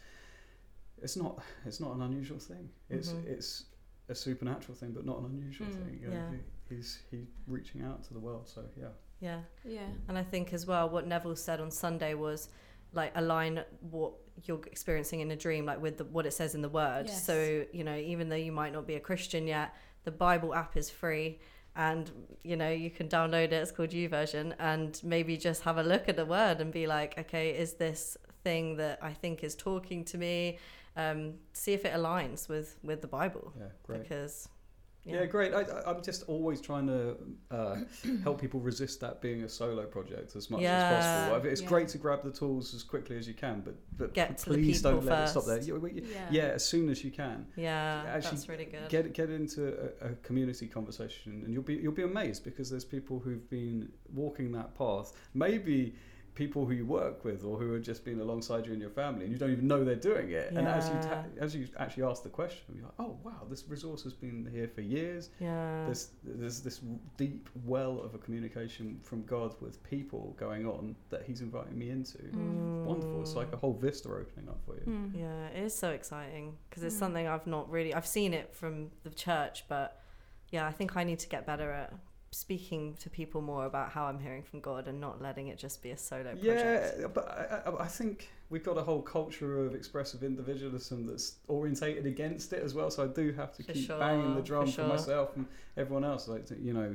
it's 1.02 1.18
not 1.18 1.40
it's 1.66 1.80
not 1.80 1.94
an 1.96 2.02
unusual 2.02 2.40
thing. 2.40 2.70
It's 2.90 3.12
Mhm. 3.12 3.26
it's 3.28 3.66
a 4.08 4.16
supernatural 4.16 4.76
thing, 4.76 4.92
but 4.94 5.06
not 5.06 5.20
an 5.20 5.26
unusual 5.26 5.68
Mm. 5.68 5.74
thing. 5.86 6.00
You 6.02 6.08
know, 6.08 6.14
Yeah. 6.14 6.32
he- 6.70 6.76
he's 6.76 7.04
he 7.12 7.28
reaching 7.48 7.82
out 7.82 8.04
to 8.06 8.14
the 8.14 8.20
world. 8.20 8.48
So 8.48 8.64
yeah. 8.78 8.90
Yeah. 9.20 9.44
Yeah. 9.64 9.88
And 10.08 10.18
I 10.18 10.24
think 10.24 10.54
as 10.54 10.66
well, 10.66 10.90
what 10.90 11.06
Neville 11.08 11.36
said 11.36 11.60
on 11.60 11.70
Sunday 11.72 12.14
was 12.14 12.50
like 12.94 13.12
align 13.16 13.64
what 13.82 14.14
you're 14.46 14.62
experiencing 14.68 15.20
in 15.20 15.32
a 15.32 15.36
dream, 15.36 15.66
like 15.66 15.82
with 15.82 15.98
the, 15.98 16.06
what 16.06 16.26
it 16.26 16.32
says 16.32 16.56
in 16.56 16.62
the 16.62 16.70
Word. 16.70 17.08
Yes. 17.08 17.26
So 17.26 17.66
you 17.74 17.84
know, 17.84 17.96
even 17.98 18.30
though 18.30 18.36
you 18.36 18.52
might 18.54 18.72
not 18.74 18.88
be 18.88 18.96
a 18.96 19.00
Christian 19.02 19.48
yet, 19.48 19.74
the 20.06 20.12
Bible 20.12 20.54
app 20.56 20.78
is 20.78 20.90
free, 20.90 21.40
and 21.76 22.10
you 22.44 22.56
know 22.56 22.70
you 22.70 22.90
can 22.90 23.08
download 23.10 23.46
it. 23.46 23.54
It's 23.54 23.72
called 23.72 23.90
YouVersion 23.90 24.54
and 24.60 25.00
maybe 25.04 25.36
just 25.38 25.64
have 25.64 25.78
a 25.78 25.84
look 25.84 26.08
at 26.08 26.16
the 26.16 26.26
Word 26.26 26.62
and 26.62 26.72
be 26.72 26.88
like, 26.88 27.18
okay, 27.20 27.50
is 27.52 27.74
this 27.74 28.18
thing 28.44 28.78
that 28.78 29.00
I 29.02 29.14
think 29.14 29.44
is 29.44 29.56
talking 29.56 30.06
to 30.06 30.18
me? 30.18 30.60
Um, 30.98 31.34
see 31.52 31.74
if 31.74 31.84
it 31.84 31.94
aligns 31.94 32.48
with 32.48 32.78
with 32.84 33.02
the 33.02 33.08
Bible, 33.08 33.52
Yeah, 33.60 33.66
great. 33.84 34.04
because 34.04 34.48
Yeah, 35.06 35.26
great. 35.26 35.54
I, 35.54 35.62
I, 35.62 35.92
I'm 35.92 36.02
just 36.02 36.24
always 36.28 36.60
trying 36.60 36.88
to 36.88 37.16
uh, 37.52 37.76
help 38.24 38.42
people 38.42 38.60
resist 38.60 39.00
that 39.02 39.22
being 39.22 39.44
a 39.44 39.50
solo 39.50 39.86
project 39.86 40.36
as 40.36 40.50
much 40.50 40.62
Yeah. 40.62 40.90
as 40.98 41.30
possible. 41.30 41.50
It's 41.52 41.62
Yeah. 41.62 41.68
great 41.68 41.88
to 41.90 41.98
grab 42.00 42.24
the 42.24 42.32
tools 42.32 42.74
as 42.74 42.82
quickly 42.82 43.16
as 43.18 43.28
you 43.28 43.36
can, 43.36 43.62
but 43.62 43.76
but 43.98 44.14
Get 44.14 44.38
to 44.40 44.50
the 44.50 44.56
please 44.56 44.82
don't 44.82 45.06
let 45.06 45.24
it 45.26 45.28
stop 45.30 45.46
there. 45.46 45.58
first. 45.58 45.68
You- 45.68 45.86
you- 45.88 46.08
Yeah. 46.12 46.28
Yeah, 46.32 46.44
as 46.56 46.66
soon 46.66 46.90
as 46.90 47.04
you 47.04 47.12
can, 47.12 47.46
yeah, 47.56 48.04
Actually, 48.08 48.32
that's 48.32 48.50
really 48.50 48.66
good. 48.66 48.90
get 48.90 49.14
get 49.14 49.30
into 49.30 49.94
a, 50.02 50.08
a 50.08 50.16
community 50.24 50.68
conversation, 50.68 51.44
and 51.46 51.54
you'll 51.54 51.64
be 51.64 51.76
you'll 51.76 51.92
be 51.94 52.04
amazed 52.04 52.44
because 52.44 52.70
there's 52.70 52.86
people 52.86 53.20
who've 53.20 53.48
been 53.50 53.92
walking 54.14 54.52
that 54.54 54.74
path. 54.76 55.14
Maybe 55.36 55.96
people 56.36 56.66
who 56.66 56.74
you 56.74 56.86
work 56.86 57.24
with 57.24 57.44
or 57.46 57.58
who 57.58 57.72
have 57.74 57.82
just 57.82 58.04
been 58.06 58.20
alongside 58.20 58.66
you 58.68 58.74
in 58.74 58.80
your 58.82 58.90
family 58.90 59.24
and 59.24 59.32
you 59.32 59.38
don't 59.40 59.52
even 59.52 59.68
know 59.68 59.84
they're 59.84 59.96
doing 59.96 60.32
it 60.32 60.52
and 60.52 60.68
as 60.68 60.90
you 60.90 61.00
ta- 61.00 61.24
as 61.40 61.56
you 61.56 61.66
actually 61.80 62.04
ask 62.04 62.24
the 62.24 62.30
question 62.30 62.66
you're 62.76 62.84
like 62.86 62.94
oh 63.00 63.18
wow 63.24 63.42
this 63.50 63.64
resource 63.70 64.04
has 64.04 64.14
been 64.14 64.48
here 64.52 64.68
for 64.68 64.82
years 64.82 65.30
Yeah. 65.40 65.86
there's 65.86 66.10
there's 66.24 66.60
this 66.62 66.82
deep 67.18 67.50
well 67.64 68.00
of 68.02 68.14
a 68.16 68.18
communication 68.18 69.00
from 69.02 69.24
God 69.24 69.56
with 69.62 69.82
people 69.84 70.36
going 70.38 70.66
on 70.68 70.96
that 71.10 71.24
he's 71.24 71.42
inviting 71.42 71.78
me 71.80 71.90
into 71.90 72.18
Mm. 72.18 72.84
wonderful 72.84 73.22
it's 73.22 73.36
like 73.36 73.52
a 73.54 73.58
whole 73.58 73.74
vista 73.74 74.10
opening 74.10 74.50
up 74.50 74.60
for 74.66 74.76
you 74.76 74.82
Mm. 74.86 75.12
Yeah, 75.18 75.48
it 75.48 75.64
is 75.64 75.74
so 75.74 75.90
exciting 75.92 76.58
because 76.70 76.84
it's 76.84 76.96
Mm. 76.96 77.00
something 77.00 77.28
I've 77.28 77.48
not 77.48 77.70
really 77.70 77.94
I've 77.94 78.06
seen 78.08 78.34
it 78.34 78.54
from 78.54 78.92
the 79.04 79.10
church, 79.10 79.64
but 79.70 80.02
yeah, 80.52 80.68
I 80.68 80.72
think 80.72 80.96
I 80.98 81.04
need 81.04 81.20
to 81.20 81.30
get 81.30 81.46
better 81.46 81.72
at 81.72 81.94
speaking 82.36 82.94
to 83.00 83.10
people 83.10 83.42
more 83.42 83.66
about 83.66 83.90
how 83.90 84.06
I'm 84.06 84.20
hearing 84.20 84.44
from 84.44 84.60
God 84.60 84.90
and 84.90 85.00
not 85.00 85.22
letting 85.22 85.48
it 85.48 85.58
just 85.58 85.82
be 85.82 85.92
a 85.92 85.98
solo 85.98 86.36
project. 86.36 86.98
Yeah, 87.00 87.08
but 87.08 87.64
I, 87.66 87.84
I, 87.84 87.88
think 87.88 88.30
we've 88.50 88.64
got 88.64 88.78
a 88.78 88.84
whole 88.84 89.02
culture 89.02 89.66
of 89.66 89.74
expressive 89.74 90.22
individualism 90.22 91.08
that's 91.08 91.36
orientated 91.48 92.06
against 92.06 92.52
it 92.52 92.62
as 92.62 92.74
well. 92.74 92.92
So 92.92 93.06
I 93.06 93.08
do 93.08 93.32
have 93.34 93.54
to 93.56 93.64
For 93.64 93.72
keep 93.72 93.88
sure, 93.88 94.00
banging 94.00 94.36
the 94.36 94.42
drum 94.42 94.66
for, 94.66 94.72
sure. 94.72 94.88
myself 94.88 95.36
and 95.38 95.46
everyone 95.78 96.04
else. 96.04 96.28
Like 96.28 96.46
you 96.62 96.74
know, 96.74 96.94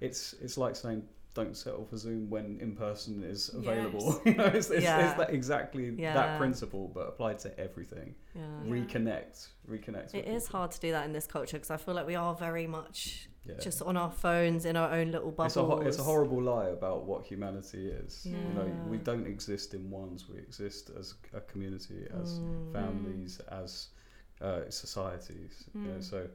it's 0.00 0.34
it's 0.42 0.58
like 0.58 0.76
saying 0.76 1.02
don't 1.32 1.56
settle 1.56 1.84
for 1.84 1.96
Zoom 1.96 2.28
when 2.28 2.58
in 2.60 2.76
person 2.76 3.24
is 3.24 3.52
available. 3.54 4.20
you 4.26 4.34
know, 4.34 4.44
it's, 4.44 4.70
it's, 4.70 4.84
Yeah. 4.84 5.08
it's 5.08 5.18
that 5.18 5.30
exactly 5.30 5.92
Yeah. 5.96 6.14
that 6.14 6.38
principle, 6.38 6.92
but 6.94 7.08
applied 7.08 7.40
to 7.40 7.58
everything. 7.58 8.14
Yeah. 8.34 8.42
Reconnect, 8.66 9.48
reconnect. 9.68 10.14
It 10.14 10.28
is 10.28 10.44
people. 10.44 10.58
hard 10.60 10.70
to 10.72 10.80
do 10.80 10.92
that 10.92 11.06
in 11.06 11.12
this 11.12 11.26
culture 11.26 11.56
because 11.56 11.70
I 11.70 11.76
feel 11.78 11.94
like 11.94 12.06
we 12.06 12.14
are 12.14 12.34
very 12.34 12.68
much 12.68 13.28
Yeah. 13.46 13.54
just 13.60 13.82
on 13.82 13.96
our 13.96 14.10
phones 14.10 14.64
in 14.64 14.74
our 14.76 14.90
own 14.92 15.10
little 15.10 15.30
bubbles. 15.30 15.52
It's 15.52 15.56
a, 15.56 15.64
ho- 15.64 15.80
it's 15.80 15.98
a 15.98 16.02
horrible 16.02 16.40
lie 16.42 16.68
about 16.68 17.04
what 17.04 17.24
humanity 17.26 17.88
is. 17.88 18.24
You 18.24 18.36
know, 18.54 18.64
we 18.88 18.96
don't 18.96 19.26
exist 19.26 19.74
in 19.74 19.90
ones. 19.90 20.28
We 20.28 20.38
exist 20.38 20.90
as 20.98 21.14
a 21.34 21.40
community, 21.42 22.06
as 22.22 22.38
Mm. 22.40 22.72
families, 22.72 23.40
as 23.50 23.88
uh, 24.40 24.62
societies. 24.70 25.64
You 25.74 25.80
know, 25.82 25.98
Mm. 25.98 26.04
so 26.04 26.26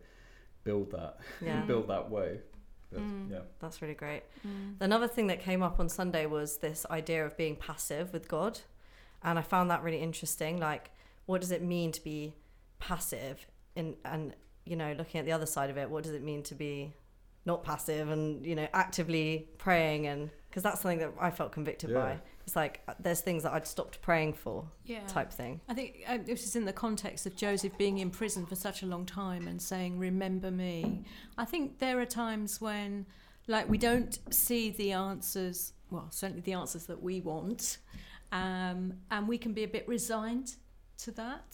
build 0.64 0.92
that, 0.92 1.18
Yeah. 1.42 1.62
build 1.66 1.88
that 1.88 2.10
way. 2.12 2.42
But, 2.92 3.02
Mm. 3.02 3.32
Yeah, 3.32 3.42
That's 3.60 3.82
really 3.82 3.94
great. 3.96 4.24
Mm. 4.48 4.76
Another 4.80 5.08
thing 5.08 5.28
that 5.28 5.40
came 5.40 5.62
up 5.64 5.80
on 5.80 5.90
Sunday 5.90 6.26
was 6.28 6.58
this 6.58 6.86
idea 6.92 7.26
of 7.26 7.36
being 7.38 7.56
passive 7.56 8.14
with 8.14 8.28
God. 8.28 8.60
And 9.24 9.38
I 9.38 9.42
found 9.42 9.70
that 9.72 9.82
really 9.84 10.00
interesting. 10.00 10.60
Like, 10.60 10.92
what 11.26 11.42
does 11.42 11.52
it 11.52 11.62
mean 11.62 11.92
to 11.92 12.04
be 12.04 12.36
passive? 12.80 13.48
In, 13.76 13.96
and, 14.06 14.36
you 14.66 14.76
know, 14.76 14.94
looking 14.98 15.20
at 15.20 15.26
the 15.26 15.32
other 15.32 15.46
side 15.46 15.70
of 15.70 15.78
it, 15.78 15.90
what 15.90 16.04
does 16.04 16.14
it 16.14 16.24
mean 16.24 16.42
to 16.44 16.56
be 16.56 16.94
not 17.52 17.64
passive 17.64 18.08
and, 18.16 18.46
you 18.50 18.56
know, 18.56 18.68
actively 18.74 19.30
praying? 19.58 20.02
And 20.08 20.30
because 20.50 20.64
that's 20.64 20.82
something 20.82 21.00
that 21.00 21.12
I 21.20 21.30
felt 21.32 21.52
convicted 21.52 21.90
Yeah. 21.90 22.02
by. 22.02 22.12
It's 22.46 22.56
like 22.56 22.82
uh, 22.88 22.94
there's 23.00 23.22
things 23.22 23.44
that 23.44 23.54
I'd 23.54 23.68
stopped 23.68 24.02
praying 24.02 24.34
for 24.34 24.58
Yeah. 24.86 25.06
type 25.08 25.32
thing. 25.32 25.62
I 25.68 25.74
think 25.74 25.92
uh, 26.08 26.18
this 26.32 26.44
is 26.48 26.56
in 26.56 26.66
the 26.66 26.74
context 26.74 27.26
of 27.28 27.36
Joseph 27.36 27.78
being 27.78 27.98
in 28.00 28.10
prison 28.10 28.46
for 28.46 28.56
such 28.56 28.82
a 28.82 28.88
long 28.94 29.06
time 29.06 29.48
and 29.48 29.62
saying, 29.62 30.00
Remember 30.00 30.50
me. 30.52 31.04
I 31.38 31.46
think 31.46 31.64
there 31.80 32.00
are 32.00 32.06
times 32.26 32.60
when, 32.60 33.06
like, 33.48 33.68
we 33.70 33.78
don't 33.78 34.18
see 34.34 34.72
the 34.72 34.92
answers, 34.94 35.74
well, 35.92 36.08
certainly 36.12 36.42
the 36.42 36.54
answers 36.54 36.86
that 36.88 37.02
we 37.04 37.16
want, 37.22 37.78
um, 38.32 38.94
and 39.12 39.28
we 39.28 39.38
can 39.38 39.54
be 39.54 39.64
a 39.64 39.68
bit 39.78 39.88
resigned 39.88 40.56
to 41.04 41.12
that. 41.12 41.52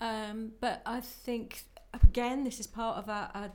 Um, 0.00 0.52
but 0.60 0.82
I 0.84 1.00
think, 1.00 1.64
again, 2.02 2.42
this 2.44 2.58
is 2.58 2.66
part 2.66 2.96
of 2.98 3.08
our, 3.08 3.30
our 3.34 3.50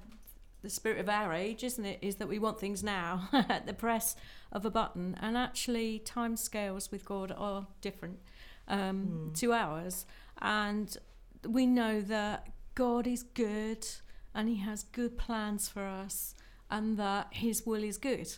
the 0.61 0.69
spirit 0.69 0.99
of 0.99 1.09
our 1.09 1.33
age, 1.33 1.63
isn't 1.63 1.85
it? 1.85 1.99
Is 2.01 2.15
that 2.15 2.27
we 2.27 2.39
want 2.39 2.59
things 2.59 2.83
now 2.83 3.29
at 3.33 3.65
the 3.65 3.73
press 3.73 4.15
of 4.51 4.65
a 4.65 4.69
button, 4.69 5.17
and 5.21 5.37
actually, 5.37 5.99
time 5.99 6.35
scales 6.35 6.91
with 6.91 7.05
God 7.05 7.33
are 7.35 7.67
different 7.81 8.19
um, 8.67 9.31
to 9.35 9.53
ours, 9.53 10.05
and 10.41 10.97
we 11.47 11.65
know 11.65 12.01
that 12.01 12.47
God 12.75 13.07
is 13.07 13.23
good 13.23 13.87
and 14.33 14.47
He 14.47 14.57
has 14.57 14.83
good 14.83 15.17
plans 15.17 15.67
for 15.67 15.85
us, 15.85 16.35
and 16.69 16.97
that 16.97 17.27
His 17.31 17.65
will 17.65 17.83
is 17.83 17.97
good. 17.97 18.31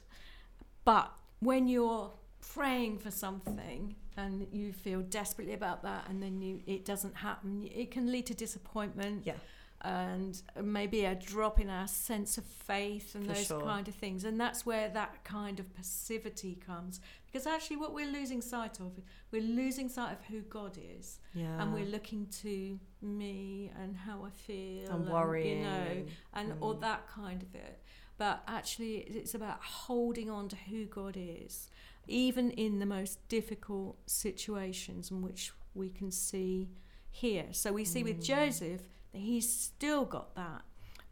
But 0.85 1.11
when 1.39 1.67
you're 1.67 2.11
praying 2.53 2.99
for 2.99 3.11
something 3.11 3.95
and 4.17 4.47
you 4.51 4.73
feel 4.73 5.01
desperately 5.01 5.53
about 5.53 5.83
that, 5.83 6.07
and 6.09 6.21
then 6.21 6.41
you 6.41 6.61
it 6.65 6.85
doesn't 6.85 7.17
happen, 7.17 7.69
it 7.73 7.91
can 7.91 8.11
lead 8.11 8.25
to 8.27 8.33
disappointment 8.33 9.23
Yeah. 9.25 9.33
And 9.83 10.41
maybe 10.61 11.05
a 11.05 11.15
drop 11.15 11.59
in 11.59 11.69
our 11.69 11.87
sense 11.87 12.37
of 12.37 12.45
faith 12.45 13.15
and 13.15 13.25
For 13.25 13.33
those 13.33 13.47
sure. 13.47 13.61
kind 13.61 13.87
of 13.87 13.95
things. 13.95 14.23
And 14.23 14.39
that's 14.39 14.65
where 14.65 14.89
that 14.89 15.23
kind 15.23 15.59
of 15.59 15.73
passivity 15.75 16.55
comes. 16.65 16.99
Because 17.25 17.47
actually, 17.47 17.77
what 17.77 17.93
we're 17.93 18.11
losing 18.11 18.41
sight 18.41 18.79
of, 18.79 18.91
we're 19.31 19.41
losing 19.41 19.89
sight 19.89 20.11
of 20.11 20.23
who 20.25 20.41
God 20.41 20.77
is, 20.99 21.19
Yeah. 21.33 21.61
and 21.61 21.73
we're 21.73 21.85
looking 21.85 22.27
to 22.43 22.79
me 23.01 23.71
and 23.81 23.95
how 23.95 24.23
I 24.25 24.29
feel, 24.29 24.91
and 24.91 25.09
worrying. 25.09 25.59
you 25.59 25.63
know, 25.63 26.05
and 26.33 26.53
all 26.61 26.75
Mm. 26.75 26.81
that 26.81 27.07
kind 27.07 27.41
of 27.41 27.55
it. 27.55 27.81
But 28.17 28.43
actually, 28.47 28.97
it's 28.97 29.33
about 29.33 29.63
holding 29.63 30.29
on 30.29 30.47
to 30.49 30.55
who 30.55 30.85
God 30.85 31.15
is, 31.17 31.69
even 32.07 32.51
in 32.51 32.79
the 32.79 32.85
most 32.85 33.27
difficult 33.29 33.97
situations 34.09 35.09
in 35.09 35.21
which 35.21 35.51
we 35.73 35.89
can 35.89 36.11
see 36.11 36.69
here. 37.09 37.47
So 37.53 37.71
we 37.73 37.85
see 37.85 38.03
with 38.03 38.19
Mm. 38.19 38.23
Joseph 38.25 38.81
that 38.81 38.87
he's 39.13 39.51
still 39.51 40.05
got 40.05 40.35
that 40.35 40.61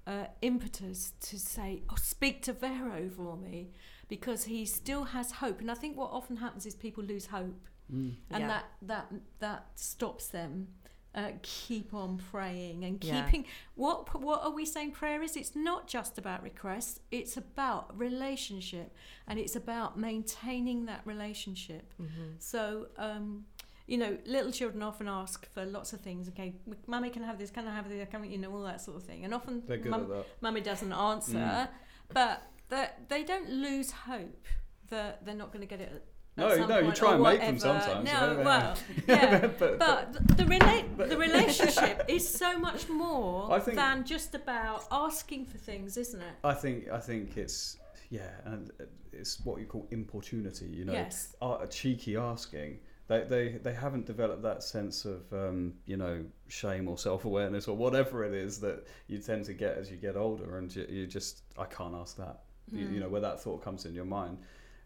uh, 0.08 0.26
impetus 0.42 1.14
to 1.22 1.40
say, 1.40 1.84
"Oh, 1.90 1.96
speak 1.98 2.42
to 2.44 2.54
Pharaoh 2.54 3.10
for 3.10 3.38
me," 3.38 3.72
because 4.08 4.46
he 4.46 4.66
still 4.66 5.04
has 5.06 5.34
hope. 5.34 5.60
And 5.62 5.70
I 5.70 5.76
think 5.76 5.98
what 5.98 6.12
often 6.12 6.38
happens 6.38 6.66
is 6.66 6.76
people 6.76 7.04
lose 7.04 7.28
hope, 7.28 7.68
Mm. 7.94 8.16
and 8.32 8.42
Yeah. 8.42 8.48
that 8.48 8.66
that 8.82 9.14
that 9.40 9.80
stops 9.80 10.28
them. 10.28 10.70
Uh, 11.16 11.32
keep 11.42 11.92
on 11.92 12.20
praying 12.20 12.86
and 12.86 13.04
Yeah. 13.04 13.26
keeping 13.26 13.44
what 13.74 14.22
what 14.22 14.44
are 14.44 14.52
we 14.52 14.64
saying 14.64 14.92
prayer 14.92 15.24
is 15.24 15.36
it's 15.36 15.56
not 15.56 15.88
just 15.88 16.20
about 16.20 16.44
requests 16.44 17.00
it's 17.10 17.36
about 17.36 17.98
relationship 17.98 18.94
and 19.26 19.40
it's 19.40 19.56
about 19.56 19.98
maintaining 19.98 20.86
that 20.86 21.02
relationship 21.08 21.92
Mm-hmm. 22.00 22.34
so 22.38 22.90
um 22.98 23.48
you 23.90 23.98
know 23.98 24.18
little 24.26 24.52
children 24.52 24.82
often 24.84 25.08
ask 25.08 25.52
for 25.54 25.66
lots 25.66 25.94
of 25.94 26.00
things 26.02 26.28
okay 26.30 26.54
mummy 26.88 27.10
can 27.10 27.24
I 27.24 27.28
have 27.28 27.40
this 27.40 27.50
can 27.50 27.68
i 27.68 27.74
have 27.76 27.90
this 27.90 28.08
can 28.12 28.22
we, 28.22 28.28
you 28.30 28.38
know 28.38 28.52
all 28.52 28.64
that 28.64 28.82
sort 28.82 28.98
of 28.98 29.04
thing 29.04 29.26
and 29.26 29.34
often 29.34 29.64
mum- 29.86 30.12
mummy 30.42 30.62
doesn't 30.62 30.94
answer 30.94 31.38
Mm. 31.38 31.68
but 32.14 32.44
that 32.70 33.10
they 33.10 33.24
don't 33.24 33.50
lose 33.50 33.90
hope 33.92 34.46
that 34.90 35.26
they're 35.26 35.36
not 35.44 35.52
going 35.52 35.62
to 35.68 35.72
get 35.76 35.82
it 35.82 35.92
No, 36.38 36.56
no, 36.68 36.80
you 36.80 36.92
try 36.92 37.14
and 37.16 37.24
make 37.24 37.42
them 37.42 37.58
sometimes, 37.60 38.06
no 38.06 38.42
well 38.46 38.76
yeah. 39.08 39.48
but, 39.62 39.80
but 39.80 40.14
the 40.38 40.44
rela- 40.54 41.10
the 41.14 41.18
relationship 41.28 42.04
is 42.08 42.24
so 42.44 42.58
much 42.60 42.88
more 42.90 43.52
I 43.52 43.60
think- 43.60 43.76
than 43.78 44.06
just 44.06 44.36
about 44.36 44.86
asking 44.92 45.46
for 45.52 45.58
things, 45.58 45.98
isn't 45.98 46.22
it? 46.30 46.36
I 46.44 46.54
think 46.54 46.78
I 46.90 47.00
think 47.10 47.26
it's 47.44 47.78
yeah, 48.12 48.32
and 48.46 48.72
it's 49.12 49.34
what 49.46 49.60
you 49.62 49.68
call 49.74 49.88
importunity. 49.92 50.66
You 50.80 50.86
know, 50.86 50.94
Yes. 50.94 51.36
a 51.42 51.68
cheeky 51.80 52.16
asking. 52.18 52.80
They, 53.10 53.24
they 53.24 53.50
they 53.64 53.74
haven't 53.74 54.06
developed 54.06 54.44
that 54.44 54.62
sense 54.64 55.04
of 55.04 55.22
um, 55.34 55.74
you 55.88 55.98
know 55.98 56.24
shame 56.48 56.88
or 56.88 56.98
self 56.98 57.26
awareness 57.26 57.68
or 57.68 57.76
whatever 57.76 58.24
it 58.24 58.34
is 58.36 58.60
that 58.62 58.86
you 59.08 59.18
tend 59.18 59.46
to 59.46 59.54
get 59.54 59.78
as 59.78 59.90
you 59.92 59.98
get 59.98 60.16
older, 60.16 60.58
and 60.60 60.74
you, 60.74 60.86
you 60.88 61.08
just 61.08 61.42
I 61.58 61.66
can't 61.66 61.96
ask 61.96 62.16
that. 62.18 62.42
You, 62.72 62.86
Mm. 62.86 62.94
you 62.94 63.00
know 63.00 63.10
where 63.10 63.22
that 63.22 63.42
thought 63.42 63.64
comes 63.64 63.86
in 63.86 63.96
your 63.96 64.06
mind, 64.06 64.38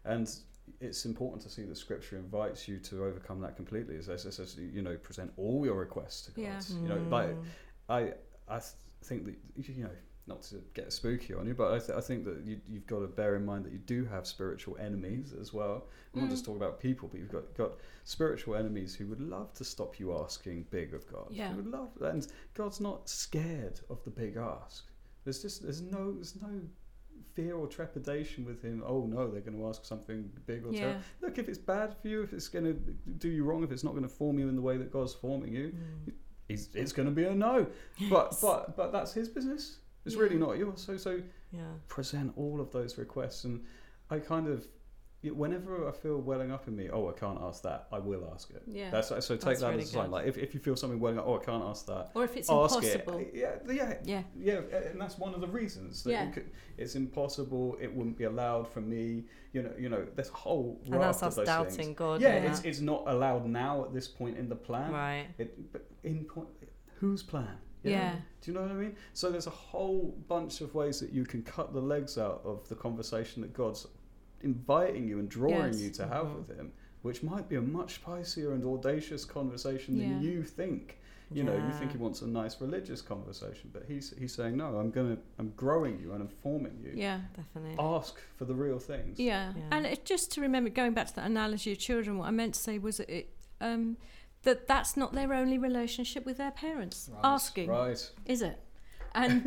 and 0.06 0.26
it's 0.80 1.04
important 1.04 1.42
to 1.42 1.50
see 1.50 1.64
that 1.64 1.76
Scripture 1.76 2.16
invites 2.16 2.66
you 2.66 2.78
to 2.78 3.04
overcome 3.04 3.40
that 3.42 3.56
completely. 3.56 3.96
It 3.96 4.04
says, 4.04 4.22
says 4.22 4.56
you 4.58 4.80
know 4.80 4.96
present 4.96 5.30
all 5.36 5.66
your 5.66 5.76
requests 5.78 6.22
to 6.22 6.30
God. 6.30 6.42
Yeah. 6.42 6.60
You 6.82 6.88
know, 6.88 6.96
Mm. 6.96 7.10
like 7.10 7.36
I 7.90 8.00
I 8.48 8.60
think 9.04 9.26
that 9.26 9.34
you 9.76 9.84
know 9.84 9.90
not 10.26 10.42
to 10.42 10.56
get 10.72 10.90
spooky 10.92 11.34
on 11.34 11.46
you, 11.46 11.52
but 11.54 11.72
I, 11.74 11.78
th- 11.78 11.90
I 11.98 12.00
think 12.00 12.24
that 12.24 12.42
you, 12.46 12.58
you've 12.66 12.86
got 12.86 13.00
to 13.00 13.06
bear 13.06 13.36
in 13.36 13.44
mind 13.44 13.64
that 13.66 13.72
you 13.72 13.78
do 13.78 14.06
have 14.06 14.26
spiritual 14.26 14.76
enemies 14.78 15.34
as 15.38 15.52
well. 15.52 15.84
I'm 16.14 16.20
not 16.20 16.28
Mm. 16.28 16.32
just 16.32 16.44
talking 16.46 16.62
about 16.62 16.80
people, 16.80 17.08
but 17.08 17.20
you've 17.20 17.30
got 17.32 17.52
got 17.54 17.72
spiritual 18.04 18.54
enemies 18.56 18.94
who 18.94 19.06
would 19.08 19.20
love 19.20 19.52
to 19.54 19.64
stop 19.64 19.98
you 19.98 20.16
asking 20.16 20.66
big 20.70 20.94
of 20.94 21.06
God. 21.12 21.26
Yeah. 21.30 21.50
Who 21.50 21.56
would 21.56 21.66
love, 21.66 21.90
and 22.00 22.26
God's 22.54 22.80
not 22.80 23.08
scared 23.08 23.80
of 23.90 24.02
the 24.04 24.10
big 24.10 24.36
ask. 24.36 24.84
There's 25.24 25.42
just 25.42 25.62
there's 25.62 25.82
no 25.82 26.12
there's 26.12 26.40
no 26.40 26.60
fear 27.34 27.56
or 27.56 27.66
trepidation 27.66 28.44
with 28.44 28.62
him. 28.62 28.82
Oh 28.86 29.06
no, 29.06 29.30
they're 29.30 29.40
going 29.40 29.58
to 29.58 29.66
ask 29.68 29.84
something 29.84 30.30
big 30.46 30.64
or 30.64 30.72
Yeah. 30.72 30.80
terrible. 30.80 31.00
Look, 31.20 31.38
if 31.38 31.48
it's 31.48 31.58
bad 31.58 31.94
for 32.00 32.08
you, 32.08 32.22
if 32.22 32.32
it's 32.32 32.48
going 32.48 32.64
to 32.64 32.72
do 33.18 33.28
you 33.28 33.44
wrong, 33.44 33.62
if 33.64 33.70
it's 33.72 33.84
not 33.84 33.90
going 33.90 34.04
to 34.04 34.08
form 34.08 34.38
you 34.38 34.48
in 34.48 34.56
the 34.56 34.62
way 34.62 34.76
that 34.78 34.90
God's 34.90 35.12
forming 35.14 35.52
you, 35.52 35.68
Mm. 36.08 36.12
he's, 36.48 36.68
it's 36.74 36.92
going 36.92 37.08
to 37.08 37.14
be 37.14 37.24
a 37.24 37.34
no. 37.34 37.66
But 38.08 38.36
but 38.40 38.76
but 38.76 38.92
that's 38.92 39.12
his 39.12 39.28
business. 39.28 39.78
It's 40.04 40.16
really 40.16 40.34
Yeah. 40.34 40.46
not 40.46 40.58
yours. 40.58 40.80
So 40.82 40.96
so 40.96 41.20
Yeah. 41.52 41.62
present 41.88 42.32
all 42.36 42.60
of 42.60 42.70
those 42.72 42.98
requests, 42.98 43.44
and 43.44 43.64
I 44.10 44.18
kind 44.18 44.48
of 44.48 44.66
whenever 45.32 45.88
I 45.88 45.92
feel 45.92 46.20
welling 46.20 46.50
up 46.52 46.68
in 46.68 46.76
me, 46.76 46.90
oh, 46.90 47.08
I 47.08 47.12
can't 47.12 47.40
ask 47.40 47.62
that. 47.62 47.88
I 47.90 47.98
will 47.98 48.30
ask 48.34 48.50
it. 48.50 48.62
Yeah. 48.66 48.90
That's 48.90 49.08
so 49.08 49.16
take 49.16 49.40
That's 49.40 49.60
that 49.60 49.70
really 49.70 49.82
as 49.84 49.88
a 49.88 49.92
sign. 49.92 50.10
Like 50.10 50.26
if, 50.26 50.36
if 50.36 50.52
you 50.52 50.60
feel 50.60 50.76
something 50.76 51.00
welling 51.00 51.18
up, 51.18 51.24
oh, 51.26 51.40
I 51.40 51.42
can't 51.42 51.64
ask 51.64 51.86
that. 51.86 52.10
Or 52.14 52.24
if 52.24 52.36
it's 52.36 52.50
ask 52.50 52.74
impossible. 52.76 53.14
Uh, 53.14 53.18
it. 53.20 53.30
Yeah, 53.34 53.54
yeah, 53.72 53.98
Yeah. 54.04 54.22
yeah, 54.36 54.76
and 54.90 55.00
that's 55.00 55.16
one 55.16 55.32
of 55.32 55.40
the 55.40 55.48
reasons 55.48 56.02
that 56.04 56.10
Yeah. 56.10 56.30
could, 56.30 56.50
it's 56.76 56.94
impossible. 56.94 57.78
It 57.80 57.94
wouldn't 57.94 58.18
be 58.18 58.24
allowed 58.24 58.68
for 58.68 58.82
me. 58.82 59.24
You 59.54 59.62
know, 59.62 59.72
you 59.78 59.88
know. 59.88 60.06
A 60.18 60.24
whole 60.28 60.78
And 60.84 60.92
that's 60.94 61.22
raft 61.22 61.38
of 61.38 61.38
us 61.38 61.46
doubting 61.46 61.72
things. 61.74 61.96
God. 61.96 62.20
Yeah, 62.20 62.34
and 62.34 62.44
it's, 62.44 62.60
it's 62.62 62.80
not 62.80 63.04
allowed 63.06 63.46
now 63.46 63.84
at 63.84 63.94
this 63.94 64.08
point 64.08 64.36
in 64.36 64.50
the 64.50 64.56
plan. 64.56 64.92
right. 64.92 65.28
It, 65.38 65.72
but 65.72 65.86
in 66.02 66.26
point, 66.26 66.48
whose 66.96 67.22
plan? 67.22 67.56
You 67.84 67.90
know? 67.92 67.96
Yeah. 67.96 68.16
Do 68.40 68.50
you 68.50 68.54
know 68.56 68.62
what 68.62 68.70
I 68.70 68.74
mean? 68.74 68.96
So 69.12 69.30
there's 69.30 69.46
a 69.46 69.50
whole 69.50 70.14
bunch 70.28 70.60
of 70.60 70.74
ways 70.74 71.00
that 71.00 71.12
you 71.12 71.24
can 71.24 71.42
cut 71.42 71.72
the 71.72 71.80
legs 71.80 72.18
out 72.18 72.40
of 72.44 72.68
the 72.68 72.74
conversation 72.74 73.42
that 73.42 73.52
God's 73.52 73.86
inviting 74.42 75.08
you 75.08 75.18
and 75.18 75.28
drawing 75.28 75.72
Yes. 75.72 75.80
you 75.80 75.90
to 75.90 76.06
have 76.06 76.26
Mhm. 76.26 76.36
with 76.48 76.56
Him, 76.56 76.72
which 77.02 77.22
might 77.22 77.48
be 77.48 77.56
a 77.56 77.62
much 77.62 77.94
spicier 77.96 78.52
and 78.52 78.64
audacious 78.64 79.24
conversation 79.24 79.96
Yeah. 79.98 80.08
than 80.08 80.22
you 80.22 80.42
think. 80.42 80.98
You 81.30 81.42
know, 81.42 81.56
you 81.56 81.72
think 81.72 81.90
he 81.92 81.98
wants 81.98 82.20
a 82.22 82.28
nice 82.28 82.60
religious 82.60 83.00
conversation, 83.00 83.70
but 83.72 83.84
he's 83.86 84.10
he's 84.18 84.32
saying 84.32 84.56
no. 84.56 84.76
I'm 84.76 84.90
gonna, 84.90 85.16
I'm 85.38 85.50
growing 85.56 85.98
you 85.98 86.12
and 86.12 86.20
I'm 86.22 86.28
forming 86.28 86.78
you. 86.84 86.92
Yeah. 86.94 87.22
Definitely. 87.34 87.76
Ask 87.78 88.20
for 88.36 88.44
the 88.44 88.54
real 88.54 88.78
things. 88.78 89.18
Yeah. 89.18 89.52
Yeah. 89.56 89.62
And 89.72 89.86
it, 89.86 90.04
just 90.04 90.30
to 90.32 90.40
remember, 90.42 90.68
going 90.70 90.92
back 90.92 91.06
to 91.08 91.16
that 91.16 91.26
analogy 91.26 91.72
of 91.72 91.78
children, 91.78 92.18
what 92.18 92.28
I 92.28 92.30
meant 92.30 92.54
to 92.54 92.60
say 92.60 92.78
was 92.78 92.98
that 92.98 93.08
it, 93.10 93.30
um, 93.60 93.96
that 94.44 94.66
that's 94.68 94.96
not 94.96 95.12
their 95.12 95.32
only 95.34 95.58
relationship 95.58 96.24
with 96.24 96.36
their 96.38 96.50
parents. 96.50 97.10
Right, 97.12 97.20
Asking, 97.24 97.68
Right. 97.70 98.10
is 98.26 98.42
it? 98.42 98.60
And 99.16 99.44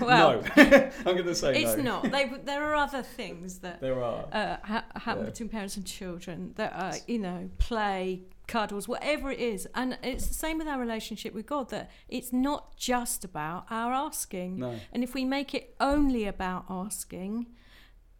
well, 0.00 0.42
no, 0.42 0.42
I'm 1.06 1.14
going 1.14 1.26
to 1.26 1.34
say 1.36 1.62
it's 1.62 1.76
no. 1.76 1.82
not. 2.02 2.10
They, 2.10 2.24
there 2.44 2.64
are 2.64 2.74
other 2.74 3.02
things 3.04 3.60
that 3.60 3.80
There 3.80 4.02
are. 4.02 4.26
uh, 4.32 4.56
ha- 4.64 4.84
happen 4.96 5.22
Yeah. 5.24 5.30
between 5.30 5.48
parents 5.48 5.76
and 5.76 5.86
children 5.86 6.54
that 6.56 6.72
are, 6.74 6.94
you 7.06 7.20
know, 7.20 7.48
play, 7.58 8.22
cuddles, 8.48 8.88
whatever 8.88 9.30
it 9.30 9.38
is. 9.38 9.68
And 9.76 9.96
it's 10.02 10.26
the 10.26 10.34
same 10.34 10.58
with 10.58 10.66
our 10.66 10.80
relationship 10.80 11.34
with 11.34 11.46
God, 11.46 11.70
that 11.70 11.88
it's 12.08 12.32
not 12.32 12.76
just 12.76 13.24
about 13.24 13.66
our 13.70 13.92
asking. 13.92 14.58
no. 14.58 14.74
And 14.92 15.04
if 15.04 15.14
we 15.14 15.24
make 15.24 15.54
it 15.54 15.76
only 15.78 16.24
about 16.26 16.64
asking, 16.68 17.46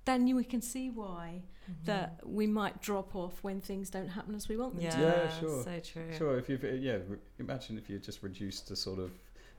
then 0.04 0.28
you, 0.28 0.36
we 0.36 0.44
can 0.44 0.62
see 0.62 0.88
why 0.88 1.42
that 1.84 2.20
we 2.24 2.46
might 2.46 2.80
drop 2.80 3.14
off 3.16 3.38
when 3.42 3.60
things 3.60 3.90
don't 3.90 4.08
happen 4.08 4.34
as 4.34 4.48
we 4.48 4.56
want 4.56 4.74
them 4.76 4.84
Yeah, 4.84 4.90
to. 4.90 5.00
Yeah, 5.00 5.40
sure. 5.40 5.62
So 5.64 5.80
true. 5.80 6.12
Sure, 6.16 6.38
if 6.38 6.48
you've 6.48 6.64
yeah, 6.64 6.98
imagine 7.38 7.78
if 7.78 7.88
you 7.90 7.98
just 7.98 8.22
reduced 8.22 8.70
a 8.70 8.76
sort 8.76 8.98
of 8.98 9.10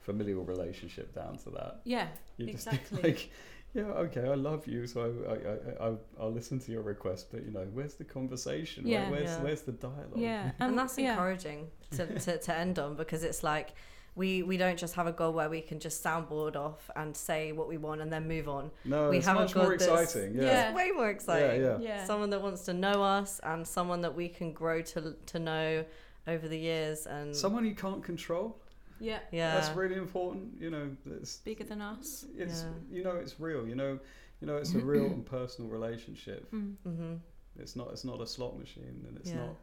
familial 0.02 0.43
relationship 0.46 1.13
down 1.13 1.38
to 1.39 1.50
that. 1.52 1.82
Yeah, 1.84 2.08
You 2.38 2.46
just 2.48 2.67
exactly. 2.67 3.02
like, 3.04 3.30
yeah, 3.74 3.84
okay, 3.84 4.22
I 4.22 4.36
love 4.36 4.65
you, 4.67 4.88
so 4.88 5.02
I, 5.28 5.32
I, 5.34 5.36
I, 5.36 5.89
I, 5.91 5.96
I'll 6.20 6.32
listen 6.32 6.60
to 6.60 6.72
your 6.72 6.82
request, 6.82 7.28
but 7.32 7.43
you 7.43 7.52
know, 7.52 7.67
where's 7.74 7.96
the 7.96 8.06
conversation? 8.06 8.86
Where- 8.86 8.93
Yeah. 8.93 9.10
where's 9.10 9.24
Yeah. 9.30 9.43
where's 9.43 9.62
the 9.63 9.74
dialogue? 9.74 10.17
yeah. 10.17 10.52
and 10.60 10.78
that's 10.78 10.98
yeah. 10.98 11.12
encouraging 11.12 11.67
to, 11.91 12.20
to, 12.20 12.38
to 12.38 12.56
end 12.58 12.80
on 12.80 12.96
because 12.96 13.24
it's 13.24 13.43
like 13.43 13.74
we 14.17 14.41
we 14.43 14.58
don't 14.58 14.77
just 14.77 14.95
have 14.95 15.08
a 15.08 15.12
goal 15.13 15.32
where 15.32 15.49
we 15.49 15.62
can 15.62 15.80
just 15.80 16.03
soundboard 16.03 16.56
off 16.56 16.89
and 16.95 17.15
say 17.15 17.51
what 17.51 17.67
we 17.67 17.77
want 17.77 18.01
and 18.01 18.12
then 18.12 18.27
move 18.27 18.49
on. 18.49 18.71
No, 18.84 19.10
We 19.10 19.17
it's 19.17 19.27
have 19.27 19.38
a 19.38 19.41
much 19.41 19.56
more 19.56 19.73
exciting. 19.73 20.34
Yeah. 20.36 20.41
Yeah. 20.43 20.67
It's 20.69 20.75
way 20.75 20.91
more 20.91 21.10
exciting. 21.10 21.62
yeah. 21.62 21.77
Yeah. 21.80 22.06
Someone 22.06 22.32
that 22.32 22.41
wants 22.41 22.65
to 22.65 22.73
know 22.73 23.03
us 23.03 23.39
and 23.43 23.65
someone 23.65 24.01
that 24.01 24.15
we 24.15 24.27
can 24.27 24.51
grow 24.51 24.82
to 24.82 25.15
to 25.32 25.39
know 25.39 25.86
over 26.27 26.47
the 26.47 26.58
years 26.58 27.06
and 27.06 27.34
Someone 27.36 27.63
you 27.65 27.75
can't 27.75 28.03
control. 28.03 28.58
Yeah. 28.99 29.19
yeah. 29.32 29.53
That's 29.56 29.69
really 29.77 29.95
important. 29.95 30.60
You 30.60 30.71
know, 30.71 30.89
it's 31.21 31.38
Bigger 31.38 31.63
than 31.63 31.82
us. 31.82 32.25
it's 32.36 32.63
Yeah. 32.63 32.97
you 32.97 33.03
know 33.03 33.15
it's 33.23 33.39
real. 33.39 33.67
You 33.67 33.75
know, 33.75 33.99
you 34.41 34.47
know 34.47 34.58
it's 34.58 34.73
a 34.73 34.80
real 34.93 35.06
and 35.06 35.23
personal 35.25 35.69
relationship. 35.69 36.51
Mm. 36.51 36.75
hmm 36.84 37.13
It's 37.60 37.75
not 37.75 37.91
it's 37.91 38.03
not 38.03 38.19
a 38.21 38.25
slot 38.27 38.58
machine, 38.58 39.06
and 39.08 39.15
it's 39.19 39.30
Yeah. 39.30 39.41
not 39.45 39.56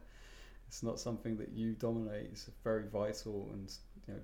it's 0.69 0.81
not 0.81 0.97
something 0.99 1.35
that 1.37 1.49
you 1.59 1.73
dominate. 1.73 2.27
It's 2.31 2.49
very 2.63 2.87
vital 2.87 3.49
and 3.53 3.69
you 4.07 4.13
know 4.13 4.19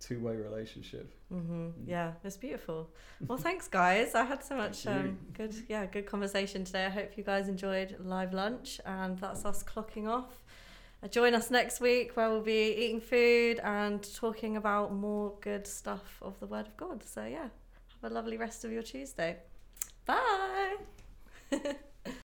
two 0.00 0.18
way 0.18 0.34
relationship. 0.34 1.12
hmm 1.28 1.68
Yeah, 1.86 2.12
it's 2.24 2.36
beautiful. 2.36 2.90
Well, 3.26 3.38
thanks, 3.38 3.68
guys. 3.68 4.14
I 4.14 4.24
had 4.24 4.42
so 4.42 4.56
much 4.56 4.86
um, 4.86 5.18
good, 5.34 5.54
yeah, 5.68 5.86
good 5.86 6.06
conversation 6.06 6.64
today. 6.64 6.86
I 6.86 6.88
hope 6.90 7.16
you 7.16 7.22
guys 7.22 7.48
enjoyed 7.48 7.96
live 8.00 8.32
lunch, 8.32 8.80
and 8.84 9.18
that's 9.18 9.44
us 9.44 9.62
clocking 9.62 10.08
off. 10.08 10.42
Uh, 11.02 11.08
join 11.08 11.34
us 11.34 11.50
next 11.50 11.80
week 11.80 12.16
where 12.16 12.28
we'll 12.30 12.42
be 12.42 12.74
eating 12.76 13.00
food 13.00 13.60
and 13.62 14.02
talking 14.14 14.56
about 14.56 14.92
more 14.92 15.34
good 15.40 15.66
stuff 15.66 16.18
of 16.22 16.38
the 16.40 16.46
Word 16.46 16.66
of 16.66 16.76
God. 16.76 17.02
So 17.04 17.24
yeah, 17.24 17.48
have 18.02 18.10
a 18.10 18.14
lovely 18.14 18.36
rest 18.36 18.64
of 18.64 18.72
your 18.72 18.82
Tuesday. 18.82 19.36
Bye. 20.06 20.76